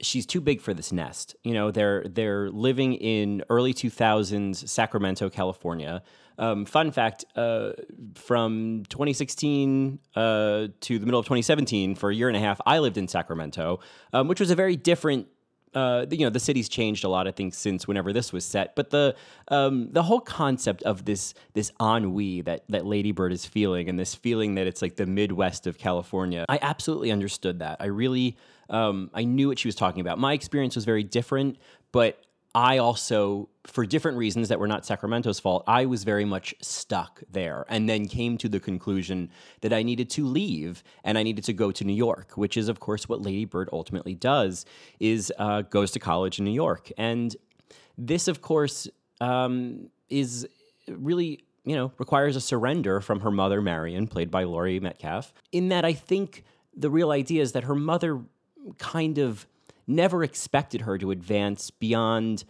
she's 0.00 0.26
too 0.26 0.40
big 0.40 0.60
for 0.60 0.74
this 0.74 0.92
nest. 0.92 1.36
You 1.42 1.54
know, 1.54 1.70
they're 1.70 2.04
they're 2.08 2.50
living 2.50 2.94
in 2.94 3.42
early 3.48 3.74
2000s 3.74 4.68
Sacramento, 4.68 5.30
California. 5.30 6.02
Um, 6.38 6.64
fun 6.64 6.90
fact: 6.90 7.24
uh, 7.36 7.72
from 8.14 8.84
2016 8.88 9.98
uh, 10.14 10.68
to 10.80 10.98
the 10.98 11.06
middle 11.06 11.20
of 11.20 11.26
2017, 11.26 11.94
for 11.94 12.10
a 12.10 12.14
year 12.14 12.28
and 12.28 12.36
a 12.36 12.40
half, 12.40 12.60
I 12.66 12.78
lived 12.80 12.98
in 12.98 13.08
Sacramento, 13.08 13.80
um, 14.12 14.28
which 14.28 14.40
was 14.40 14.50
a 14.50 14.56
very 14.56 14.76
different 14.76 15.28
uh, 15.74 16.06
you 16.10 16.24
know 16.24 16.30
the 16.30 16.40
city's 16.40 16.68
changed 16.68 17.04
a 17.04 17.08
lot 17.08 17.26
I 17.26 17.30
think 17.30 17.54
since 17.54 17.86
whenever 17.86 18.12
this 18.12 18.32
was 18.32 18.44
set 18.44 18.74
but 18.76 18.90
the 18.90 19.14
um, 19.48 19.90
the 19.92 20.02
whole 20.02 20.20
concept 20.20 20.82
of 20.82 21.04
this 21.04 21.34
this 21.54 21.72
ennui 21.80 22.42
that 22.42 22.64
that 22.68 22.86
Lady 22.86 23.12
Bird 23.12 23.32
is 23.32 23.44
feeling 23.46 23.88
and 23.88 23.98
this 23.98 24.14
feeling 24.14 24.54
that 24.54 24.66
it's 24.66 24.82
like 24.82 24.96
the 24.96 25.06
Midwest 25.06 25.66
of 25.66 25.78
California 25.78 26.44
I 26.48 26.58
absolutely 26.62 27.10
understood 27.10 27.58
that. 27.60 27.76
I 27.80 27.86
really 27.86 28.36
um, 28.70 29.10
I 29.12 29.24
knew 29.24 29.48
what 29.48 29.58
she 29.58 29.68
was 29.68 29.74
talking 29.74 30.00
about. 30.00 30.18
My 30.18 30.32
experience 30.32 30.74
was 30.74 30.84
very 30.84 31.04
different 31.04 31.58
but 31.92 32.20
I 32.54 32.78
also, 32.78 33.48
for 33.64 33.84
different 33.84 34.16
reasons 34.16 34.48
that 34.48 34.60
were 34.60 34.68
not 34.68 34.86
Sacramento's 34.86 35.40
fault, 35.40 35.64
I 35.66 35.86
was 35.86 36.04
very 36.04 36.24
much 36.24 36.54
stuck 36.60 37.20
there 37.28 37.66
and 37.68 37.88
then 37.88 38.06
came 38.06 38.38
to 38.38 38.48
the 38.48 38.60
conclusion 38.60 39.30
that 39.62 39.72
I 39.72 39.82
needed 39.82 40.08
to 40.10 40.24
leave 40.24 40.84
and 41.02 41.18
I 41.18 41.24
needed 41.24 41.42
to 41.44 41.52
go 41.52 41.72
to 41.72 41.84
New 41.84 41.94
York, 41.94 42.32
which 42.36 42.56
is, 42.56 42.68
of 42.68 42.78
course, 42.78 43.08
what 43.08 43.20
Lady 43.20 43.44
Bird 43.44 43.68
ultimately 43.72 44.14
does, 44.14 44.66
is 45.00 45.32
uh, 45.38 45.62
goes 45.62 45.90
to 45.92 45.98
college 45.98 46.38
in 46.38 46.44
New 46.44 46.52
York. 46.52 46.92
And 46.96 47.34
this, 47.98 48.28
of 48.28 48.40
course, 48.40 48.86
um, 49.20 49.90
is 50.08 50.46
really, 50.88 51.44
you 51.64 51.74
know, 51.74 51.92
requires 51.98 52.36
a 52.36 52.40
surrender 52.40 53.00
from 53.00 53.20
her 53.20 53.32
mother, 53.32 53.60
Marion, 53.60 54.06
played 54.06 54.30
by 54.30 54.44
Laurie 54.44 54.78
Metcalf, 54.78 55.32
in 55.50 55.70
that 55.70 55.84
I 55.84 55.92
think 55.92 56.44
the 56.76 56.90
real 56.90 57.10
idea 57.10 57.42
is 57.42 57.52
that 57.52 57.64
her 57.64 57.74
mother 57.74 58.20
kind 58.78 59.18
of 59.18 59.46
never 59.86 60.24
expected 60.24 60.82
her 60.82 60.98
to 60.98 61.10
advance 61.10 61.70
beyond 61.70 62.44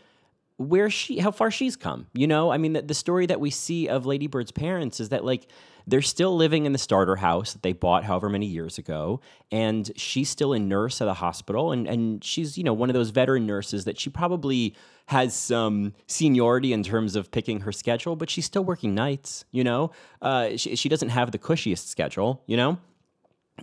where 0.57 0.89
she 0.89 1.19
how 1.19 1.31
far 1.31 1.51
she's 1.51 1.77
come 1.77 2.07
you 2.15 2.27
know? 2.27 2.51
I 2.51 2.59
mean 2.59 2.75
the, 2.75 2.83
the 2.83 2.95
story 2.95 3.27
that 3.27 3.41
we 3.41 3.51
see 3.51 3.89
of 3.89 4.07
lady 4.07 4.27
bird's 4.27 4.53
parents 4.53 5.01
is 5.01 5.09
that 5.09 5.25
like 5.25 5.49
they're 5.87 6.03
still 6.03 6.35
living 6.35 6.65
in 6.65 6.73
the 6.73 6.79
starter 6.79 7.17
house 7.17 7.53
that 7.53 7.63
they 7.63 7.73
bought 7.73 8.05
however 8.05 8.29
many 8.29 8.47
years 8.47 8.79
ago 8.79 9.21
and 9.51 9.91
she's 9.97 10.31
still 10.31 10.53
a 10.53 10.59
nurse 10.59 11.01
at 11.01 11.09
a 11.09 11.15
hospital 11.15 11.73
and, 11.73 11.89
and 11.89 12.23
she's 12.23 12.57
you 12.57 12.63
know 12.63 12.73
one 12.73 12.89
of 12.89 12.95
those 12.95 13.11
veteran 13.11 13.47
nurses 13.47 13.85
that 13.85 13.99
she 13.99 14.11
probably 14.11 14.77
has 15.07 15.35
some 15.35 15.93
seniority 16.07 16.73
in 16.73 16.83
terms 16.83 17.17
of 17.17 17.31
picking 17.33 17.61
her 17.61 17.73
schedule 17.73 18.15
but 18.15 18.31
she's 18.31 18.45
still 18.45 18.65
working 18.65 18.95
nights 18.95 19.45
you 19.51 19.65
know? 19.65 19.91
Uh, 20.23 20.57
she, 20.57 20.77
she 20.77 20.89
doesn't 20.89 21.09
have 21.09 21.33
the 21.33 21.39
cushiest 21.39 21.89
schedule 21.89 22.43
you 22.47 22.57
know 22.57 22.79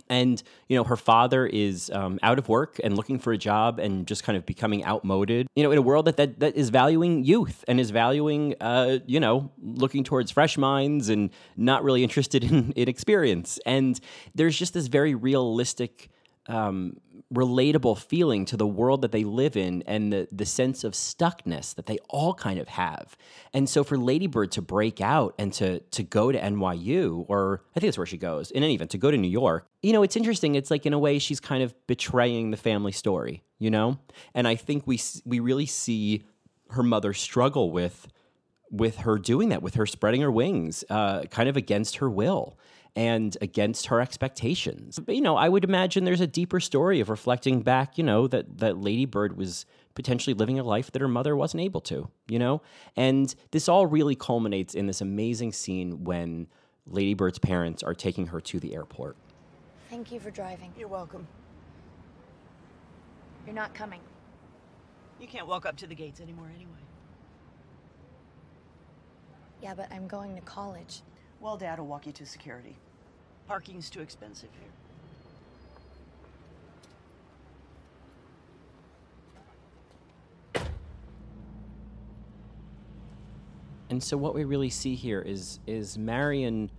and 0.08 0.42
you 0.68 0.76
know 0.76 0.84
her 0.84 0.96
father 0.96 1.46
is 1.46 1.90
um, 1.90 2.18
out 2.22 2.38
of 2.38 2.48
work 2.48 2.80
and 2.82 2.96
looking 2.96 3.18
for 3.18 3.32
a 3.32 3.38
job 3.38 3.78
and 3.78 4.06
just 4.06 4.24
kind 4.24 4.36
of 4.36 4.46
becoming 4.46 4.84
outmoded 4.84 5.46
you 5.54 5.62
know 5.62 5.70
in 5.70 5.78
a 5.78 5.82
world 5.82 6.06
that 6.06 6.16
that, 6.16 6.40
that 6.40 6.56
is 6.56 6.70
valuing 6.70 7.24
youth 7.24 7.64
and 7.68 7.78
is 7.78 7.90
valuing 7.90 8.54
uh, 8.60 8.98
you 9.06 9.20
know 9.20 9.50
looking 9.62 10.04
towards 10.04 10.30
fresh 10.30 10.56
minds 10.56 11.08
and 11.08 11.30
not 11.56 11.84
really 11.84 12.02
interested 12.02 12.44
in, 12.50 12.72
in 12.72 12.88
experience. 12.88 13.58
And 13.66 13.98
there's 14.34 14.58
just 14.58 14.74
this 14.74 14.86
very 14.86 15.14
realistic 15.14 16.10
um, 16.46 16.96
relatable 17.32 17.98
feeling 17.98 18.44
to 18.44 18.56
the 18.56 18.66
world 18.66 19.02
that 19.02 19.12
they 19.12 19.24
live 19.24 19.56
in 19.56 19.82
and 19.86 20.12
the, 20.12 20.28
the 20.30 20.44
sense 20.44 20.84
of 20.84 20.92
stuckness 20.92 21.74
that 21.74 21.86
they 21.86 21.98
all 22.08 22.34
kind 22.34 22.58
of 22.58 22.68
have. 22.68 23.16
And 23.52 23.68
so 23.68 23.84
for 23.84 23.96
Ladybird 23.96 24.52
to 24.52 24.62
break 24.62 25.00
out 25.00 25.34
and 25.38 25.52
to 25.54 25.80
to 25.80 26.02
go 26.02 26.32
to 26.32 26.38
NYU, 26.38 27.24
or 27.28 27.62
I 27.74 27.80
think 27.80 27.88
that's 27.88 27.98
where 27.98 28.06
she 28.06 28.18
goes, 28.18 28.50
in 28.50 28.62
any 28.62 28.74
event, 28.74 28.90
to 28.90 28.98
go 28.98 29.10
to 29.10 29.16
New 29.16 29.28
York, 29.28 29.66
you 29.82 29.92
know, 29.92 30.02
it's 30.02 30.16
interesting. 30.16 30.54
It's 30.54 30.70
like 30.70 30.86
in 30.86 30.92
a 30.92 30.98
way 30.98 31.18
she's 31.18 31.40
kind 31.40 31.62
of 31.62 31.74
betraying 31.86 32.50
the 32.50 32.56
family 32.56 32.92
story, 32.92 33.42
you 33.58 33.70
know? 33.70 33.98
And 34.34 34.46
I 34.46 34.56
think 34.56 34.86
we 34.86 35.00
we 35.24 35.40
really 35.40 35.66
see 35.66 36.24
her 36.70 36.82
mother 36.82 37.12
struggle 37.12 37.70
with 37.70 38.08
with 38.70 38.98
her 38.98 39.18
doing 39.18 39.50
that, 39.50 39.62
with 39.62 39.74
her 39.74 39.84
spreading 39.84 40.22
her 40.22 40.32
wings, 40.32 40.82
uh, 40.88 41.24
kind 41.24 41.48
of 41.48 41.56
against 41.56 41.96
her 41.96 42.08
will 42.08 42.56
and 42.94 43.36
against 43.40 43.86
her 43.86 44.00
expectations. 44.00 44.98
But, 44.98 45.14
you 45.14 45.22
know, 45.22 45.36
I 45.36 45.48
would 45.48 45.64
imagine 45.64 46.04
there's 46.04 46.20
a 46.20 46.26
deeper 46.26 46.60
story 46.60 47.00
of 47.00 47.08
reflecting 47.08 47.62
back, 47.62 47.96
you 47.96 48.04
know, 48.04 48.26
that 48.28 48.58
that 48.58 48.78
Lady 48.78 49.06
Bird 49.06 49.36
was 49.36 49.64
potentially 49.94 50.34
living 50.34 50.58
a 50.58 50.62
life 50.62 50.90
that 50.92 51.02
her 51.02 51.08
mother 51.08 51.36
wasn't 51.36 51.62
able 51.62 51.80
to, 51.82 52.08
you 52.28 52.38
know? 52.38 52.62
And 52.96 53.34
this 53.50 53.68
all 53.68 53.86
really 53.86 54.14
culminates 54.14 54.74
in 54.74 54.86
this 54.86 55.00
amazing 55.00 55.52
scene 55.52 56.04
when 56.04 56.48
Lady 56.86 57.14
Bird's 57.14 57.38
parents 57.38 57.82
are 57.82 57.94
taking 57.94 58.26
her 58.28 58.40
to 58.40 58.60
the 58.60 58.74
airport. 58.74 59.16
Thank 59.88 60.10
you 60.12 60.20
for 60.20 60.30
driving. 60.30 60.72
You're 60.78 60.88
welcome. 60.88 61.26
You're 63.46 63.54
not 63.54 63.74
coming. 63.74 64.00
You 65.20 65.28
can't 65.28 65.46
walk 65.46 65.66
up 65.66 65.76
to 65.78 65.86
the 65.86 65.94
gates 65.94 66.20
anymore 66.20 66.50
anyway. 66.54 66.70
Yeah, 69.62 69.74
but 69.74 69.92
I'm 69.92 70.08
going 70.08 70.34
to 70.34 70.40
college. 70.40 71.02
Well, 71.42 71.56
Dad 71.56 71.80
will 71.80 71.88
walk 71.88 72.06
you 72.06 72.12
to 72.12 72.24
security. 72.24 72.76
Parking's 73.48 73.90
too 73.90 74.00
expensive 74.00 74.48
here. 80.54 80.62
And 83.90 84.00
so 84.02 84.16
what 84.16 84.34
we 84.34 84.44
really 84.44 84.70
see 84.70 84.94
here 84.94 85.20
is 85.20 85.58
is 85.66 85.98
Marion 85.98 86.70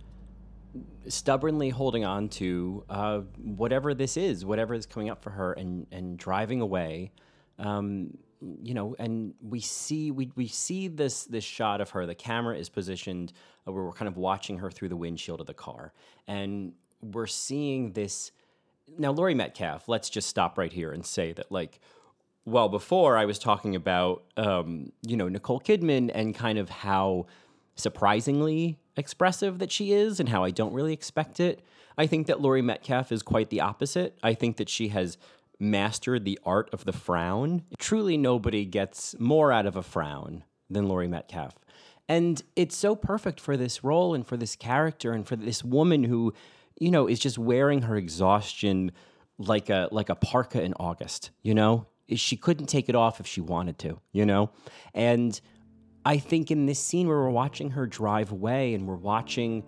stubbornly 1.08 1.68
holding 1.68 2.04
on 2.06 2.30
to 2.30 2.84
uh, 2.88 3.20
whatever 3.36 3.92
this 3.92 4.16
is, 4.16 4.46
whatever 4.46 4.72
is 4.72 4.86
coming 4.86 5.10
up 5.10 5.22
for 5.22 5.30
her, 5.30 5.52
and 5.52 5.86
and 5.92 6.16
driving 6.18 6.62
away. 6.62 7.12
Um, 7.58 8.16
you 8.62 8.74
know, 8.74 8.94
and 8.98 9.34
we 9.40 9.60
see 9.60 10.10
we, 10.10 10.30
we 10.36 10.46
see 10.46 10.88
this 10.88 11.24
this 11.24 11.44
shot 11.44 11.80
of 11.80 11.90
her. 11.90 12.06
The 12.06 12.14
camera 12.14 12.56
is 12.56 12.68
positioned 12.68 13.32
uh, 13.66 13.72
where 13.72 13.84
we're 13.84 13.92
kind 13.92 14.08
of 14.08 14.16
watching 14.16 14.58
her 14.58 14.70
through 14.70 14.88
the 14.88 14.96
windshield 14.96 15.40
of 15.40 15.46
the 15.46 15.54
car, 15.54 15.92
and 16.26 16.72
we're 17.00 17.26
seeing 17.26 17.92
this. 17.92 18.32
Now, 18.98 19.12
Laurie 19.12 19.34
Metcalf. 19.34 19.88
Let's 19.88 20.10
just 20.10 20.28
stop 20.28 20.58
right 20.58 20.72
here 20.72 20.92
and 20.92 21.06
say 21.06 21.32
that, 21.32 21.50
like, 21.50 21.80
well, 22.44 22.68
before 22.68 23.16
I 23.16 23.24
was 23.24 23.38
talking 23.38 23.74
about, 23.74 24.24
um, 24.36 24.92
you 25.02 25.16
know, 25.16 25.28
Nicole 25.28 25.60
Kidman 25.60 26.10
and 26.14 26.34
kind 26.34 26.58
of 26.58 26.68
how 26.68 27.26
surprisingly 27.76 28.78
expressive 28.96 29.58
that 29.58 29.72
she 29.72 29.92
is 29.92 30.20
and 30.20 30.28
how 30.28 30.44
I 30.44 30.50
don't 30.50 30.72
really 30.72 30.92
expect 30.92 31.40
it. 31.40 31.60
I 31.96 32.06
think 32.06 32.26
that 32.26 32.40
Laurie 32.40 32.62
Metcalf 32.62 33.10
is 33.10 33.22
quite 33.22 33.50
the 33.50 33.60
opposite. 33.60 34.18
I 34.22 34.34
think 34.34 34.58
that 34.58 34.68
she 34.68 34.88
has 34.88 35.16
mastered 35.64 36.24
the 36.24 36.38
art 36.44 36.68
of 36.72 36.84
the 36.84 36.92
frown. 36.92 37.64
Truly, 37.78 38.16
nobody 38.16 38.64
gets 38.64 39.18
more 39.18 39.50
out 39.50 39.66
of 39.66 39.76
a 39.76 39.82
frown 39.82 40.44
than 40.70 40.88
Laurie 40.88 41.08
Metcalf. 41.08 41.54
And 42.08 42.42
it's 42.54 42.76
so 42.76 42.94
perfect 42.94 43.40
for 43.40 43.56
this 43.56 43.82
role 43.82 44.14
and 44.14 44.26
for 44.26 44.36
this 44.36 44.56
character 44.56 45.12
and 45.12 45.26
for 45.26 45.36
this 45.36 45.64
woman 45.64 46.04
who, 46.04 46.34
you 46.78 46.90
know, 46.90 47.06
is 47.06 47.18
just 47.18 47.38
wearing 47.38 47.82
her 47.82 47.96
exhaustion 47.96 48.92
like 49.38 49.70
a 49.70 49.88
like 49.90 50.10
a 50.10 50.14
parka 50.14 50.62
in 50.62 50.74
August, 50.74 51.30
you 51.42 51.54
know? 51.54 51.86
She 52.14 52.36
couldn't 52.36 52.66
take 52.66 52.90
it 52.90 52.94
off 52.94 53.18
if 53.20 53.26
she 53.26 53.40
wanted 53.40 53.78
to, 53.80 53.98
you 54.12 54.26
know? 54.26 54.50
And 54.92 55.40
I 56.04 56.18
think 56.18 56.50
in 56.50 56.66
this 56.66 56.78
scene 56.78 57.08
where 57.08 57.16
we're 57.16 57.30
watching 57.30 57.70
her 57.70 57.86
drive 57.86 58.30
away 58.30 58.74
and 58.74 58.86
we're 58.86 58.96
watching 58.96 59.64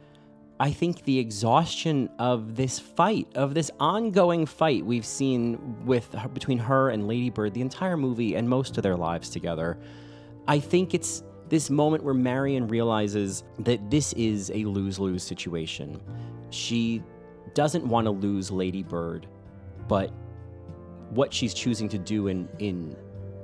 I 0.58 0.70
think 0.72 1.04
the 1.04 1.18
exhaustion 1.18 2.08
of 2.18 2.56
this 2.56 2.78
fight, 2.78 3.28
of 3.34 3.52
this 3.52 3.70
ongoing 3.78 4.46
fight 4.46 4.84
we've 4.84 5.04
seen 5.04 5.84
with 5.84 6.14
between 6.32 6.58
her 6.58 6.88
and 6.88 7.06
Lady 7.06 7.28
Bird 7.28 7.52
the 7.52 7.60
entire 7.60 7.96
movie 7.96 8.36
and 8.36 8.48
most 8.48 8.76
of 8.78 8.82
their 8.82 8.96
lives 8.96 9.28
together. 9.28 9.78
I 10.48 10.58
think 10.58 10.94
it's 10.94 11.22
this 11.50 11.68
moment 11.68 12.02
where 12.02 12.14
Marion 12.14 12.68
realizes 12.68 13.44
that 13.60 13.90
this 13.90 14.14
is 14.14 14.50
a 14.50 14.64
lose-lose 14.64 15.22
situation. 15.22 16.00
She 16.50 17.02
doesn't 17.54 17.86
want 17.86 18.06
to 18.06 18.10
lose 18.10 18.50
Lady 18.50 18.82
Bird, 18.82 19.26
but 19.88 20.10
what 21.10 21.34
she's 21.34 21.52
choosing 21.52 21.88
to 21.90 21.98
do 21.98 22.28
in 22.28 22.48
in 22.58 22.96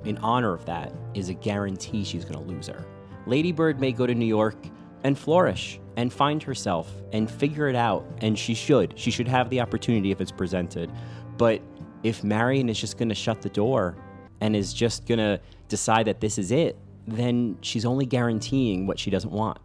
in 0.05 0.18
honor 0.18 0.53
of 0.53 0.64
that 0.64 0.92
is 1.14 1.29
a 1.29 1.35
guarantee 1.35 2.05
she's 2.05 2.25
going 2.25 2.42
to 2.42 2.53
lose 2.53 2.68
her. 2.68 2.87
Lady 3.27 3.53
Bird 3.53 3.81
may 3.81 3.92
go 3.92 4.07
to 4.07 4.14
New 4.14 4.27
York 4.27 4.57
and 5.05 5.16
flourish 5.16 5.79
and 5.96 6.12
find 6.12 6.42
herself 6.42 6.90
and 7.12 7.31
figure 7.31 7.68
it 7.68 7.76
out, 7.76 8.05
and 8.20 8.38
she 8.38 8.55
should. 8.55 8.98
She 8.98 9.11
should 9.11 9.28
have 9.28 9.50
the 9.50 9.61
opportunity 9.61 10.11
if 10.11 10.20
it's 10.20 10.33
presented. 10.33 10.90
But 11.37 11.61
if 12.02 12.24
Marion 12.24 12.68
is 12.68 12.81
just 12.81 12.98
going 12.98 13.09
to 13.09 13.14
shut 13.14 13.42
the 13.42 13.48
door 13.48 13.96
and 14.40 14.57
is 14.57 14.72
just 14.72 15.07
going 15.07 15.18
to 15.18 15.40
decide 15.68 16.07
that 16.07 16.20
this 16.20 16.38
is 16.38 16.50
it, 16.50 16.76
then 17.07 17.59
she's 17.61 17.85
only 17.85 18.07
guaranteeing 18.07 18.87
what 18.87 18.98
she 18.98 19.11
doesn't 19.11 19.33
want. 19.33 19.59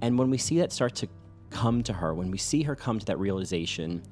And 0.00 0.18
when 0.18 0.30
we 0.30 0.38
see 0.38 0.58
that 0.58 0.72
start 0.72 0.94
to 0.96 1.08
come 1.50 1.82
to 1.82 1.92
her, 1.92 2.14
when 2.14 2.30
we 2.30 2.38
see 2.38 2.62
her 2.62 2.74
come 2.74 2.98
to 2.98 3.06
that 3.06 3.18
realization, 3.18 4.02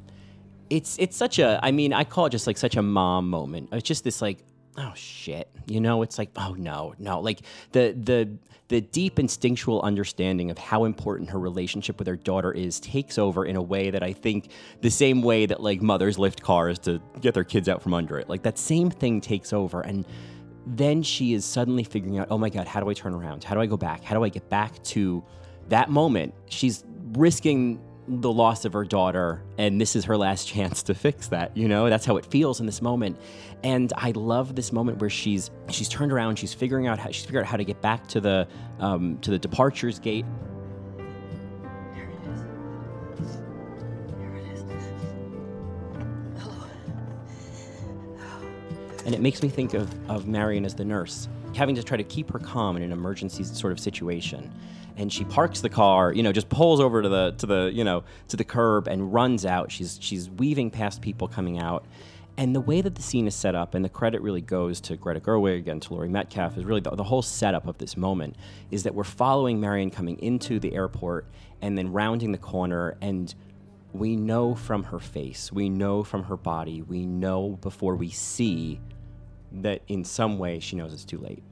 it's 0.71 0.99
it's 0.99 1.17
such 1.17 1.39
a 1.39 1.59
I 1.63 1.71
mean, 1.73 1.93
I 1.93 2.05
call 2.05 2.27
it 2.27 2.31
just 2.31 2.47
like 2.47 2.59
such 2.59 2.77
a 2.77 2.83
mom 2.83 3.31
moment. 3.31 3.71
It's 3.73 3.87
just 3.87 4.05
this 4.05 4.21
like 4.21 4.45
oh 4.79 4.93
shit. 4.95 5.49
You 5.67 5.81
know 5.81 6.03
it's 6.03 6.19
like 6.19 6.31
oh 6.37 6.55
no 6.57 6.95
no. 6.99 7.21
Like 7.21 7.41
the 7.73 7.95
the 8.01 8.31
the 8.69 8.81
deep 8.83 9.19
instinctual 9.19 9.81
understanding 9.83 10.51
of 10.51 10.59
how 10.59 10.85
important 10.85 11.31
her 11.31 11.39
relationship 11.39 11.99
with 11.99 12.07
her 12.07 12.17
daughter 12.17 12.53
is 12.53 12.79
takes 12.81 13.19
over 13.19 13.47
in 13.47 13.57
a 13.57 13.63
way 13.63 13.91
that 13.91 14.03
i 14.03 14.13
think 14.13 14.51
the 14.83 14.91
same 14.91 15.23
way 15.23 15.47
that 15.47 15.63
like 15.63 15.81
mothers 15.81 16.19
lift 16.19 16.43
cars 16.43 16.79
to 16.79 17.01
get 17.21 17.33
their 17.35 17.45
kids 17.45 17.69
out 17.69 17.83
from 17.83 17.95
under 17.95 18.19
it. 18.19 18.29
Like 18.29 18.43
that 18.43 18.59
same 18.59 18.91
thing 18.91 19.21
takes 19.21 19.53
over 19.53 19.81
and 19.81 20.07
then 20.67 21.03
she 21.03 21.33
is 21.33 21.45
suddenly 21.47 21.83
figuring 21.83 22.19
out 22.19 22.29
oh 22.31 22.39
my 22.39 22.51
god 22.51 22.67
how 22.67 22.81
do 22.81 22.89
i 22.89 22.95
turn 22.95 23.15
around? 23.15 23.43
How 23.43 23.55
do 23.55 23.61
i 23.61 23.67
go 23.67 23.77
back? 23.77 24.05
How 24.05 24.15
do 24.15 24.23
i 24.23 24.29
get 24.29 24.49
back 24.49 24.83
to 24.85 25.25
that 25.69 25.91
moment? 25.91 26.35
She's 26.49 26.85
risking 27.13 27.81
the 28.09 28.33
loss 28.33 28.65
of 28.65 28.73
her 28.73 28.85
daughter 28.85 29.43
and 29.59 29.79
this 29.81 29.95
is 29.95 30.05
her 30.07 30.17
last 30.17 30.49
chance 30.55 30.83
to 30.83 30.95
fix 30.95 31.29
that 31.29 31.55
you 31.57 31.69
know 31.69 31.91
that's 31.91 32.07
how 32.07 32.17
it 32.17 32.25
feels 32.27 32.59
in 32.59 32.67
this 32.67 32.81
moment 32.81 33.19
and 33.63 33.93
i 33.97 34.11
love 34.13 34.55
this 34.55 34.73
moment 34.73 34.99
where 34.99 35.11
she's 35.11 35.51
she's 35.69 35.89
turned 35.89 36.11
around 36.11 36.37
she's 36.39 36.55
figuring 36.55 36.87
out 36.87 36.99
how 36.99 37.11
she's 37.11 37.25
figured 37.25 37.45
out 37.45 37.49
how 37.49 37.57
to 37.57 37.65
get 37.65 37.81
back 37.83 38.07
to 38.09 38.21
the 38.21 38.49
um, 38.81 39.19
to 39.19 39.31
the 39.31 39.39
departures 39.39 39.99
gate 39.99 40.25
There 41.93 42.09
it 42.11 42.19
is. 42.33 43.37
There 44.17 44.37
it 44.37 44.53
is. 44.53 44.65
Hello. 46.43 46.67
and 49.05 49.15
it 49.15 49.21
makes 49.21 49.43
me 49.43 49.49
think 49.49 49.75
of, 49.75 50.11
of 50.11 50.27
marion 50.27 50.65
as 50.65 50.75
the 50.75 50.85
nurse 50.85 51.29
having 51.55 51.75
to 51.75 51.83
try 51.83 51.97
to 51.97 52.05
keep 52.05 52.31
her 52.31 52.39
calm 52.39 52.77
in 52.77 52.83
an 52.83 52.93
emergency 52.93 53.43
sort 53.45 53.73
of 53.73 53.81
situation 53.81 54.53
and 54.99 55.13
she 55.13 55.25
parks 55.25 55.61
the 55.61 55.69
car 55.71 56.13
you 56.13 56.23
know 56.23 56.33
just 56.33 56.49
pulls 56.49 56.81
over 56.81 57.01
to 57.01 57.09
the 57.09 57.31
to 57.39 57.47
the 57.47 57.71
you 57.73 57.85
know 57.85 58.05
to 58.27 58.37
the 58.37 58.45
curb 58.45 58.89
and 58.89 59.13
runs 59.13 59.47
out. 59.47 59.73
She's 59.73 59.99
she's 60.01 60.29
weaving 60.29 60.71
past 60.71 61.01
people 61.01 61.29
coming 61.29 61.59
out. 61.59 61.85
And 62.37 62.55
the 62.55 62.61
way 62.61 62.81
that 62.83 62.95
the 62.95 63.03
scene 63.03 63.27
is 63.27 63.35
set 63.35 63.57
up, 63.57 63.75
and 63.75 63.85
the 63.85 63.89
credit 63.89 64.23
really 64.23 64.41
goes 64.41 64.81
to 64.83 64.97
Greta 64.97 65.19
Gerwig 65.19 65.67
and 65.67 65.83
to 65.83 65.95
Laurie 65.95 66.09
Metcalf, 66.09 66.57
is 66.57 66.65
really 66.65 66.81
the, 66.81 66.91
the, 66.91 67.03
whole 67.03 67.21
setup 67.21 67.67
of 67.67 67.79
this 67.79 67.97
moment 67.97 68.37
is 68.71 68.85
that 68.85 68.95
we're 68.95 69.03
following 69.03 69.61
Marion 69.61 69.91
coming 69.91 70.17
into 70.21 70.61
the 70.61 70.73
airport 70.73 71.27
and 71.61 71.77
then 71.77 71.93
rounding 71.93 72.31
the 72.31 72.39
corner, 72.39 72.97
and 73.01 73.35
we 73.93 74.15
know 74.15 74.55
from 74.55 74.85
her 74.85 75.01
face, 75.01 75.51
we 75.51 75.69
know 75.69 76.05
from 76.05 76.23
her 76.25 76.37
body, 76.37 76.81
we 76.81 77.07
know 77.07 77.59
before 77.61 77.97
we 77.97 78.09
see 78.09 78.79
that 79.51 79.83
in 79.89 80.05
some 80.05 80.39
way 80.39 80.61
she 80.61 80.77
knows 80.77 80.93
it's 80.93 81.05
too 81.05 81.19
late. 81.19 81.43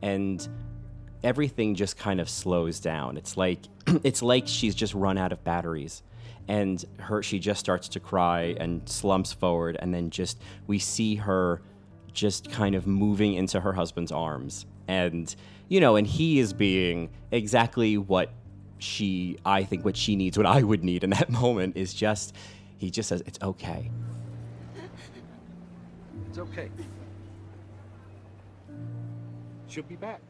And 0.00 0.48
everything 1.22 1.74
just 1.74 1.96
kind 1.98 2.20
of 2.20 2.28
slows 2.28 2.80
down. 2.80 3.16
It's 3.16 3.36
like 3.36 3.60
it's 4.04 4.22
like 4.22 4.44
she's 4.46 4.74
just 4.74 4.94
run 4.94 5.18
out 5.18 5.32
of 5.32 5.42
batteries 5.44 6.02
and 6.48 6.84
her 6.98 7.22
she 7.22 7.38
just 7.38 7.60
starts 7.60 7.88
to 7.88 8.00
cry 8.00 8.54
and 8.58 8.88
slumps 8.88 9.32
forward 9.32 9.76
and 9.80 9.92
then 9.94 10.10
just 10.10 10.40
we 10.66 10.78
see 10.78 11.16
her 11.16 11.60
just 12.12 12.50
kind 12.50 12.74
of 12.74 12.86
moving 12.86 13.34
into 13.34 13.60
her 13.60 13.72
husband's 13.74 14.10
arms 14.10 14.66
and 14.88 15.36
you 15.68 15.78
know 15.80 15.96
and 15.96 16.06
he 16.06 16.40
is 16.40 16.52
being 16.52 17.10
exactly 17.30 17.98
what 17.98 18.32
she 18.78 19.36
i 19.44 19.62
think 19.62 19.84
what 19.84 19.96
she 19.96 20.16
needs 20.16 20.36
what 20.36 20.46
i 20.46 20.62
would 20.62 20.82
need 20.82 21.04
in 21.04 21.10
that 21.10 21.28
moment 21.42 21.76
is 21.76 21.92
just 21.94 22.34
he 22.78 22.90
just 22.90 23.08
says 23.08 23.22
it's 23.26 23.38
okay 23.42 23.90
It's 26.30 26.38
okay. 26.38 26.70
She'll 29.66 29.82
be 29.82 29.96
back. 29.96 30.20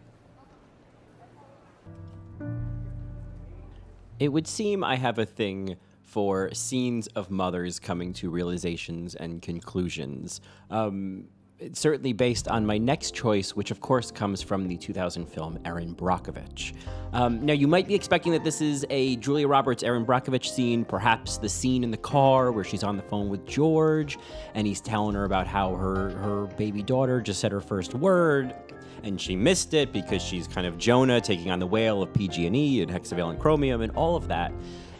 It 4.18 4.28
would 4.28 4.46
seem 4.46 4.84
i 4.84 4.96
have 4.96 5.18
a 5.18 5.26
thing 5.26 5.76
for 6.10 6.52
scenes 6.52 7.06
of 7.08 7.30
mothers 7.30 7.78
coming 7.78 8.12
to 8.12 8.30
realizations 8.30 9.14
and 9.14 9.40
conclusions. 9.40 10.40
Um, 10.68 11.28
it's 11.60 11.78
certainly 11.78 12.12
based 12.12 12.48
on 12.48 12.66
my 12.66 12.78
next 12.78 13.14
choice, 13.14 13.54
which 13.54 13.70
of 13.70 13.80
course 13.80 14.10
comes 14.10 14.42
from 14.42 14.66
the 14.66 14.76
2000 14.76 15.26
film 15.26 15.58
Erin 15.64 15.94
Brockovich. 15.94 16.74
Um, 17.12 17.44
now, 17.46 17.52
you 17.52 17.68
might 17.68 17.86
be 17.86 17.94
expecting 17.94 18.32
that 18.32 18.42
this 18.42 18.60
is 18.60 18.84
a 18.90 19.16
Julia 19.16 19.46
Roberts 19.46 19.84
Erin 19.84 20.04
Brockovich 20.04 20.48
scene, 20.48 20.84
perhaps 20.84 21.38
the 21.38 21.48
scene 21.48 21.84
in 21.84 21.92
the 21.92 21.96
car 21.96 22.50
where 22.50 22.64
she's 22.64 22.82
on 22.82 22.96
the 22.96 23.02
phone 23.04 23.28
with 23.28 23.46
George 23.46 24.18
and 24.54 24.66
he's 24.66 24.80
telling 24.80 25.14
her 25.14 25.26
about 25.26 25.46
how 25.46 25.76
her, 25.76 26.10
her 26.10 26.46
baby 26.56 26.82
daughter 26.82 27.20
just 27.20 27.38
said 27.40 27.52
her 27.52 27.60
first 27.60 27.94
word 27.94 28.54
and 29.04 29.20
she 29.20 29.36
missed 29.36 29.74
it 29.74 29.92
because 29.92 30.22
she's 30.22 30.46
kind 30.46 30.66
of 30.66 30.78
Jonah 30.78 31.20
taking 31.20 31.50
on 31.50 31.58
the 31.58 31.66
whale 31.66 32.02
of 32.02 32.12
PG&E 32.12 32.82
and 32.82 32.90
hexavalent 32.90 33.38
chromium 33.38 33.80
and 33.80 33.92
all 33.92 34.16
of 34.16 34.28
that. 34.28 34.52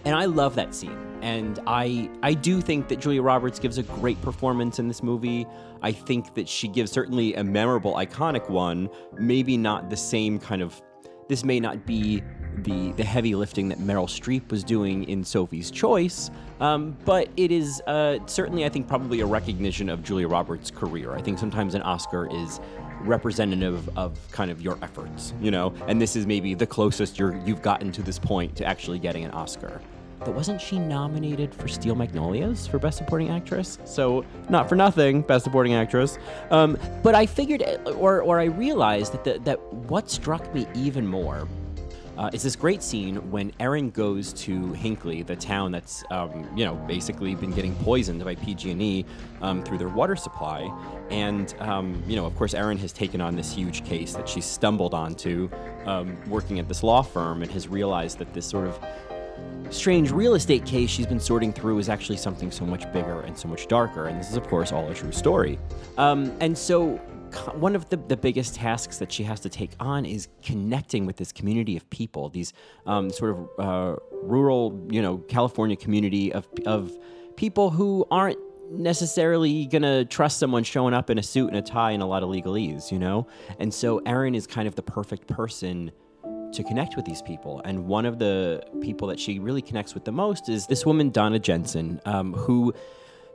And 0.05 0.15
I 0.15 0.25
love 0.25 0.55
that 0.55 0.75
scene. 0.75 0.97
And 1.23 1.59
I 1.67 2.11
I 2.23 2.33
do 2.33 2.61
think 2.61 2.89
that 2.89 3.01
Julia 3.01 3.23
Roberts 3.23 3.59
gives 3.59 3.77
a 3.77 3.83
great 3.83 4.21
performance 4.23 4.79
in 4.79 4.89
this 4.89 5.03
movie. 5.03 5.47
I 5.83 5.93
think 5.93 6.35
that 6.35 6.49
she 6.49 6.69
gives 6.69 6.91
certainly 6.91 7.35
a 7.35 7.45
memorable, 7.45 7.95
iconic 7.95 8.49
one. 8.49 8.89
Maybe 9.19 9.57
not 9.57 9.91
the 9.91 9.97
same 9.97 10.39
kind 10.39 10.63
of. 10.63 10.81
This 11.29 11.45
may 11.45 11.61
not 11.61 11.87
be 11.87 12.23
the 12.59 12.93
the 12.93 13.05
heavy 13.05 13.35
lifting 13.35 13.69
that 13.69 13.79
Meryl 13.79 14.07
Streep 14.07 14.51
was 14.51 14.65
doing 14.65 15.05
in 15.05 15.23
Sophie's 15.23 15.71
Choice, 15.71 16.31
um, 16.61 16.97
but 17.05 17.29
it 17.37 17.53
is 17.53 17.81
uh, 17.87 18.19
certainly, 18.27 18.65
I 18.65 18.69
think, 18.69 18.89
probably 18.89 19.21
a 19.21 19.27
recognition 19.27 19.89
of 19.89 20.03
Julia 20.03 20.27
Roberts' 20.27 20.71
career. 20.71 21.13
I 21.13 21.23
think 21.23 21.39
sometimes 21.39 21.75
an 21.75 21.83
Oscar 21.83 22.29
is 22.35 22.61
representative 23.01 23.89
of 23.97 24.19
kind 24.33 24.51
of 24.51 24.61
your 24.61 24.79
efforts, 24.83 25.33
you 25.41 25.51
know, 25.51 25.75
and 25.87 26.01
this 26.01 26.17
is 26.17 26.27
maybe 26.27 26.55
the 26.55 26.67
closest 26.67 27.19
you're 27.19 27.37
you've 27.45 27.63
gotten 27.63 27.93
to 27.93 28.03
this 28.03 28.19
point 28.19 28.57
to 28.57 28.65
actually 28.65 28.99
getting 28.99 29.25
an 29.25 29.31
Oscar. 29.33 29.81
But 30.21 30.35
wasn't 30.35 30.61
she 30.61 30.79
nominated 30.79 31.55
for 31.55 31.67
Steel 31.67 31.95
Magnolias 31.95 32.67
for 32.67 32.79
Best 32.79 32.99
Supporting 32.99 33.31
Actress? 33.31 33.79
So 33.87 34.23
not 34.51 34.69
for 34.69 34.77
nothing, 34.77 35.23
Best 35.23 35.45
Supporting 35.45 35.73
Actress. 35.73 36.19
Um, 36.51 36.77
but 37.03 37.15
I 37.15 37.25
figured, 37.25 37.63
or 37.97 38.21
or 38.21 38.39
I 38.39 38.45
realized 38.45 39.15
that 39.15 39.25
the, 39.25 39.39
that 39.45 39.73
what 39.73 40.11
struck 40.11 40.55
me 40.55 40.67
even 40.75 41.07
more 41.07 41.49
uh, 42.19 42.31
is 42.33 42.43
this 42.43 42.57
great 42.57 42.83
scene 42.83 43.17
when 43.31 43.53
Erin 43.61 43.91
goes 43.91 44.33
to 44.35 44.61
Hinkley, 44.73 45.27
the 45.27 45.37
town 45.37 45.73
that's 45.73 46.05
um, 46.11 46.49
you 46.57 46.65
know 46.65 46.75
basically 46.87 47.35
been 47.35 47.53
getting 47.53 47.75
poisoned 47.77 48.25
by 48.25 48.35
PG&E 48.35 49.05
um, 49.43 49.63
through 49.63 49.79
their 49.79 49.89
water 49.89 50.17
supply, 50.17 50.71
and 51.11 51.55
um, 51.61 52.03
you 52.07 52.17
know 52.17 52.27
of 52.27 52.37
course 52.37 52.55
Erin 52.55 52.79
has 52.79 52.93
taken 52.93 53.21
on 53.21 53.37
this 53.37 53.53
huge 53.53 53.85
case 53.85 54.15
that 54.15 54.29
she 54.29 54.41
stumbled 54.41 54.95
onto 54.95 55.49
um, 55.87 56.17
working 56.29 56.59
at 56.59 56.69
this 56.69 56.83
law 56.83 57.03
firm 57.03 57.43
and 57.43 57.51
has 57.53 57.69
realized 57.69 58.19
that 58.19 58.33
this 58.35 58.47
sort 58.47 58.67
of 58.67 58.79
strange 59.71 60.11
real 60.11 60.35
estate 60.35 60.65
case 60.67 60.91
she's 60.91 61.07
been 61.07 61.21
sorting 61.21 61.53
through 61.53 61.79
is 61.79 61.89
actually 61.89 62.17
something 62.17 62.51
so 62.51 62.67
much 62.67 62.91
bigger 62.93 63.21
and 63.21 63.37
so 63.39 63.49
much 63.49 63.69
darker. 63.69 64.07
And 64.07 64.19
this 64.19 64.31
is, 64.31 64.37
of 64.37 64.47
course, 64.49 64.73
all 64.73 64.89
a 64.89 64.95
true 64.95 65.13
story. 65.13 65.59
Um, 65.97 66.33
and 66.41 66.57
so, 66.57 67.01
one 67.55 67.77
of 67.77 67.89
the, 67.89 67.97
the 67.97 68.17
biggest 68.17 68.55
tasks 68.55 68.99
that 68.99 69.13
she 69.13 69.23
has 69.25 69.41
to 69.41 69.49
take 69.49 69.73
on 69.81 70.05
is 70.05 70.29
connecting 70.43 71.07
with 71.07 71.17
this 71.17 71.33
community 71.33 71.77
of 71.77 71.89
people, 71.91 72.29
these 72.29 72.53
um, 72.87 73.11
sort 73.11 73.37
of 73.37 73.49
uh, 73.59 73.97
rural, 74.23 74.87
you 74.91 75.03
know, 75.03 75.19
California 75.19 75.77
community 75.77 76.33
of, 76.33 76.47
of 76.67 76.97
people 77.37 77.71
who 77.71 78.07
aren't 78.11 78.39
necessarily 78.71 79.67
gonna 79.67 80.05
trust 80.05 80.39
someone 80.39 80.63
showing 80.63 80.95
up 80.95 81.11
in 81.11 81.19
a 81.19 81.23
suit 81.23 81.49
and 81.49 81.57
a 81.57 81.63
tie 81.63 81.91
and 81.91 82.03
a 82.03 82.07
lot 82.07 82.23
of 82.23 82.29
legalese, 82.29 82.93
you 82.93 82.99
know? 82.99 83.27
And 83.59 83.73
so 83.73 83.99
Erin 84.07 84.35
is 84.35 84.47
kind 84.47 84.69
of 84.69 84.77
the 84.77 84.83
perfect 84.83 85.27
person 85.27 85.91
to 86.53 86.63
connect 86.65 86.97
with 86.97 87.05
these 87.05 87.23
people. 87.23 87.61
And 87.65 87.87
one 87.87 88.07
of 88.07 88.19
the 88.19 88.63
people 88.81 89.09
that 89.09 89.19
she 89.19 89.39
really 89.39 89.63
connects 89.63 89.95
with 89.95 90.05
the 90.05 90.13
most 90.13 90.49
is 90.49 90.67
this 90.67 90.85
woman, 90.85 91.11
Donna 91.11 91.39
Jensen, 91.39 92.01
um, 92.05 92.33
who 92.33 92.73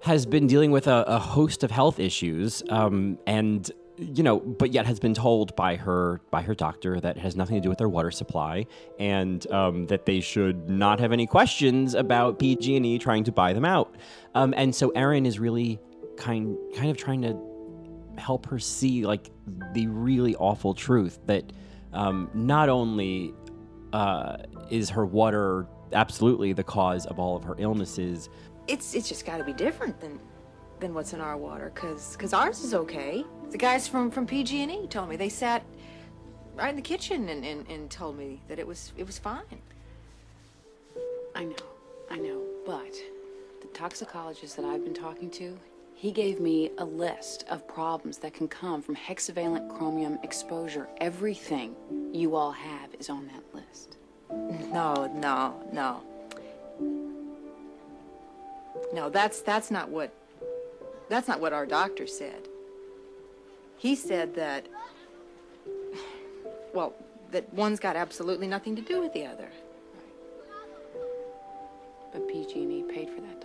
has 0.02 0.26
been 0.26 0.48
dealing 0.48 0.72
with 0.72 0.88
a, 0.88 1.04
a 1.08 1.18
host 1.18 1.64
of 1.64 1.72
health 1.72 2.00
issues 2.00 2.62
um, 2.70 3.18
and 3.26 3.72
you 3.98 4.24
know 4.24 4.40
but 4.40 4.74
yet 4.74 4.86
has 4.86 5.00
been 5.00 5.14
told 5.14 5.56
by 5.56 5.76
her 5.76 6.20
by 6.32 6.42
her 6.42 6.54
doctor 6.54 7.00
that 7.00 7.18
it 7.18 7.20
has 7.20 7.36
nothing 7.36 7.56
to 7.56 7.62
do 7.62 7.70
with 7.70 7.78
their 7.78 7.90
water 7.90 8.12
supply 8.12 8.66
and 9.00 9.50
um, 9.52 9.86
that 9.88 10.06
they 10.06 10.20
should 10.20 10.70
not 10.70 11.00
have 11.00 11.12
any 11.12 11.26
questions 11.26 11.94
about 11.94 12.40
pg&e 12.40 13.00
trying 13.00 13.24
to 13.24 13.32
buy 13.32 13.54
them 13.54 13.66
out. 13.66 13.96
Um, 14.34 14.54
and 14.58 14.74
so 14.76 14.90
erin 14.90 15.26
is 15.26 15.40
really 15.40 15.80
kind 16.18 16.58
kind 16.76 16.90
of 16.90 16.98
trying 16.98 17.22
to 17.22 17.38
help 18.20 18.46
her 18.48 18.60
see 18.60 19.06
like 19.06 19.30
the 19.74 19.88
really 19.88 20.36
awful 20.36 20.74
truth 20.74 21.20
that 21.26 21.52
um, 21.94 22.30
not 22.34 22.70
only 22.70 23.34
uh, 23.94 24.38
is 24.70 24.90
her 24.90 25.06
water 25.06 25.68
absolutely 25.94 26.54
the 26.54 26.64
cause 26.64 27.06
of 27.06 27.20
all 27.20 27.36
of 27.36 27.44
her 27.44 27.56
illnesses, 27.58 28.30
It's 28.68 28.94
it's 28.94 29.08
just 29.08 29.26
got 29.26 29.38
to 29.38 29.44
be 29.44 29.54
different 29.54 30.00
than 30.00 30.20
than 30.80 30.94
what's 30.94 31.14
in 31.14 31.22
our 31.22 31.38
water, 31.38 31.72
cause 31.76 32.16
'cause 32.18 32.34
ours 32.34 32.64
is 32.64 32.74
okay. 32.74 33.26
The 33.52 33.58
guys 33.58 33.88
from 33.88 34.12
from 34.12 34.26
PG&E 34.28 34.88
told 34.88 35.10
me 35.10 35.16
they 35.16 35.30
sat 35.30 35.64
right 36.56 36.70
in 36.70 36.76
the 36.76 36.82
kitchen 36.82 37.30
and, 37.30 37.46
and, 37.46 37.68
and 37.70 37.90
told 37.90 38.18
me 38.18 38.42
that 38.48 38.60
it 38.60 38.68
was 38.68 38.92
it 38.98 39.06
was 39.06 39.18
fine. 39.20 39.44
I 41.36 41.44
know, 41.44 41.56
I 42.10 42.18
know, 42.18 42.42
but 42.66 42.94
the 43.62 43.68
toxicologist 43.74 44.56
that 44.56 44.66
I've 44.66 44.84
been 44.84 44.94
talking 44.94 45.30
to, 45.32 45.58
he 45.94 46.12
gave 46.12 46.40
me 46.40 46.72
a 46.78 46.86
list 46.86 47.44
of 47.50 47.68
problems 47.68 48.18
that 48.20 48.34
can 48.34 48.48
come 48.48 48.82
from 48.82 48.96
hexavalent 48.96 49.70
chromium 49.78 50.18
exposure. 50.24 50.88
Everything 51.02 51.76
you 52.14 52.36
all 52.36 52.52
have 52.54 52.94
is 53.00 53.10
on 53.10 53.28
that 53.28 53.44
list. 53.54 53.98
No, 54.72 55.08
no, 55.14 55.62
no. 55.74 56.02
No, 58.94 59.10
that's 59.10 59.42
that's 59.42 59.72
not 59.72 59.90
what 59.90 60.12
that's 61.10 61.28
not 61.28 61.40
what 61.40 61.54
our 61.54 61.66
doctor 61.66 62.08
said. 62.08 62.48
He 63.78 63.96
said 63.96 64.36
that 64.36 64.68
well, 66.74 66.94
that 67.32 67.52
one's 67.54 67.80
got 67.80 67.96
absolutely 67.96 68.48
nothing 68.48 68.76
to 68.76 68.82
do 68.82 69.00
with 69.00 69.14
the 69.14 69.26
other. 69.26 69.50
But 72.12 72.28
PG&E 72.28 72.84
paid 72.94 73.10
for 73.10 73.22
that, 73.22 73.45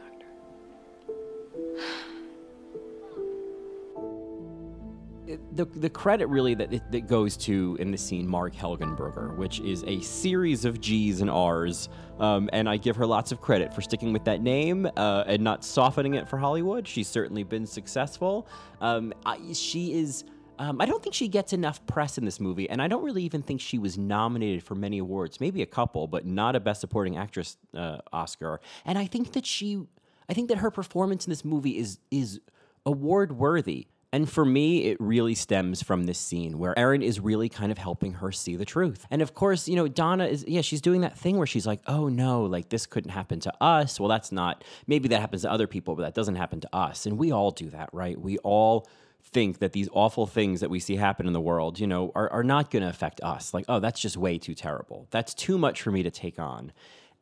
the 5.53 5.65
the 5.65 5.91
credit 5.91 6.27
really 6.27 6.55
that 6.55 6.91
that 6.93 7.07
goes 7.07 7.37
to 7.39 7.77
in 7.81 7.91
the 7.91 7.99
scene 7.99 8.27
Marg 8.27 8.55
Helgenberger, 8.55 9.37
which 9.37 9.61
is 9.61 9.85
a 9.85 10.01
series 10.01 10.65
of 10.65 10.81
G's 10.81 11.21
and 11.21 11.31
R's, 11.31 11.89
um, 12.19 12.49
and 12.53 12.69
I 12.69 12.77
give 12.77 12.97
her 12.97 13.07
lots 13.07 13.33
of 13.33 13.41
credit 13.41 13.75
for 13.75 13.81
sticking 13.81 14.13
with 14.13 14.25
that 14.25 14.43
name 14.43 14.89
uh, 14.97 15.25
and 15.27 15.43
not 15.43 15.65
softening 15.65 16.15
it 16.15 16.29
for 16.29 16.39
Hollywood. 16.39 16.87
She's 16.87 17.09
certainly 17.09 17.43
been 17.43 17.67
successful. 17.67 18.47
Um, 18.81 19.13
I, 19.27 19.53
she 19.53 19.95
is. 19.95 20.25
Um, 20.59 20.79
I 20.79 20.85
don't 20.85 21.03
think 21.03 21.15
she 21.15 21.27
gets 21.27 21.55
enough 21.55 21.85
press 21.87 22.19
in 22.19 22.27
this 22.27 22.39
movie, 22.39 22.69
and 22.69 22.83
I 22.83 22.89
don't 22.89 23.03
really 23.03 23.23
even 23.23 23.41
think 23.41 23.63
she 23.63 23.79
was 23.79 23.97
nominated 23.97 24.63
for 24.63 24.75
many 24.75 24.99
awards. 24.99 25.41
Maybe 25.41 25.63
a 25.63 25.67
couple, 25.67 26.07
but 26.07 26.27
not 26.27 26.55
a 26.55 26.61
Best 26.61 26.83
Supporting 26.83 27.17
Actress 27.17 27.57
uh, 27.75 27.99
Oscar. 28.13 28.61
And 28.85 28.99
I 28.99 29.07
think 29.07 29.33
that 29.33 29.47
she, 29.47 29.87
I 30.29 30.35
think 30.35 30.49
that 30.49 30.59
her 30.59 30.71
performance 30.71 31.25
in 31.27 31.31
this 31.31 31.47
movie 31.47 31.79
is 31.79 31.99
is 32.11 32.41
award 32.85 33.33
worthy. 33.33 33.87
And 34.13 34.29
for 34.29 34.45
me, 34.45 34.87
it 34.87 34.97
really 35.01 35.37
stems 35.37 35.83
from 35.83 36.05
this 36.05 36.19
scene 36.19 36.59
where 36.59 36.77
Erin 36.77 37.01
is 37.01 37.21
really 37.21 37.49
kind 37.49 37.71
of 37.71 37.79
helping 37.79 38.15
her 38.15 38.33
see 38.33 38.57
the 38.57 38.65
truth. 38.65 39.07
And 39.09 39.23
of 39.23 39.35
course, 39.35 39.69
you 39.69 39.77
know, 39.77 39.87
Donna 39.87 40.27
is, 40.27 40.45
yeah, 40.49 40.63
she's 40.63 40.81
doing 40.81 41.03
that 41.03 41.17
thing 41.17 41.37
where 41.37 41.47
she's 41.47 41.67
like, 41.67 41.81
oh 41.87 42.09
no, 42.09 42.43
like 42.43 42.71
this 42.71 42.87
couldn't 42.87 43.13
happen 43.13 43.39
to 43.41 43.53
us. 43.61 44.01
Well, 44.01 44.09
that's 44.09 44.33
not, 44.33 44.65
maybe 44.89 45.09
that 45.09 45.21
happens 45.21 45.43
to 45.43 45.51
other 45.51 45.69
people, 45.69 45.95
but 45.95 46.03
that 46.03 46.15
doesn't 46.15 46.35
happen 46.35 46.61
to 46.61 46.77
us. 46.77 47.07
And 47.07 47.19
we 47.19 47.31
all 47.31 47.53
do 47.53 47.71
that, 47.71 47.89
right? 47.93 48.21
We 48.21 48.39
all 48.39 48.89
think 49.23 49.59
that 49.61 49.73
these 49.73 49.89
awful 49.93 50.27
things 50.27 50.59
that 50.61 50.71
we 50.71 50.81
see 50.81 50.97
happen 50.97 51.29
in 51.29 51.33
the 51.33 51.41
world, 51.41 51.79
you 51.79 51.87
know, 51.87 52.11
are, 52.17 52.29
are 52.31 52.43
not 52.43 52.71
going 52.71 52.83
to 52.83 52.89
affect 52.89 53.21
us. 53.23 53.55
Like, 53.55 53.67
oh, 53.69 53.79
that's 53.79 54.01
just 54.01 54.17
way 54.17 54.39
too 54.39 54.55
terrible. 54.55 55.07
That's 55.11 55.35
too 55.35 55.57
much 55.57 55.83
for 55.83 55.93
me 55.93 56.03
to 56.03 56.11
take 56.11 56.41
on. 56.41 56.73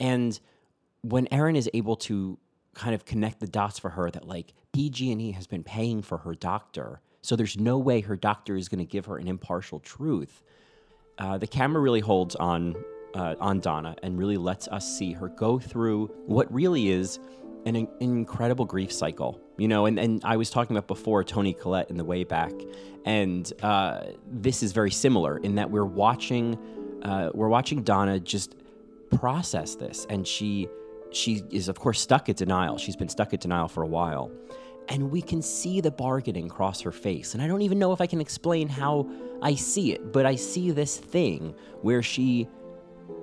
And 0.01 0.39
when 1.03 1.29
Erin 1.31 1.57
is 1.57 1.69
able 1.75 1.97
to 1.97 2.39
kind 2.79 2.95
of 2.95 3.05
connect 3.05 3.41
the 3.41 3.47
dots 3.47 3.79
for 3.79 3.91
her 3.91 4.11
that 4.11 4.27
like 4.27 4.55
PG&E 4.73 5.33
has 5.33 5.47
been 5.47 5.65
paying 5.65 6.03
for 6.03 6.19
her 6.19 6.35
doctor, 6.35 7.01
so 7.21 7.37
there's 7.37 7.59
no 7.59 7.79
way 7.79 8.01
her 8.01 8.17
doctor 8.17 8.57
is 8.57 8.69
going 8.69 8.79
to 8.79 8.91
give 8.91 9.07
her 9.07 9.19
an 9.19 9.29
impartial 9.29 9.81
truth. 9.81 10.43
Uh, 11.19 11.37
the 11.37 11.47
camera 11.47 11.83
really 11.83 12.01
holds 12.01 12.37
on 12.37 12.77
uh, 13.15 13.35
on 13.41 13.61
Donna 13.61 13.97
and 14.03 14.19
really 14.19 14.37
lets 14.37 14.69
us 14.69 14.99
see 14.99 15.13
her 15.13 15.29
go 15.29 15.59
through 15.59 16.07
what 16.27 16.53
really 16.53 16.91
is 16.91 17.19
an, 17.67 17.75
an 17.75 17.89
incredible 18.01 18.65
grief 18.65 18.93
cycle. 18.93 19.41
You 19.57 19.67
know, 19.67 19.87
and, 19.87 19.99
and 19.99 20.23
I 20.25 20.37
was 20.37 20.51
talking 20.51 20.77
about 20.77 20.87
before 20.87 21.25
Toni 21.25 21.53
Collette 21.53 21.91
in 21.91 21.97
the 21.97 22.05
way 22.05 22.23
back, 22.23 22.53
and 23.05 23.53
uh, 23.63 24.03
this 24.31 24.63
is 24.63 24.73
very 24.73 24.93
similar 24.93 25.39
in 25.39 25.57
that 25.57 25.71
we're 25.71 25.85
watching 25.85 26.57
uh, 27.03 27.31
we're 27.35 27.49
watching 27.49 27.83
Donna 27.83 28.21
just 28.21 28.57
process 29.11 29.75
this, 29.75 30.07
and 30.09 30.27
she 30.27 30.69
she 31.11 31.43
is 31.51 31.69
of 31.69 31.79
course 31.79 32.01
stuck 32.01 32.29
at 32.29 32.37
denial. 32.37 32.79
She's 32.79 32.97
been 32.97 33.09
stuck 33.09 33.33
at 33.35 33.41
denial 33.41 33.69
for 33.69 33.83
a 33.83 33.87
while. 33.87 34.31
And 34.89 35.11
we 35.11 35.21
can 35.21 35.43
see 35.43 35.81
the 35.83 35.91
bargaining 35.91 36.49
cross 36.49 36.81
her 36.81 36.93
face. 36.93 37.35
And 37.35 37.43
I 37.43 37.47
don't 37.47 37.61
even 37.61 37.79
know 37.79 37.93
if 37.93 38.01
I 38.01 38.07
can 38.07 38.21
explain 38.21 38.69
how 38.69 39.07
I 39.43 39.55
see 39.55 39.93
it, 39.93 40.13
but 40.13 40.25
I 40.25 40.35
see 40.35 40.71
this 40.71 40.97
thing 40.97 41.55
where 41.83 42.03
she 42.03 42.49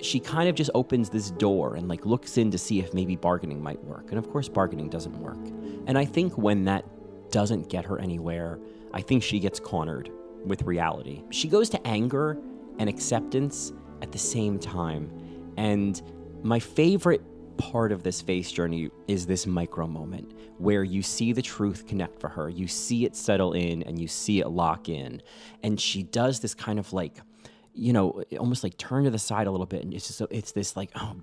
she 0.01 0.19
kind 0.19 0.49
of 0.49 0.55
just 0.55 0.71
opens 0.73 1.09
this 1.09 1.31
door 1.31 1.75
and 1.75 1.87
like 1.87 2.05
looks 2.05 2.37
in 2.37 2.51
to 2.51 2.57
see 2.57 2.79
if 2.79 2.93
maybe 2.93 3.15
bargaining 3.15 3.61
might 3.61 3.83
work. 3.83 4.09
And 4.09 4.17
of 4.17 4.29
course 4.29 4.49
bargaining 4.49 4.89
doesn't 4.89 5.17
work. 5.19 5.39
And 5.87 5.97
I 5.97 6.05
think 6.05 6.37
when 6.37 6.65
that 6.65 6.85
doesn't 7.31 7.69
get 7.69 7.85
her 7.85 7.99
anywhere, 7.99 8.59
I 8.93 9.01
think 9.01 9.23
she 9.23 9.39
gets 9.39 9.59
cornered 9.59 10.11
with 10.43 10.63
reality. 10.63 11.23
She 11.31 11.47
goes 11.47 11.69
to 11.69 11.87
anger 11.87 12.37
and 12.79 12.89
acceptance 12.89 13.73
at 14.01 14.11
the 14.11 14.17
same 14.17 14.59
time. 14.59 15.11
And 15.57 16.01
my 16.43 16.59
favorite 16.59 17.21
part 17.57 17.91
of 17.91 18.03
this 18.03 18.21
face 18.21 18.51
journey 18.51 18.89
is 19.07 19.25
this 19.25 19.45
micro 19.45 19.87
moment 19.87 20.33
where 20.57 20.83
you 20.83 21.01
see 21.01 21.33
the 21.33 21.41
truth 21.41 21.85
connect 21.87 22.19
for 22.19 22.29
her. 22.29 22.49
You 22.49 22.67
see 22.67 23.05
it 23.05 23.15
settle 23.15 23.53
in 23.53 23.83
and 23.83 23.99
you 23.99 24.07
see 24.07 24.39
it 24.39 24.47
lock 24.47 24.89
in. 24.89 25.21
And 25.63 25.79
she 25.79 26.03
does 26.03 26.39
this 26.39 26.53
kind 26.53 26.79
of 26.79 26.91
like, 26.93 27.17
you 27.73 27.93
know, 27.93 28.23
almost 28.39 28.63
like 28.63 28.77
turn 28.77 29.03
to 29.03 29.09
the 29.09 29.19
side 29.19 29.47
a 29.47 29.51
little 29.51 29.65
bit. 29.65 29.83
And 29.83 29.93
it's 29.93 30.07
just, 30.07 30.19
so 30.19 30.27
it's 30.29 30.51
this 30.51 30.75
like, 30.75 30.91
oh, 30.95 31.15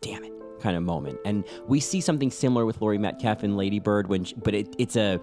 damn 0.00 0.24
it 0.24 0.32
kind 0.60 0.76
of 0.76 0.82
moment. 0.82 1.18
And 1.24 1.44
we 1.66 1.80
see 1.80 2.00
something 2.00 2.30
similar 2.30 2.64
with 2.64 2.80
Laurie 2.80 2.98
Metcalf 2.98 3.44
in 3.44 3.56
Lady 3.56 3.80
Bird 3.80 4.06
when 4.06 4.24
she, 4.24 4.34
but 4.34 4.54
it, 4.54 4.74
it's 4.78 4.96
a 4.96 5.20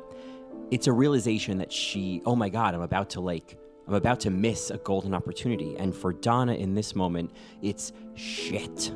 it's 0.72 0.86
a 0.86 0.94
realization 0.94 1.58
that 1.58 1.72
she, 1.72 2.22
oh 2.26 2.36
my 2.36 2.50
god, 2.50 2.76
I'm 2.76 2.82
about 2.82 3.10
to 3.12 3.22
like 3.22 3.58
I'm 3.88 3.96
about 3.96 4.20
to 4.22 4.30
miss 4.30 4.70
a 4.70 4.78
golden 4.78 5.16
opportunity. 5.16 5.76
And 5.78 5.96
for 5.96 6.14
Donna 6.14 6.54
in 6.54 6.76
this 6.76 6.96
moment, 6.96 7.32
it's 7.64 7.92
shit. 8.14 8.92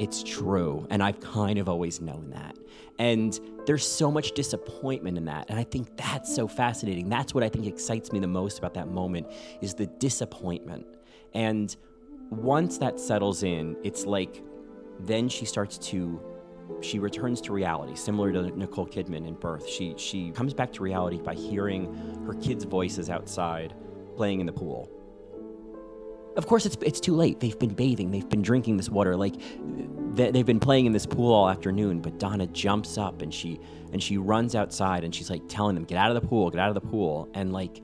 It's 0.00 0.22
true. 0.22 0.86
And 0.88 1.02
I've 1.02 1.20
kind 1.20 1.58
of 1.58 1.68
always 1.68 2.00
known 2.00 2.30
that. 2.30 2.56
And 2.98 3.38
there's 3.66 3.86
so 3.86 4.10
much 4.10 4.32
disappointment 4.32 5.18
in 5.18 5.26
that. 5.26 5.50
And 5.50 5.58
I 5.58 5.62
think 5.62 5.94
that's 5.98 6.34
so 6.34 6.48
fascinating. 6.48 7.10
That's 7.10 7.34
what 7.34 7.44
I 7.44 7.50
think 7.50 7.66
excites 7.66 8.10
me 8.10 8.18
the 8.18 8.26
most 8.26 8.58
about 8.58 8.72
that 8.74 8.88
moment 8.88 9.26
is 9.60 9.74
the 9.74 9.84
disappointment. 9.84 10.86
And 11.34 11.76
once 12.30 12.78
that 12.78 12.98
settles 12.98 13.42
in, 13.42 13.76
it's 13.84 14.06
like 14.06 14.42
then 15.00 15.28
she 15.28 15.44
starts 15.44 15.76
to 15.78 16.18
she 16.80 16.98
returns 16.98 17.42
to 17.42 17.52
reality, 17.52 17.94
similar 17.94 18.32
to 18.32 18.56
Nicole 18.56 18.86
Kidman 18.86 19.26
in 19.28 19.34
Birth. 19.34 19.68
She 19.68 19.94
she 19.98 20.30
comes 20.30 20.54
back 20.54 20.72
to 20.74 20.82
reality 20.82 21.20
by 21.20 21.34
hearing 21.34 22.24
her 22.26 22.32
kids' 22.34 22.64
voices 22.64 23.10
outside 23.10 23.74
playing 24.16 24.40
in 24.40 24.46
the 24.46 24.52
pool. 24.52 24.90
Of 26.36 26.46
course, 26.46 26.64
it's 26.64 26.76
it's 26.82 27.00
too 27.00 27.14
late. 27.14 27.40
They've 27.40 27.58
been 27.58 27.74
bathing. 27.74 28.10
They've 28.10 28.28
been 28.28 28.42
drinking 28.42 28.76
this 28.76 28.88
water. 28.88 29.16
Like 29.16 29.34
they, 30.14 30.30
they've 30.30 30.46
been 30.46 30.60
playing 30.60 30.86
in 30.86 30.92
this 30.92 31.06
pool 31.06 31.32
all 31.32 31.48
afternoon. 31.48 32.00
But 32.00 32.18
Donna 32.18 32.46
jumps 32.46 32.96
up 32.98 33.22
and 33.22 33.34
she 33.34 33.58
and 33.92 34.02
she 34.02 34.16
runs 34.16 34.54
outside 34.54 35.02
and 35.02 35.14
she's 35.14 35.28
like 35.28 35.42
telling 35.48 35.74
them, 35.74 35.84
"Get 35.84 35.98
out 35.98 36.14
of 36.14 36.20
the 36.20 36.26
pool! 36.26 36.50
Get 36.50 36.60
out 36.60 36.68
of 36.68 36.74
the 36.74 36.88
pool!" 36.88 37.28
And 37.34 37.52
like, 37.52 37.82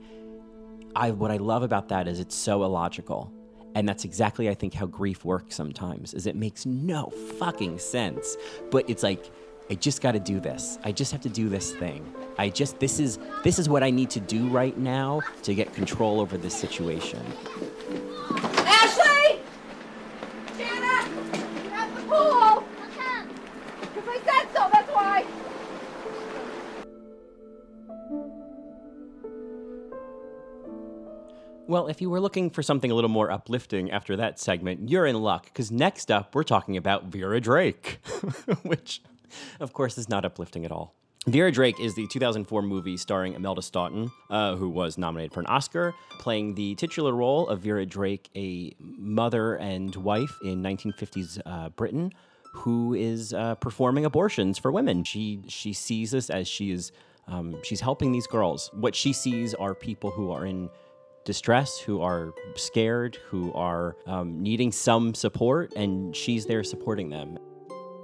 I 0.95 1.11
what 1.11 1.29
I 1.29 1.37
love 1.37 1.63
about 1.63 1.89
that 1.89 2.07
is 2.07 2.19
it's 2.19 2.35
so 2.35 2.63
illogical. 2.63 3.31
And 3.75 3.87
that's 3.87 4.05
exactly, 4.05 4.49
I 4.49 4.55
think, 4.55 4.73
how 4.73 4.87
grief 4.87 5.23
works 5.23 5.55
sometimes. 5.55 6.15
Is 6.15 6.25
it 6.25 6.35
makes 6.35 6.65
no 6.65 7.11
fucking 7.37 7.77
sense, 7.77 8.35
but 8.71 8.89
it's 8.89 9.03
like 9.03 9.29
I 9.69 9.75
just 9.75 10.01
got 10.01 10.13
to 10.13 10.19
do 10.19 10.39
this. 10.39 10.79
I 10.83 10.91
just 10.91 11.11
have 11.11 11.21
to 11.21 11.29
do 11.29 11.49
this 11.49 11.73
thing. 11.73 12.11
I 12.37 12.49
just 12.49 12.79
this 12.79 12.99
is 12.99 13.19
this 13.43 13.59
is 13.59 13.67
what 13.67 13.83
I 13.83 13.89
need 13.89 14.09
to 14.11 14.19
do 14.19 14.47
right 14.47 14.77
now 14.77 15.21
to 15.43 15.53
get 15.53 15.73
control 15.73 16.21
over 16.21 16.37
this 16.37 16.55
situation. 16.55 17.21
Ashley! 18.65 19.41
The 20.57 22.01
pool! 22.03 22.63
Because 23.81 24.07
I 24.07 24.19
said 24.25 24.47
so, 24.53 24.69
that's 24.71 24.91
why. 24.91 25.25
Well, 31.67 31.87
if 31.87 32.01
you 32.01 32.09
were 32.09 32.21
looking 32.21 32.49
for 32.49 32.63
something 32.63 32.91
a 32.91 32.95
little 32.95 33.09
more 33.09 33.29
uplifting 33.29 33.91
after 33.91 34.15
that 34.15 34.39
segment, 34.39 34.89
you're 34.89 35.05
in 35.05 35.21
luck 35.21 35.45
because 35.45 35.69
next 35.69 36.09
up 36.09 36.33
we're 36.33 36.43
talking 36.43 36.77
about 36.77 37.05
Vera 37.05 37.41
Drake, 37.41 37.99
which, 38.63 39.01
of 39.59 39.73
course, 39.73 39.97
is 39.97 40.07
not 40.07 40.23
uplifting 40.23 40.63
at 40.63 40.71
all. 40.71 40.95
Vera 41.27 41.51
Drake 41.51 41.77
is 41.81 41.93
the 41.93 42.07
2004 42.07 42.61
movie 42.61 42.95
starring 42.95 43.33
Imelda 43.33 43.61
Staunton, 43.61 44.09
uh, 44.29 44.55
who 44.55 44.69
was 44.69 44.97
nominated 44.97 45.33
for 45.33 45.41
an 45.41 45.45
Oscar, 45.47 45.93
playing 46.19 46.55
the 46.55 46.73
titular 46.75 47.11
role 47.11 47.49
of 47.49 47.59
Vera 47.59 47.85
Drake, 47.85 48.29
a 48.33 48.73
mother 48.79 49.55
and 49.55 49.93
wife 49.97 50.33
in 50.41 50.63
1950s 50.63 51.41
uh, 51.45 51.67
Britain, 51.69 52.13
who 52.53 52.93
is 52.93 53.33
uh, 53.33 53.55
performing 53.55 54.05
abortions 54.05 54.57
for 54.57 54.71
women. 54.71 55.03
She 55.03 55.41
she 55.49 55.73
sees 55.73 56.11
this 56.11 56.29
as 56.29 56.47
she 56.47 56.71
is 56.71 56.93
um, 57.27 57.61
she's 57.61 57.81
helping 57.81 58.13
these 58.13 58.27
girls. 58.27 58.71
What 58.73 58.95
she 58.95 59.11
sees 59.11 59.53
are 59.53 59.75
people 59.75 60.11
who 60.11 60.31
are 60.31 60.45
in 60.45 60.69
distress, 61.25 61.77
who 61.77 62.01
are 62.01 62.33
scared, 62.55 63.17
who 63.27 63.51
are 63.51 63.97
um, 64.05 64.41
needing 64.41 64.71
some 64.71 65.13
support, 65.13 65.73
and 65.75 66.15
she's 66.15 66.45
there 66.45 66.63
supporting 66.63 67.09
them. 67.09 67.37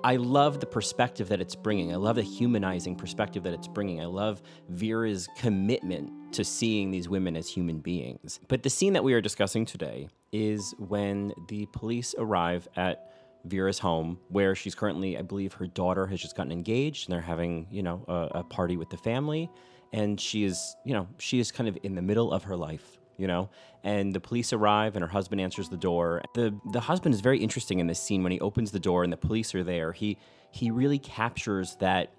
I 0.03 0.17
love 0.17 0.59
the 0.59 0.65
perspective 0.65 1.29
that 1.29 1.39
it's 1.39 1.55
bringing. 1.55 1.93
I 1.93 1.95
love 1.95 2.17
the 2.17 2.23
humanizing 2.23 2.95
perspective 2.95 3.43
that 3.43 3.53
it's 3.53 3.69
bringing. 3.69 4.01
I 4.01 4.05
love 4.05 4.41
Vera's 4.67 5.29
commitment 5.37 6.33
to 6.33 6.43
seeing 6.43 6.91
these 6.91 7.07
women 7.07 7.37
as 7.37 7.47
human 7.47 7.79
beings. 7.79 8.41
But 8.49 8.63
the 8.63 8.69
scene 8.69 8.93
that 8.93 9.03
we 9.03 9.13
are 9.13 9.21
discussing 9.21 9.65
today 9.65 10.09
is 10.33 10.75
when 10.77 11.31
the 11.47 11.67
police 11.71 12.13
arrive 12.17 12.67
at 12.75 13.11
Vera's 13.45 13.79
home, 13.79 14.19
where 14.27 14.55
she's 14.55 14.75
currently, 14.75 15.17
I 15.17 15.21
believe, 15.21 15.53
her 15.53 15.67
daughter 15.67 16.05
has 16.07 16.21
just 16.21 16.35
gotten 16.35 16.51
engaged, 16.51 17.07
and 17.07 17.13
they're 17.13 17.21
having, 17.21 17.67
you 17.71 17.83
know, 17.83 18.03
a, 18.07 18.39
a 18.39 18.43
party 18.43 18.75
with 18.75 18.89
the 18.89 18.97
family, 18.97 19.49
and 19.93 20.19
she 20.19 20.43
is, 20.43 20.75
you 20.85 20.93
know, 20.93 21.07
she 21.17 21.39
is 21.39 21.51
kind 21.51 21.69
of 21.69 21.77
in 21.83 21.95
the 21.95 22.01
middle 22.01 22.33
of 22.33 22.43
her 22.43 22.57
life 22.57 22.99
you 23.18 23.28
know? 23.28 23.49
And 23.84 24.14
the 24.14 24.20
police 24.20 24.53
arrive 24.53 24.95
and 24.95 25.03
her 25.03 25.09
husband 25.09 25.41
answers 25.41 25.70
the 25.70 25.78
door. 25.78 26.24
The 26.34 26.57
the 26.72 26.82
husband 26.82 27.14
is 27.14 27.22
very 27.22 27.39
interesting 27.39 27.80
in 27.80 27.88
this 27.88 27.99
scene. 27.99 28.24
When 28.24 28.32
he 28.32 28.39
opens 28.39 28.72
the 28.72 28.80
door 28.80 29.03
and 29.03 29.11
the 29.11 29.18
police 29.18 29.53
are 29.55 29.64
there 29.64 29.91
he 29.91 30.18
he 30.51 30.72
really 30.72 30.99
captures 30.99 31.76
that 31.80 32.14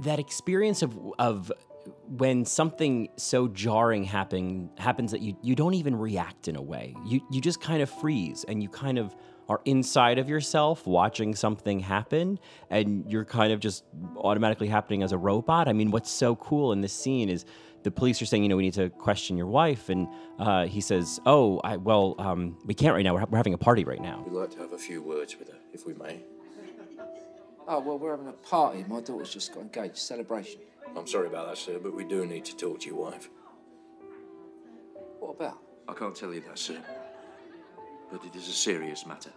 that 0.00 0.18
experience 0.18 0.82
of 0.82 0.96
of 1.18 1.52
when 2.08 2.44
something 2.44 3.08
so 3.16 3.48
jarring 3.48 4.04
happen 4.04 4.70
happens 4.78 5.10
that 5.10 5.20
you 5.20 5.36
you 5.42 5.54
don't 5.54 5.74
even 5.74 5.96
react 5.96 6.48
in 6.48 6.56
a 6.56 6.62
way. 6.62 6.94
You 7.04 7.20
you 7.30 7.40
just 7.40 7.60
kind 7.60 7.82
of 7.82 7.90
freeze 7.90 8.44
and 8.46 8.62
you 8.62 8.68
kind 8.68 8.98
of 8.98 9.14
are 9.48 9.60
inside 9.64 10.18
of 10.18 10.28
yourself 10.28 10.86
watching 10.86 11.34
something 11.34 11.80
happen 11.80 12.38
and 12.68 13.10
you're 13.10 13.24
kind 13.24 13.50
of 13.50 13.60
just 13.60 13.82
automatically 14.18 14.68
happening 14.68 15.02
as 15.02 15.12
a 15.12 15.18
robot. 15.18 15.68
I 15.68 15.72
mean 15.72 15.90
what's 15.90 16.10
so 16.10 16.36
cool 16.36 16.72
in 16.72 16.80
this 16.80 16.92
scene 16.92 17.28
is 17.28 17.44
the 17.82 17.90
police 17.90 18.20
are 18.20 18.26
saying, 18.26 18.42
you 18.42 18.48
know, 18.48 18.56
we 18.56 18.64
need 18.64 18.74
to 18.74 18.90
question 18.90 19.36
your 19.36 19.46
wife. 19.46 19.88
And 19.88 20.08
uh, 20.38 20.66
he 20.66 20.80
says, 20.80 21.20
oh, 21.26 21.60
I, 21.64 21.76
well, 21.76 22.14
um, 22.18 22.58
we 22.64 22.74
can't 22.74 22.94
right 22.94 23.02
now. 23.02 23.14
We're, 23.14 23.24
we're 23.24 23.36
having 23.36 23.54
a 23.54 23.58
party 23.58 23.84
right 23.84 24.00
now. 24.00 24.22
We'd 24.26 24.38
like 24.38 24.50
to 24.52 24.58
have 24.58 24.72
a 24.72 24.78
few 24.78 25.02
words 25.02 25.38
with 25.38 25.48
her, 25.48 25.58
if 25.72 25.86
we 25.86 25.94
may. 25.94 26.20
Oh, 27.70 27.80
well, 27.80 27.98
we're 27.98 28.12
having 28.12 28.28
a 28.28 28.32
party. 28.32 28.82
My 28.88 29.02
daughter's 29.02 29.30
just 29.30 29.52
got 29.52 29.60
engaged. 29.60 29.98
Celebration. 29.98 30.62
I'm 30.96 31.06
sorry 31.06 31.26
about 31.26 31.48
that, 31.48 31.58
sir, 31.58 31.78
but 31.78 31.94
we 31.94 32.02
do 32.04 32.24
need 32.24 32.46
to 32.46 32.56
talk 32.56 32.80
to 32.80 32.86
your 32.86 32.96
wife. 32.96 33.28
What 35.20 35.32
about? 35.32 35.58
I 35.86 35.92
can't 35.92 36.16
tell 36.16 36.32
you 36.32 36.40
that, 36.48 36.58
sir. 36.58 36.78
But 38.10 38.24
it 38.24 38.34
is 38.34 38.48
a 38.48 38.52
serious 38.52 39.04
matter. 39.04 39.32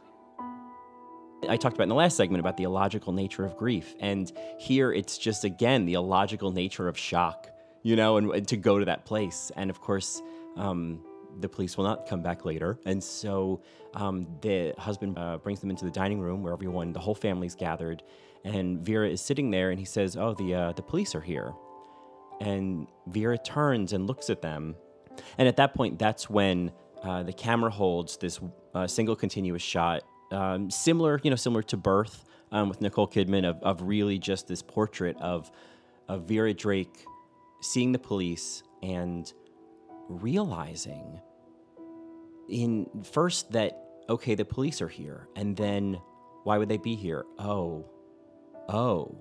I 1.50 1.58
talked 1.58 1.76
about 1.76 1.84
in 1.84 1.90
the 1.90 1.96
last 1.96 2.18
segment 2.18 2.40
about 2.40 2.58
the 2.58 2.64
illogical 2.64 3.14
nature 3.14 3.44
of 3.44 3.58
grief. 3.58 3.96
And 4.00 4.32
here 4.60 4.94
it's 4.94 5.18
just, 5.18 5.44
again, 5.44 5.86
the 5.86 5.96
illogical 5.96 6.52
nature 6.52 6.88
of 6.88 6.98
shock, 6.98 7.50
you 7.84 7.96
know, 7.96 8.18
and, 8.18 8.32
and 8.32 8.48
to 8.48 8.58
go 8.58 8.80
to 8.80 8.86
that 8.86 9.06
place. 9.06 9.52
And 9.56 9.70
of 9.70 9.82
course, 9.82 10.22
um, 10.56 11.02
the 11.40 11.50
police 11.50 11.78
will 11.78 11.86
not 11.86 12.08
come 12.08 12.22
back 12.22 12.46
later. 12.46 12.80
And 12.86 13.04
so 13.04 13.62
um, 13.94 14.28
the 14.42 14.74
husband 14.78 15.18
uh, 15.18 15.38
brings 15.38 15.60
them 15.60 15.70
into 15.70 15.86
the 15.86 15.92
dining 15.92 16.20
room 16.20 16.44
where 16.44 16.54
everyone, 16.54 16.94
the 16.94 17.00
whole 17.00 17.16
family's 17.16 17.56
gathered. 17.56 18.04
And 18.44 18.80
Vera 18.80 19.10
is 19.10 19.22
sitting 19.22 19.52
there 19.52 19.70
and 19.70 19.80
he 19.80 19.86
says, 19.86 20.18
Oh, 20.18 20.34
the, 20.34 20.54
uh, 20.54 20.72
the 20.74 20.82
police 20.82 21.16
are 21.16 21.22
here. 21.22 21.54
And 22.40 22.88
Vera 23.08 23.38
turns 23.38 23.94
and 23.94 24.08
looks 24.08 24.30
at 24.30 24.42
them. 24.42 24.76
And 25.38 25.48
at 25.48 25.58
that 25.58 25.74
point, 25.74 26.00
that's 26.00 26.30
when 26.30 26.72
uh, 27.04 27.24
the 27.24 27.34
camera 27.34 27.70
holds 27.70 28.18
this 28.18 28.40
uh, 28.74 28.88
single 28.88 29.16
continuous 29.16 29.62
shot, 29.62 30.04
um, 30.32 30.72
similar, 30.72 31.20
you 31.24 31.30
know, 31.30 31.36
similar 31.36 31.62
to 31.64 31.78
Birth 31.78 32.24
um, 32.52 32.70
with 32.70 32.82
Nicole 32.82 33.08
Kidman, 33.08 33.48
of, 33.48 33.62
of 33.62 33.82
really 33.84 34.18
just 34.18 34.48
this 34.48 34.62
portrait 34.62 35.18
of, 35.20 35.52
of 36.08 36.24
Vera 36.28 36.54
Drake 36.54 37.06
seeing 37.62 37.92
the 37.92 38.00
police 38.00 38.64
and 38.84 39.32
realizing 40.10 41.22
in 42.50 42.88
first 43.04 43.52
that 43.52 43.78
okay 44.10 44.36
the 44.36 44.44
police 44.44 44.82
are 44.82 44.88
here 44.90 45.28
and 45.36 45.56
then 45.56 46.00
why 46.44 46.58
would 46.58 46.70
they 46.70 46.78
be 46.78 46.96
here? 46.96 47.24
Oh 47.40 47.86
oh 48.68 49.18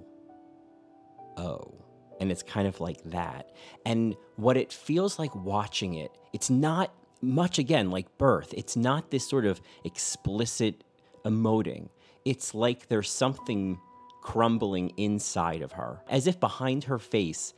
oh. 1.37 1.75
And 2.19 2.31
it's 2.31 2.43
kind 2.43 2.69
of 2.69 2.81
like 2.81 3.03
that. 3.05 3.51
And 3.87 4.15
what 4.37 4.59
it 4.59 4.73
feels 4.73 5.19
like 5.19 5.35
watching 5.35 5.95
it 5.95 6.11
it's 6.33 6.51
not 6.51 6.93
much 7.23 7.59
again 7.59 7.91
like 7.91 8.19
birth. 8.19 8.55
It's 8.57 8.77
not 8.77 9.11
this 9.11 9.29
sort 9.29 9.47
of 9.47 9.61
explicit 9.85 10.85
emoting. 11.25 11.91
It's 12.25 12.55
like 12.55 12.89
there's 12.89 13.11
something 13.11 13.79
crumbling 14.23 14.91
inside 14.97 15.63
of 15.63 15.73
her 15.73 16.03
as 16.09 16.27
if 16.27 16.39
behind 16.39 16.85
her 16.85 16.99
face 16.99 17.55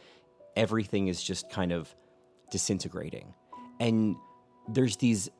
everything 0.56 1.08
is 1.08 1.22
just 1.22 1.50
kind 1.50 1.72
of 1.72 1.94
disintegrating. 2.50 3.34
And 3.80 4.16
there's 4.68 4.96
these, 4.96 5.30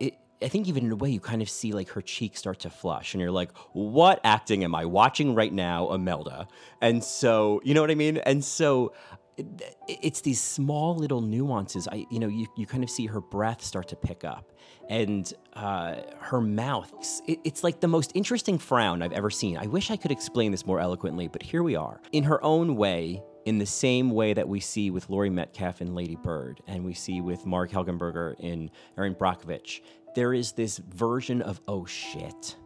it, 0.00 0.16
I 0.42 0.48
think 0.48 0.68
even 0.68 0.84
in 0.84 0.92
a 0.92 0.96
way 0.96 1.10
you 1.10 1.20
kind 1.20 1.42
of 1.42 1.48
see 1.48 1.72
like 1.72 1.88
her 1.90 2.02
cheeks 2.02 2.38
start 2.38 2.60
to 2.60 2.70
flush 2.70 3.14
and 3.14 3.20
you're 3.20 3.30
like, 3.30 3.50
what 3.72 4.20
acting 4.24 4.64
am 4.64 4.74
I 4.74 4.84
watching 4.84 5.34
right 5.34 5.52
now, 5.52 5.92
Imelda? 5.92 6.46
And 6.80 7.02
so, 7.02 7.60
you 7.64 7.74
know 7.74 7.80
what 7.80 7.90
I 7.90 7.94
mean? 7.94 8.18
And 8.18 8.44
so 8.44 8.92
it, 9.36 9.46
it's 9.88 10.20
these 10.20 10.40
small 10.40 10.94
little 10.94 11.20
nuances. 11.20 11.88
I, 11.88 12.06
you 12.10 12.18
know, 12.18 12.28
you, 12.28 12.46
you 12.56 12.66
kind 12.66 12.84
of 12.84 12.90
see 12.90 13.06
her 13.06 13.20
breath 13.20 13.62
start 13.62 13.88
to 13.88 13.96
pick 13.96 14.24
up 14.24 14.52
and 14.88 15.32
uh, 15.54 15.96
her 16.20 16.40
mouth. 16.40 16.92
It, 17.26 17.40
it's 17.44 17.64
like 17.64 17.80
the 17.80 17.88
most 17.88 18.12
interesting 18.14 18.58
frown 18.58 19.02
I've 19.02 19.12
ever 19.12 19.30
seen. 19.30 19.56
I 19.56 19.66
wish 19.66 19.90
I 19.90 19.96
could 19.96 20.12
explain 20.12 20.52
this 20.52 20.66
more 20.66 20.80
eloquently, 20.80 21.28
but 21.28 21.42
here 21.42 21.62
we 21.62 21.76
are. 21.76 22.00
In 22.12 22.24
her 22.24 22.42
own 22.44 22.76
way, 22.76 23.22
in 23.46 23.58
the 23.58 23.66
same 23.66 24.10
way 24.10 24.34
that 24.34 24.48
we 24.48 24.58
see 24.58 24.90
with 24.90 25.08
Laurie 25.08 25.30
Metcalf 25.30 25.80
in 25.80 25.94
Lady 25.94 26.16
Bird 26.16 26.60
and 26.66 26.84
we 26.84 26.92
see 26.92 27.20
with 27.20 27.46
Marg 27.46 27.70
Helgenberger 27.70 28.34
in 28.40 28.70
Erin 28.98 29.14
Brockovich, 29.14 29.80
there 30.16 30.34
is 30.34 30.52
this 30.52 30.78
version 30.78 31.40
of 31.42 31.60
oh 31.68 31.86
shit 31.86 32.56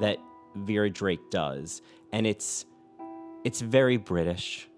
that 0.00 0.18
Vera 0.54 0.90
Drake 0.90 1.30
does, 1.30 1.80
and 2.12 2.26
it's 2.26 2.66
it's 3.44 3.60
very 3.60 3.96
British. 3.96 4.68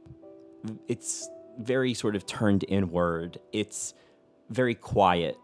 It's 0.87 1.29
very 1.59 1.93
sort 1.95 2.15
of 2.15 2.25
turned 2.25 2.65
inward. 2.69 3.39
It's 3.53 3.95
very 4.51 4.75
quiet. 4.75 5.37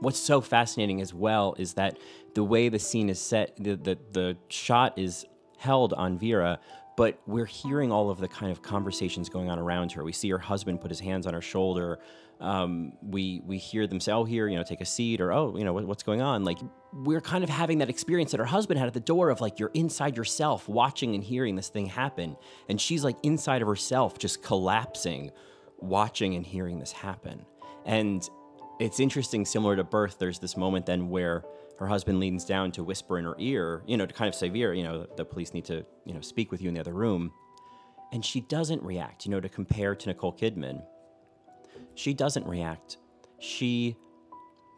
What's 0.00 0.18
so 0.18 0.40
fascinating 0.40 1.00
as 1.00 1.14
well 1.14 1.54
is 1.58 1.74
that 1.74 1.98
the 2.34 2.44
way 2.44 2.68
the 2.68 2.78
scene 2.78 3.08
is 3.08 3.20
set, 3.20 3.56
the 3.58 3.76
the, 3.76 3.98
the 4.12 4.36
shot 4.48 4.98
is 4.98 5.24
held 5.56 5.94
on 5.94 6.18
Vera, 6.18 6.58
but 6.96 7.18
we're 7.26 7.46
hearing 7.46 7.90
all 7.90 8.10
of 8.10 8.18
the 8.18 8.28
kind 8.28 8.52
of 8.52 8.62
conversations 8.62 9.28
going 9.28 9.50
on 9.50 9.58
around 9.58 9.92
her. 9.92 10.04
We 10.04 10.12
see 10.12 10.30
her 10.30 10.38
husband 10.38 10.80
put 10.80 10.90
his 10.90 11.00
hands 11.00 11.26
on 11.26 11.34
her 11.34 11.40
shoulder. 11.40 11.98
Um, 12.40 12.92
we 13.02 13.40
we 13.44 13.58
hear 13.58 13.86
them 13.86 14.00
say, 14.00 14.12
"Oh, 14.12 14.24
here, 14.24 14.48
you 14.48 14.56
know, 14.56 14.64
take 14.64 14.80
a 14.80 14.86
seat," 14.86 15.20
or 15.20 15.32
"Oh, 15.32 15.56
you 15.56 15.64
know, 15.64 15.72
what, 15.72 15.86
what's 15.86 16.02
going 16.02 16.20
on?" 16.20 16.44
Like 16.44 16.58
we're 16.92 17.20
kind 17.20 17.44
of 17.44 17.50
having 17.50 17.78
that 17.78 17.88
experience 17.88 18.32
that 18.32 18.38
her 18.38 18.46
husband 18.46 18.78
had 18.78 18.86
at 18.86 18.94
the 18.94 19.00
door 19.00 19.30
of 19.30 19.40
like 19.40 19.58
you're 19.58 19.70
inside 19.74 20.16
yourself, 20.16 20.68
watching 20.68 21.14
and 21.14 21.22
hearing 21.22 21.56
this 21.56 21.68
thing 21.68 21.86
happen, 21.86 22.36
and 22.68 22.80
she's 22.80 23.04
like 23.04 23.16
inside 23.22 23.62
of 23.62 23.68
herself, 23.68 24.18
just 24.18 24.42
collapsing, 24.42 25.30
watching 25.78 26.34
and 26.34 26.44
hearing 26.44 26.78
this 26.78 26.92
happen. 26.92 27.46
And 27.84 28.28
it's 28.78 29.00
interesting, 29.00 29.44
similar 29.44 29.76
to 29.76 29.84
birth. 29.84 30.16
There's 30.18 30.38
this 30.38 30.56
moment 30.56 30.86
then 30.86 31.08
where 31.08 31.44
her 31.78 31.86
husband 31.86 32.20
leans 32.20 32.44
down 32.44 32.72
to 32.72 32.84
whisper 32.84 33.18
in 33.18 33.24
her 33.24 33.34
ear, 33.38 33.82
you 33.86 33.96
know, 33.96 34.06
to 34.06 34.14
kind 34.14 34.28
of 34.28 34.34
say, 34.34 34.48
Vera, 34.48 34.76
you 34.76 34.82
know, 34.82 35.06
the 35.16 35.24
police 35.24 35.54
need 35.54 35.64
to, 35.66 35.84
you 36.04 36.14
know, 36.14 36.20
speak 36.20 36.50
with 36.50 36.60
you 36.62 36.68
in 36.68 36.74
the 36.74 36.80
other 36.80 36.92
room. 36.92 37.32
And 38.12 38.24
she 38.24 38.40
doesn't 38.42 38.82
react, 38.82 39.24
you 39.24 39.30
know, 39.30 39.40
to 39.40 39.48
compare 39.48 39.94
to 39.94 40.08
Nicole 40.08 40.32
Kidman. 40.32 40.84
She 41.94 42.14
doesn't 42.14 42.46
react. 42.46 42.98
She 43.40 43.96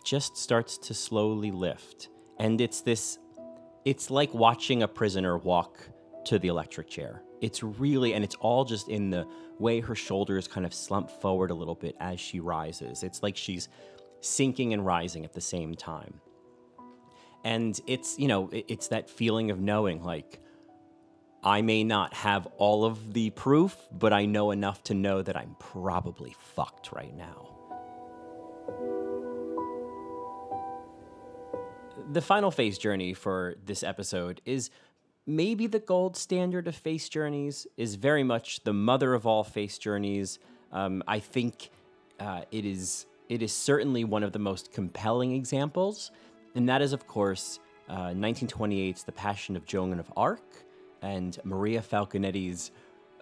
just 0.05 0.37
starts 0.37 0.79
to 0.79 0.95
slowly 0.95 1.51
lift. 1.51 2.09
And 2.39 2.61
it's 2.61 2.81
this, 2.81 3.19
it's 3.85 4.11
like 4.11 4.33
watching 4.33 4.83
a 4.83 4.89
prisoner 4.89 5.37
walk 5.37 5.81
to 6.27 6.39
the 6.39 6.49
electric 6.49 6.89
chair. 6.89 7.23
It's 7.41 7.63
really, 7.63 8.15
and 8.15 8.25
it's 8.25 8.35
all 8.37 8.65
just 8.65 8.89
in 8.89 9.11
the 9.11 9.27
way 9.59 9.81
her 9.81 9.95
shoulders 9.95 10.49
kind 10.49 10.67
of 10.67 10.75
slump 10.75 11.11
forward 11.11 11.51
a 11.51 11.55
little 11.55 11.75
bit 11.75 11.97
as 12.01 12.21
she 12.21 12.41
rises. 12.41 13.03
It's 13.03 13.23
like 13.23 13.37
she's 13.37 13.69
sinking 14.21 14.73
and 14.73 14.85
rising 14.85 15.25
at 15.25 15.33
the 15.33 15.41
same 15.41 15.75
time. 15.75 16.21
And 17.45 17.81
it's, 17.87 18.19
you 18.19 18.29
know, 18.29 18.51
it's 18.53 18.89
that 18.89 19.09
feeling 19.09 19.51
of 19.51 19.61
knowing 19.61 20.03
like, 20.03 20.41
I 21.45 21.63
may 21.63 21.85
not 21.85 22.13
have 22.15 22.47
all 22.57 22.85
of 22.85 23.13
the 23.13 23.31
proof, 23.31 23.77
but 23.93 24.13
I 24.13 24.27
know 24.27 24.51
enough 24.51 24.83
to 24.85 24.95
know 24.95 25.23
that 25.23 25.37
I'm 25.37 25.55
probably 25.61 26.35
fucked 26.57 26.91
right 26.91 27.15
now. 27.17 27.53
The 32.11 32.21
final 32.21 32.51
face 32.51 32.79
journey 32.79 33.15
for 33.15 33.55
this 33.65 33.85
episode 33.85 34.41
is 34.45 34.71
maybe 35.27 35.67
the 35.67 35.79
gold 35.79 36.17
standard 36.17 36.69
of 36.69 36.77
face 36.77 37.09
journeys, 37.09 37.67
is 37.77 37.97
very 37.97 38.23
much 38.23 38.63
the 38.65 38.73
mother 38.73 39.15
of 39.15 39.27
all 39.27 39.45
face 39.45 39.79
journeys. 39.79 40.39
Um, 40.73 41.03
I 41.07 41.19
think 41.19 41.71
uh, 42.21 42.43
it 42.51 42.65
is 42.65 43.07
it 43.29 43.43
is 43.43 43.53
certainly 43.53 44.05
one 44.05 44.23
of 44.23 44.33
the 44.33 44.39
most 44.39 44.73
compelling 44.73 45.33
examples, 45.33 46.13
and 46.55 46.69
that 46.69 46.81
is, 46.81 46.93
of 46.93 47.07
course, 47.09 47.59
uh, 47.89 48.11
1928's 48.11 49.03
The 49.03 49.13
Passion 49.13 49.57
of 49.57 49.67
Joan 49.67 49.99
of 49.99 50.13
Arc 50.17 50.43
and 51.03 51.39
Maria 51.45 51.81
Falconetti's 51.81 52.71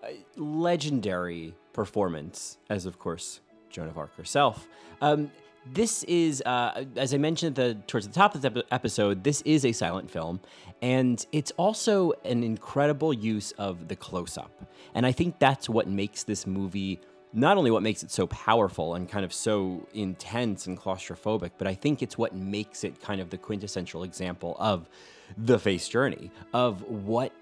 uh, 0.02 0.08
legendary 0.36 1.54
performance 1.72 2.58
as, 2.68 2.84
of 2.84 2.98
course, 2.98 3.40
Joan 3.70 3.88
of 3.88 3.96
Arc 3.96 4.14
herself. 4.16 4.68
Um, 5.00 5.30
this 5.72 6.02
is, 6.04 6.42
uh, 6.44 6.84
as 6.96 7.14
I 7.14 7.18
mentioned 7.18 7.56
the, 7.56 7.76
towards 7.86 8.06
the 8.06 8.12
top 8.12 8.34
of 8.34 8.42
the 8.42 8.64
episode, 8.70 9.24
this 9.24 9.40
is 9.42 9.64
a 9.64 9.72
silent 9.72 10.10
film, 10.10 10.40
and 10.82 11.24
it's 11.32 11.52
also 11.52 12.12
an 12.24 12.42
incredible 12.42 13.12
use 13.12 13.52
of 13.52 13.88
the 13.88 13.96
close 13.96 14.36
up. 14.36 14.50
And 14.94 15.06
I 15.06 15.12
think 15.12 15.38
that's 15.38 15.68
what 15.68 15.88
makes 15.88 16.24
this 16.24 16.46
movie 16.46 17.00
not 17.36 17.56
only 17.56 17.70
what 17.70 17.82
makes 17.82 18.04
it 18.04 18.12
so 18.12 18.28
powerful 18.28 18.94
and 18.94 19.08
kind 19.08 19.24
of 19.24 19.32
so 19.32 19.84
intense 19.92 20.68
and 20.68 20.78
claustrophobic, 20.78 21.50
but 21.58 21.66
I 21.66 21.74
think 21.74 22.00
it's 22.00 22.16
what 22.16 22.32
makes 22.32 22.84
it 22.84 23.00
kind 23.00 23.20
of 23.20 23.30
the 23.30 23.36
quintessential 23.36 24.04
example 24.04 24.56
of 24.60 24.88
the 25.36 25.58
face 25.58 25.88
journey 25.88 26.30
of 26.52 26.82
what 26.82 27.32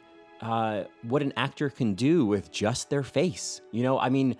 uh, 0.41 0.85
what 1.03 1.23
an 1.23 1.33
actor 1.37 1.71
can 1.71 1.95
do 1.95 2.25
with 2.25 2.51
just 2.51 2.91
their 2.91 3.03
face. 3.03 3.61
You 3.71 3.83
know, 3.83 3.99
I 3.99 4.09
mean, 4.09 4.37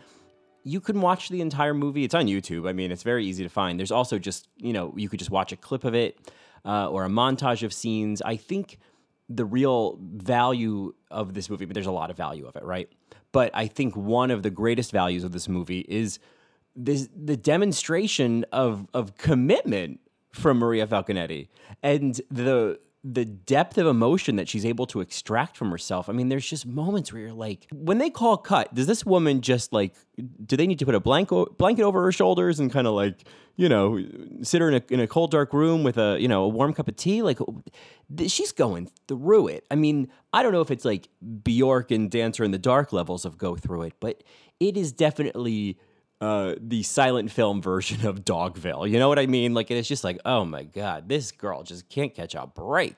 you 0.65 0.81
can 0.81 1.01
watch 1.01 1.29
the 1.29 1.41
entire 1.41 1.75
movie. 1.75 2.05
It's 2.05 2.15
on 2.15 2.27
YouTube. 2.27 2.69
I 2.69 2.73
mean, 2.73 2.93
it's 2.93 3.03
very 3.03 3.27
easy 3.27 3.43
to 3.43 3.51
find. 3.51 3.79
There's 3.79 3.93
also 3.93 4.19
just 4.19 4.49
you 4.57 4.73
know 4.73 4.95
you 4.97 5.09
could 5.09 5.19
just 5.19 5.31
watch 5.31 5.53
a 5.53 5.57
clip 5.57 5.85
of 5.85 5.95
it 5.95 6.19
uh, 6.65 6.89
or 6.89 7.05
a 7.05 7.09
montage 7.09 7.63
of 7.63 7.73
scenes. 7.73 8.23
I 8.23 8.37
think 8.37 8.79
the 9.29 9.45
real 9.45 9.99
value 10.01 10.95
of 11.11 11.35
this 11.35 11.49
movie, 11.49 11.65
but 11.65 11.75
there's 11.75 11.87
a 11.87 11.93
lot 11.93 12.11
of 12.11 12.17
value 12.17 12.47
of 12.47 12.57
it, 12.57 12.65
right? 12.65 12.89
But 13.33 13.51
I 13.55 13.67
think 13.67 13.97
one 13.97 14.31
of 14.31 14.43
the 14.43 14.51
greatest 14.51 14.93
values 14.93 15.25
of 15.25 15.33
this 15.33 15.49
movie 15.49 15.81
is 15.89 16.19
this 16.77 17.09
the 17.15 17.37
demonstration 17.37 18.45
of 18.53 18.87
of 18.95 19.17
commitment 19.17 20.01
from 20.33 20.59
Maria 20.59 20.87
Falconetti 20.87 21.49
and 21.83 22.21
the 22.31 22.79
the 23.05 23.25
depth 23.25 23.79
of 23.79 23.87
emotion 23.87 24.37
that 24.37 24.49
she's 24.49 24.65
able 24.65 24.87
to 24.87 25.01
extract 25.01 25.57
from 25.57 25.71
herself. 25.73 26.09
I 26.09 26.13
mean, 26.13 26.29
there's 26.29 26.49
just 26.49 26.67
moments 26.67 27.13
where 27.13 27.23
you're 27.23 27.33
like, 27.33 27.67
when 27.73 27.99
they 27.99 28.11
call 28.11 28.37
cut, 28.37 28.73
does 28.75 28.87
this 28.87 29.05
woman 29.05 29.41
just 29.41 29.73
like, 29.73 29.95
do 30.47 30.57
they 30.57 30.69
need 30.69 30.79
to 30.79 30.87
put 30.87 30.95
a 30.95 31.01
blanket 31.01 31.83
over 31.83 32.03
her 32.03 32.13
shoulders 32.13 32.61
and 32.61 32.73
kind 32.73 32.87
of 32.87 32.95
like, 32.95 33.25
you 33.57 33.69
know, 33.69 34.01
sit 34.43 34.61
her 34.61 34.69
in 34.69 34.75
a, 34.75 34.83
in 34.95 35.01
a 35.01 35.09
cold, 35.09 35.33
dark 35.33 35.53
room 35.53 35.83
with 35.83 35.99
a, 35.99 36.17
you 36.21 36.29
know, 36.29 36.45
a 36.45 36.49
warm 36.49 36.73
cup 36.73 36.87
of 36.87 36.95
tea? 36.95 37.23
Like, 37.23 37.41
oh, 37.41 37.63
she's 38.29 38.53
going 38.53 38.89
through 39.09 39.49
it. 39.49 39.67
I 39.69 39.75
mean, 39.75 40.09
I 40.33 40.45
don't 40.45 40.53
know 40.53 40.61
if 40.61 40.71
it's 40.71 40.85
like 40.85 41.09
Bjork 41.43 41.91
and 41.91 42.09
Dancer 42.09 42.45
in 42.45 42.53
the 42.53 42.59
Dark 42.59 42.93
levels 42.93 43.25
of 43.25 43.37
go 43.37 43.57
through 43.57 43.83
it, 43.83 43.95
but 43.99 44.23
it 44.61 44.77
is 44.77 44.93
definitely 44.93 45.77
uh, 46.23 46.55
the 46.61 46.85
silent 46.85 47.33
film 47.33 47.61
version 47.61 48.07
of 48.07 48.25
Dogville. 48.25 48.89
You 48.89 49.01
know 49.01 49.09
what 49.09 49.19
I 49.19 49.27
mean? 49.27 49.55
Like 49.55 49.73
it's 49.73 49.89
just 49.89 50.05
like, 50.05 50.21
oh 50.25 50.45
my 50.45 50.63
god, 50.63 51.09
this 51.09 51.33
girl 51.33 51.65
just 51.65 51.89
can't 51.89 52.15
catch 52.15 52.37
a 52.37 52.47
break. 52.47 52.95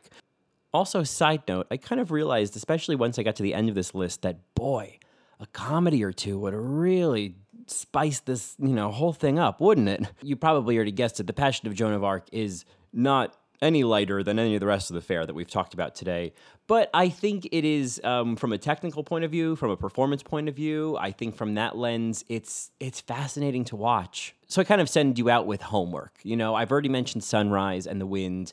Also, 0.74 1.02
side 1.04 1.42
note, 1.48 1.66
I 1.70 1.78
kind 1.78 2.02
of 2.02 2.10
realized, 2.10 2.54
especially 2.54 2.96
once 2.96 3.18
I 3.18 3.22
got 3.22 3.36
to 3.36 3.42
the 3.42 3.54
end 3.54 3.70
of 3.70 3.74
this 3.74 3.94
list, 3.94 4.22
that 4.22 4.54
boy, 4.54 4.98
a 5.40 5.46
comedy 5.46 6.04
or 6.04 6.12
two 6.12 6.38
would 6.40 6.52
really 6.52 7.36
spice 7.66 8.20
this, 8.20 8.56
you 8.58 8.74
know, 8.74 8.90
whole 8.90 9.14
thing 9.14 9.38
up, 9.38 9.58
wouldn't 9.58 9.88
it? 9.88 10.06
You 10.22 10.36
probably 10.36 10.76
already 10.76 10.92
guessed 10.92 11.18
it. 11.18 11.26
The 11.26 11.32
Passion 11.32 11.66
of 11.66 11.74
Joan 11.74 11.94
of 11.94 12.04
Arc 12.04 12.26
is 12.30 12.66
not 12.92 13.36
any 13.62 13.84
lighter 13.84 14.22
than 14.22 14.38
any 14.38 14.54
of 14.54 14.60
the 14.60 14.66
rest 14.66 14.90
of 14.90 14.94
the 14.94 15.00
fare 15.00 15.26
that 15.26 15.34
we've 15.34 15.50
talked 15.50 15.74
about 15.74 15.94
today. 15.94 16.32
But 16.66 16.90
I 16.94 17.08
think 17.08 17.46
it 17.52 17.64
is, 17.64 18.00
um, 18.04 18.36
from 18.36 18.52
a 18.52 18.58
technical 18.58 19.04
point 19.04 19.24
of 19.24 19.30
view, 19.30 19.56
from 19.56 19.70
a 19.70 19.76
performance 19.76 20.22
point 20.22 20.48
of 20.48 20.56
view, 20.56 20.96
I 20.98 21.10
think 21.10 21.36
from 21.36 21.54
that 21.54 21.76
lens, 21.76 22.24
it's 22.28 22.70
it's 22.80 23.00
fascinating 23.00 23.64
to 23.66 23.76
watch. 23.76 24.34
So 24.48 24.60
I 24.60 24.64
kind 24.64 24.80
of 24.80 24.88
send 24.88 25.18
you 25.18 25.30
out 25.30 25.46
with 25.46 25.62
homework. 25.62 26.18
You 26.22 26.36
know, 26.36 26.54
I've 26.54 26.72
already 26.72 26.88
mentioned 26.88 27.24
Sunrise 27.24 27.86
and 27.86 28.00
The 28.00 28.06
Wind 28.06 28.52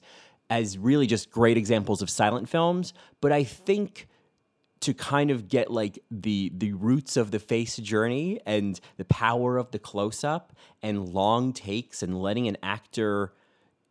as 0.49 0.77
really 0.77 1.07
just 1.07 1.31
great 1.31 1.57
examples 1.57 2.01
of 2.01 2.09
silent 2.09 2.49
films, 2.49 2.93
but 3.21 3.31
I 3.31 3.45
think 3.45 4.07
to 4.81 4.93
kind 4.93 5.31
of 5.31 5.47
get 5.47 5.71
like 5.71 5.99
the 6.11 6.51
the 6.55 6.73
roots 6.73 7.15
of 7.15 7.31
the 7.31 7.39
face 7.39 7.77
journey 7.77 8.41
and 8.45 8.79
the 8.97 9.05
power 9.05 9.57
of 9.57 9.71
the 9.71 9.79
close 9.79 10.23
up 10.23 10.53
and 10.81 11.09
long 11.09 11.53
takes 11.53 12.03
and 12.03 12.21
letting 12.21 12.47
an 12.47 12.57
actor 12.61 13.33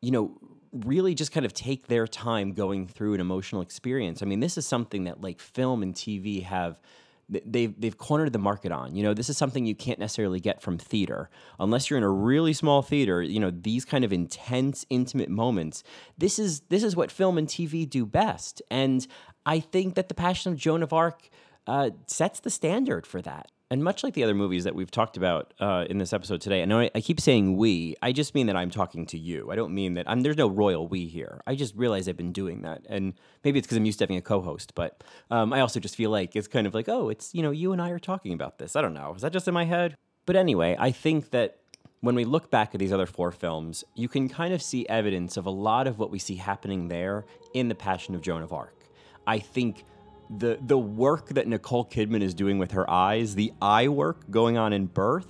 you 0.03 0.11
know 0.11 0.37
really 0.73 1.14
just 1.14 1.33
kind 1.33 1.45
of 1.45 1.53
take 1.53 1.89
their 1.89 2.07
time 2.07 2.53
going 2.53 2.87
through 2.87 3.14
an 3.14 3.21
emotional 3.21 3.62
experience. 3.62 4.23
I 4.23 4.27
mean, 4.27 4.41
this 4.41 4.57
is 4.57 4.66
something 4.66 5.05
that 5.05 5.21
like 5.21 5.41
film 5.41 5.83
and 5.83 5.95
TV 5.95 6.43
have 6.45 6.81
they've 7.29 7.79
they've 7.81 7.97
cornered 7.97 8.33
the 8.33 8.39
market 8.39 8.73
on. 8.73 8.95
You 8.95 9.03
know, 9.03 9.14
this 9.14 9.29
is 9.29 9.37
something 9.37 9.66
you 9.66 9.75
can't 9.75 9.99
necessarily 9.99 10.41
get 10.41 10.62
from 10.62 10.79
theater 10.79 11.31
unless 11.59 11.89
you're 11.89 11.97
in 11.97 12.05
a 12.05 12.11
really 12.11 12.53
small 12.53 12.83
theater. 12.83 13.23
You 13.23 13.41
know, 13.41 13.51
these 13.51 13.85
kind 13.85 14.05
of 14.05 14.12
intense, 14.12 14.85
intimate 14.91 15.29
moments. 15.29 15.83
This 16.18 16.39
is 16.39 16.61
this 16.68 16.83
is 16.83 16.97
what 16.97 17.11
film 17.11 17.39
and 17.39 17.49
TV 17.49 17.89
do 17.89 18.07
best, 18.07 18.62
and 18.71 19.07
I 19.47 19.61
think 19.61 19.95
that 19.95 20.09
the 20.09 20.14
Passion 20.14 20.53
of 20.53 20.59
Joan 20.59 20.83
of 20.83 20.93
Arc 20.93 21.29
uh, 21.66 21.91
sets 22.07 22.41
the 22.41 22.51
standard 22.51 23.07
for 23.07 23.23
that. 23.23 23.51
And 23.73 23.85
much 23.85 24.03
like 24.03 24.14
the 24.14 24.25
other 24.25 24.35
movies 24.35 24.64
that 24.64 24.75
we've 24.75 24.91
talked 24.91 25.16
about 25.16 25.55
uh, 25.61 25.85
in 25.89 25.99
this 25.99 26.12
episode 26.12 26.41
today, 26.41 26.64
I 26.64 26.83
I, 26.83 26.91
I, 26.93 27.01
keep 27.01 27.21
saying 27.21 27.57
we. 27.57 27.95
I 28.03 28.11
just 28.11 28.35
mean 28.35 28.49
that 28.49 28.57
I'm 28.57 28.71
talking 28.71 29.07
to 29.07 29.18
you. 29.18 29.53
I 29.53 29.55
don't 29.55 29.73
mean 29.73 29.95
that 29.95 30.11
I'm. 30.11 30.23
There's 30.23 30.37
no 30.37 30.49
royal 30.49 30.89
we 30.89 31.07
here. 31.07 31.41
I 31.47 31.55
just 31.55 31.77
realize 31.77 32.09
I've 32.09 32.16
been 32.16 32.33
doing 32.33 32.62
that, 32.62 32.83
and 32.89 33.14
maybe 33.45 33.61
it's 33.61 33.66
because 33.66 33.77
I'm 33.77 33.85
used 33.85 34.01
to 34.01 34.03
having 34.03 34.16
a 34.16 34.23
co-host. 34.23 34.75
But 34.75 35.05
um, 35.31 35.53
I 35.53 35.61
also 35.61 35.79
just 35.79 35.95
feel 35.95 36.11
like 36.11 36.35
it's 36.35 36.49
kind 36.49 36.66
of 36.66 36.75
like, 36.75 36.89
oh, 36.89 37.11
it's 37.11 37.33
you 37.33 37.43
know, 37.43 37.53
you 37.53 37.73
and 37.73 37.81
I 37.81 37.91
are 37.91 38.01
talking 38.01 38.33
about 38.33 38.59
this. 38.59 38.75
I 38.75 38.83
don't 38.83 38.93
know. 38.93 39.14
Is 39.14 39.23
that 39.23 39.33
just 39.33 39.47
in 39.47 39.55
my 39.55 39.66
head? 39.66 39.97
But 40.27 40.35
anyway, 40.35 40.77
I 40.77 40.91
think 40.91 41.31
that 41.31 41.59
when 42.01 42.16
we 42.16 42.25
look 42.25 42.51
back 42.51 42.75
at 42.75 42.81
these 42.81 42.93
other 42.93 43.07
four 43.07 43.31
films, 43.31 43.85
you 43.95 44.09
can 44.09 44.29
kind 44.29 44.53
of 44.53 44.62
see 44.62 44.89
evidence 44.89 45.37
of 45.37 45.47
a 45.47 45.51
lot 45.51 45.87
of 45.87 46.01
what 46.01 46.11
we 46.11 46.18
see 46.18 46.35
happening 46.35 46.89
there 46.89 47.25
in 47.55 47.68
The 47.68 47.77
Passion 47.77 48.16
of 48.16 48.21
Joan 48.21 48.43
of 48.43 48.53
Arc. 48.53 48.75
I 49.29 49.39
think 49.39 49.85
the 50.39 50.59
the 50.61 50.78
work 50.78 51.28
that 51.31 51.47
Nicole 51.49 51.85
Kidman 51.85 52.22
is 52.22 52.35
doing 52.35 52.59
with 52.59 52.72
her 52.72 52.89
eyes, 52.89 53.35
the 53.35 53.53
eye 53.61 53.89
work 53.89 54.31
going 54.31 54.57
on 54.57 54.72
in 54.72 54.87
Birth, 54.87 55.26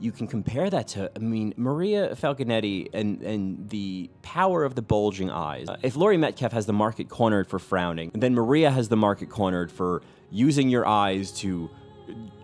you 0.00 0.12
can 0.12 0.26
compare 0.26 0.70
that 0.70 0.88
to, 0.88 1.10
I 1.14 1.18
mean, 1.18 1.52
Maria 1.56 2.14
Falconetti 2.14 2.88
and, 2.92 3.20
and 3.22 3.68
the 3.68 4.10
power 4.22 4.64
of 4.64 4.74
the 4.74 4.82
bulging 4.82 5.30
eyes. 5.30 5.66
If 5.82 5.96
Laurie 5.96 6.16
Metcalf 6.16 6.52
has 6.52 6.66
the 6.66 6.72
market 6.72 7.08
cornered 7.08 7.48
for 7.48 7.58
frowning, 7.58 8.12
then 8.14 8.34
Maria 8.34 8.70
has 8.70 8.88
the 8.88 8.96
market 8.96 9.28
cornered 9.28 9.72
for 9.72 10.02
using 10.30 10.68
your 10.68 10.86
eyes 10.86 11.32
to 11.32 11.68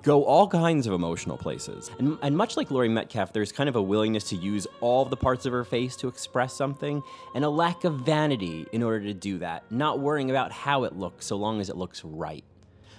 go 0.04 0.22
all 0.24 0.46
kinds 0.46 0.86
of 0.86 0.92
emotional 0.92 1.36
places. 1.36 1.90
And, 1.98 2.18
and 2.22 2.36
much 2.36 2.56
like 2.56 2.70
Laurie 2.70 2.88
Metcalf, 2.88 3.32
there's 3.32 3.50
kind 3.50 3.68
of 3.68 3.74
a 3.74 3.82
willingness 3.82 4.24
to 4.24 4.36
use 4.36 4.66
all 4.80 5.04
the 5.04 5.16
parts 5.16 5.46
of 5.46 5.52
her 5.52 5.64
face 5.64 5.96
to 5.96 6.08
express 6.08 6.52
something, 6.54 7.02
and 7.34 7.44
a 7.44 7.48
lack 7.48 7.84
of 7.84 8.00
vanity 8.00 8.66
in 8.70 8.82
order 8.82 9.00
to 9.06 9.14
do 9.14 9.38
that, 9.38 9.64
not 9.70 9.98
worrying 9.98 10.30
about 10.30 10.52
how 10.52 10.84
it 10.84 10.94
looks 10.94 11.26
so 11.26 11.36
long 11.36 11.60
as 11.60 11.70
it 11.70 11.76
looks 11.76 12.04
right. 12.04 12.44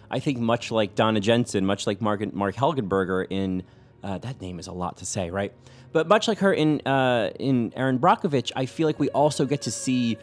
I 0.09 0.19
think 0.19 0.39
much 0.39 0.71
like 0.71 0.95
Donna 0.95 1.19
Jensen, 1.19 1.65
much 1.65 1.87
like 1.87 2.01
Marg, 2.01 2.33
Marg 2.33 2.55
Helgenberger 2.55 3.27
in 3.29 3.63
uh, 4.03 4.19
that 4.19 4.39
name 4.39 4.59
is 4.59 4.67
a 4.67 4.71
lot 4.71 4.97
to 4.97 5.05
say, 5.05 5.31
right? 5.31 5.51
But 5.91 6.07
much 6.07 6.27
like 6.27 6.39
her 6.39 6.53
in 6.53 6.81
uh, 6.85 7.31
in 7.39 7.73
Erin 7.75 7.97
Brockovich, 7.97 8.51
I 8.55 8.67
feel 8.67 8.85
like 8.87 8.99
we 8.99 9.09
also 9.09 9.45
get 9.45 9.63
to 9.63 9.71
see 9.71 10.17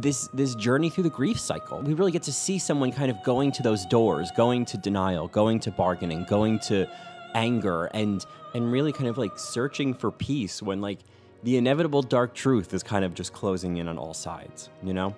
this 0.00 0.28
this 0.28 0.54
journey 0.54 0.90
through 0.90 1.04
the 1.04 1.10
grief 1.10 1.38
cycle. 1.38 1.80
We 1.80 1.94
really 1.94 2.12
get 2.12 2.22
to 2.24 2.32
see 2.32 2.58
someone 2.58 2.92
kind 2.92 3.10
of 3.10 3.22
going 3.22 3.52
to 3.52 3.62
those 3.62 3.86
doors, 3.86 4.30
going 4.36 4.64
to 4.66 4.76
denial, 4.76 5.28
going 5.28 5.60
to 5.60 5.70
bargaining, 5.70 6.24
going 6.24 6.58
to 6.60 6.88
anger, 7.34 7.86
and 7.86 8.24
and 8.54 8.70
really 8.70 8.92
kind 8.92 9.08
of 9.08 9.18
like 9.18 9.38
searching 9.38 9.94
for 9.94 10.10
peace 10.10 10.62
when 10.62 10.80
like 10.80 11.00
the 11.42 11.56
inevitable 11.56 12.02
dark 12.02 12.34
truth 12.34 12.74
is 12.74 12.82
kind 12.82 13.04
of 13.04 13.14
just 13.14 13.32
closing 13.32 13.76
in 13.76 13.88
on 13.88 13.98
all 13.98 14.14
sides, 14.14 14.70
you 14.82 14.94
know? 14.94 15.14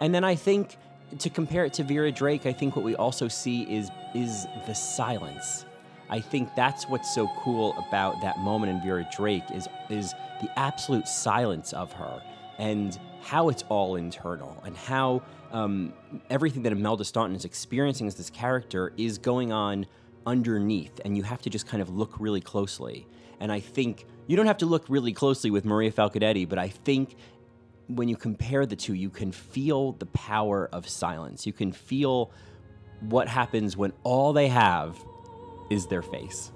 And 0.00 0.14
then 0.14 0.24
I 0.24 0.34
think 0.34 0.76
to 1.18 1.30
compare 1.30 1.64
it 1.64 1.72
to 1.74 1.82
Vera 1.82 2.10
Drake, 2.12 2.46
I 2.46 2.52
think 2.52 2.76
what 2.76 2.84
we 2.84 2.96
also 2.96 3.28
see 3.28 3.62
is 3.62 3.90
is 4.14 4.46
the 4.66 4.74
silence. 4.74 5.64
I 6.08 6.20
think 6.20 6.54
that's 6.54 6.88
what's 6.88 7.12
so 7.14 7.28
cool 7.38 7.74
about 7.88 8.20
that 8.22 8.38
moment 8.38 8.72
in 8.72 8.80
Vera 8.80 9.06
Drake 9.14 9.44
is 9.52 9.68
is 9.90 10.12
the 10.40 10.50
absolute 10.58 11.08
silence 11.08 11.72
of 11.72 11.92
her 11.92 12.22
and 12.58 12.98
how 13.26 13.48
it's 13.48 13.64
all 13.68 13.96
internal 13.96 14.62
and 14.64 14.76
how 14.76 15.20
um, 15.50 15.92
everything 16.30 16.62
that 16.62 16.70
Imelda 16.70 17.04
Staunton 17.04 17.34
is 17.34 17.44
experiencing 17.44 18.06
as 18.06 18.14
this 18.14 18.30
character 18.30 18.92
is 18.96 19.18
going 19.18 19.52
on 19.52 19.86
underneath, 20.26 21.00
and 21.04 21.16
you 21.16 21.24
have 21.24 21.42
to 21.42 21.50
just 21.50 21.66
kind 21.66 21.82
of 21.82 21.88
look 21.88 22.20
really 22.20 22.40
closely. 22.40 23.04
And 23.40 23.50
I 23.50 23.58
think 23.58 24.06
you 24.28 24.36
don't 24.36 24.46
have 24.46 24.58
to 24.58 24.66
look 24.66 24.84
really 24.88 25.12
closely 25.12 25.50
with 25.50 25.64
Maria 25.64 25.90
Falconetti, 25.90 26.48
but 26.48 26.60
I 26.60 26.68
think 26.68 27.16
when 27.88 28.08
you 28.08 28.16
compare 28.16 28.64
the 28.64 28.76
two, 28.76 28.94
you 28.94 29.10
can 29.10 29.32
feel 29.32 29.92
the 29.92 30.06
power 30.06 30.68
of 30.72 30.88
silence. 30.88 31.46
You 31.46 31.52
can 31.52 31.72
feel 31.72 32.30
what 33.00 33.26
happens 33.26 33.76
when 33.76 33.92
all 34.04 34.32
they 34.34 34.48
have 34.48 34.96
is 35.68 35.86
their 35.88 36.02
face. 36.02 36.52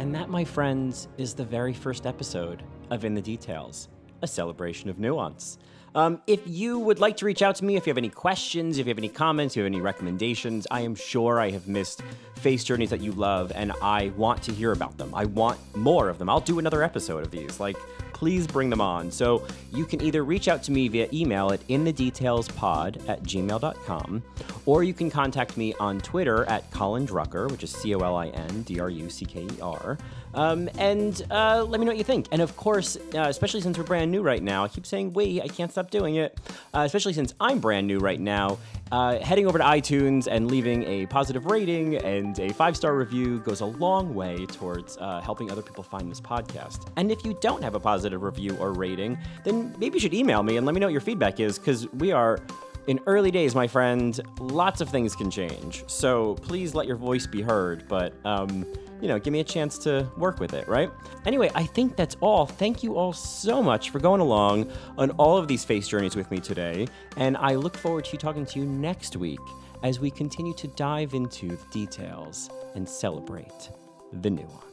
And 0.00 0.14
that, 0.14 0.30
my 0.30 0.46
friends, 0.46 1.08
is 1.18 1.34
the 1.34 1.44
very 1.44 1.74
first 1.74 2.06
episode 2.06 2.62
of 2.88 3.04
In 3.04 3.14
the 3.14 3.20
Details, 3.20 3.90
a 4.22 4.26
celebration 4.26 4.88
of 4.88 4.98
nuance. 4.98 5.58
Um, 5.94 6.22
if 6.26 6.40
you 6.46 6.78
would 6.78 7.00
like 7.00 7.18
to 7.18 7.26
reach 7.26 7.42
out 7.42 7.56
to 7.56 7.66
me, 7.66 7.76
if 7.76 7.86
you 7.86 7.90
have 7.90 7.98
any 7.98 8.08
questions, 8.08 8.78
if 8.78 8.86
you 8.86 8.90
have 8.92 8.96
any 8.96 9.10
comments, 9.10 9.52
if 9.52 9.56
you 9.58 9.64
have 9.64 9.70
any 9.70 9.82
recommendations, 9.82 10.66
I 10.70 10.80
am 10.80 10.94
sure 10.94 11.38
I 11.38 11.50
have 11.50 11.68
missed 11.68 12.00
face 12.36 12.64
journeys 12.64 12.88
that 12.88 13.02
you 13.02 13.12
love, 13.12 13.52
and 13.54 13.72
I 13.82 14.10
want 14.16 14.42
to 14.44 14.52
hear 14.52 14.72
about 14.72 14.96
them. 14.96 15.14
I 15.14 15.26
want 15.26 15.58
more 15.76 16.08
of 16.08 16.16
them. 16.16 16.30
I'll 16.30 16.40
do 16.40 16.58
another 16.58 16.82
episode 16.82 17.22
of 17.22 17.30
these. 17.30 17.60
Like, 17.60 17.76
please 18.20 18.46
bring 18.46 18.68
them 18.68 18.82
on. 18.82 19.10
So 19.10 19.46
you 19.72 19.86
can 19.86 20.02
either 20.02 20.24
reach 20.24 20.46
out 20.46 20.62
to 20.64 20.72
me 20.72 20.88
via 20.88 21.08
email 21.10 21.52
at 21.52 21.66
inthedetailspod 21.68 23.08
at 23.08 23.22
gmail.com, 23.22 24.22
or 24.66 24.84
you 24.84 24.92
can 24.92 25.10
contact 25.10 25.56
me 25.56 25.72
on 25.80 25.98
Twitter 26.02 26.44
at 26.44 26.70
Colin 26.70 27.06
Drucker, 27.06 27.50
which 27.50 27.64
is 27.64 27.70
C 27.70 27.94
O 27.94 28.00
L 28.00 28.16
I 28.16 28.26
N 28.26 28.60
D 28.64 28.78
R 28.78 28.90
U 28.90 29.08
C 29.08 29.24
K 29.24 29.44
E 29.44 29.60
R. 29.62 29.96
Um, 30.34 30.68
and 30.78 31.22
uh, 31.30 31.64
let 31.64 31.80
me 31.80 31.86
know 31.86 31.92
what 31.92 31.98
you 31.98 32.04
think. 32.04 32.28
And 32.32 32.40
of 32.40 32.56
course, 32.56 32.96
uh, 33.14 33.26
especially 33.28 33.60
since 33.60 33.76
we're 33.76 33.84
brand 33.84 34.10
new 34.10 34.22
right 34.22 34.42
now, 34.42 34.64
I 34.64 34.68
keep 34.68 34.86
saying 34.86 35.12
we, 35.12 35.40
I 35.40 35.48
can't 35.48 35.70
stop 35.70 35.90
doing 35.90 36.16
it. 36.16 36.38
Uh, 36.72 36.80
especially 36.80 37.12
since 37.12 37.34
I'm 37.40 37.58
brand 37.58 37.86
new 37.86 37.98
right 37.98 38.20
now, 38.20 38.58
uh, 38.92 39.18
heading 39.20 39.46
over 39.46 39.58
to 39.58 39.64
iTunes 39.64 40.26
and 40.30 40.50
leaving 40.50 40.82
a 40.84 41.06
positive 41.06 41.46
rating 41.46 41.96
and 41.96 42.38
a 42.38 42.52
five 42.52 42.76
star 42.76 42.96
review 42.96 43.38
goes 43.40 43.60
a 43.60 43.66
long 43.66 44.14
way 44.14 44.46
towards 44.46 44.96
uh, 44.98 45.20
helping 45.20 45.50
other 45.50 45.62
people 45.62 45.82
find 45.82 46.10
this 46.10 46.20
podcast. 46.20 46.88
And 46.96 47.10
if 47.10 47.24
you 47.24 47.36
don't 47.40 47.62
have 47.62 47.74
a 47.74 47.80
positive 47.80 48.22
review 48.22 48.56
or 48.58 48.72
rating, 48.72 49.18
then 49.44 49.74
maybe 49.78 49.94
you 49.94 50.00
should 50.00 50.14
email 50.14 50.42
me 50.42 50.56
and 50.56 50.66
let 50.66 50.74
me 50.74 50.80
know 50.80 50.86
what 50.86 50.92
your 50.92 51.00
feedback 51.00 51.40
is 51.40 51.58
because 51.58 51.88
we 51.92 52.12
are 52.12 52.38
in 52.86 52.98
early 53.06 53.30
days, 53.30 53.54
my 53.54 53.68
friend, 53.68 54.18
lots 54.40 54.80
of 54.80 54.88
things 54.88 55.14
can 55.14 55.30
change. 55.30 55.84
So 55.86 56.34
please 56.36 56.74
let 56.74 56.86
your 56.86 56.96
voice 56.96 57.26
be 57.26 57.42
heard, 57.42 57.86
but, 57.88 58.14
um, 58.24 58.66
you 59.00 59.08
know, 59.08 59.18
give 59.18 59.32
me 59.32 59.40
a 59.40 59.44
chance 59.44 59.78
to 59.78 60.10
work 60.16 60.40
with 60.40 60.54
it, 60.54 60.66
right? 60.68 60.90
Anyway, 61.26 61.50
I 61.54 61.64
think 61.64 61.96
that's 61.96 62.16
all. 62.20 62.46
Thank 62.46 62.82
you 62.82 62.96
all 62.96 63.12
so 63.12 63.62
much 63.62 63.90
for 63.90 63.98
going 63.98 64.20
along 64.20 64.70
on 64.98 65.10
all 65.12 65.36
of 65.36 65.48
these 65.48 65.64
face 65.64 65.88
journeys 65.88 66.16
with 66.16 66.30
me 66.30 66.38
today. 66.38 66.86
And 67.16 67.36
I 67.36 67.54
look 67.54 67.76
forward 67.76 68.04
to 68.06 68.16
talking 68.16 68.46
to 68.46 68.58
you 68.58 68.66
next 68.66 69.16
week 69.16 69.40
as 69.82 69.98
we 70.00 70.10
continue 70.10 70.54
to 70.54 70.68
dive 70.68 71.14
into 71.14 71.48
the 71.48 71.66
details 71.70 72.50
and 72.74 72.88
celebrate 72.88 73.70
the 74.12 74.30
nuance. 74.30 74.69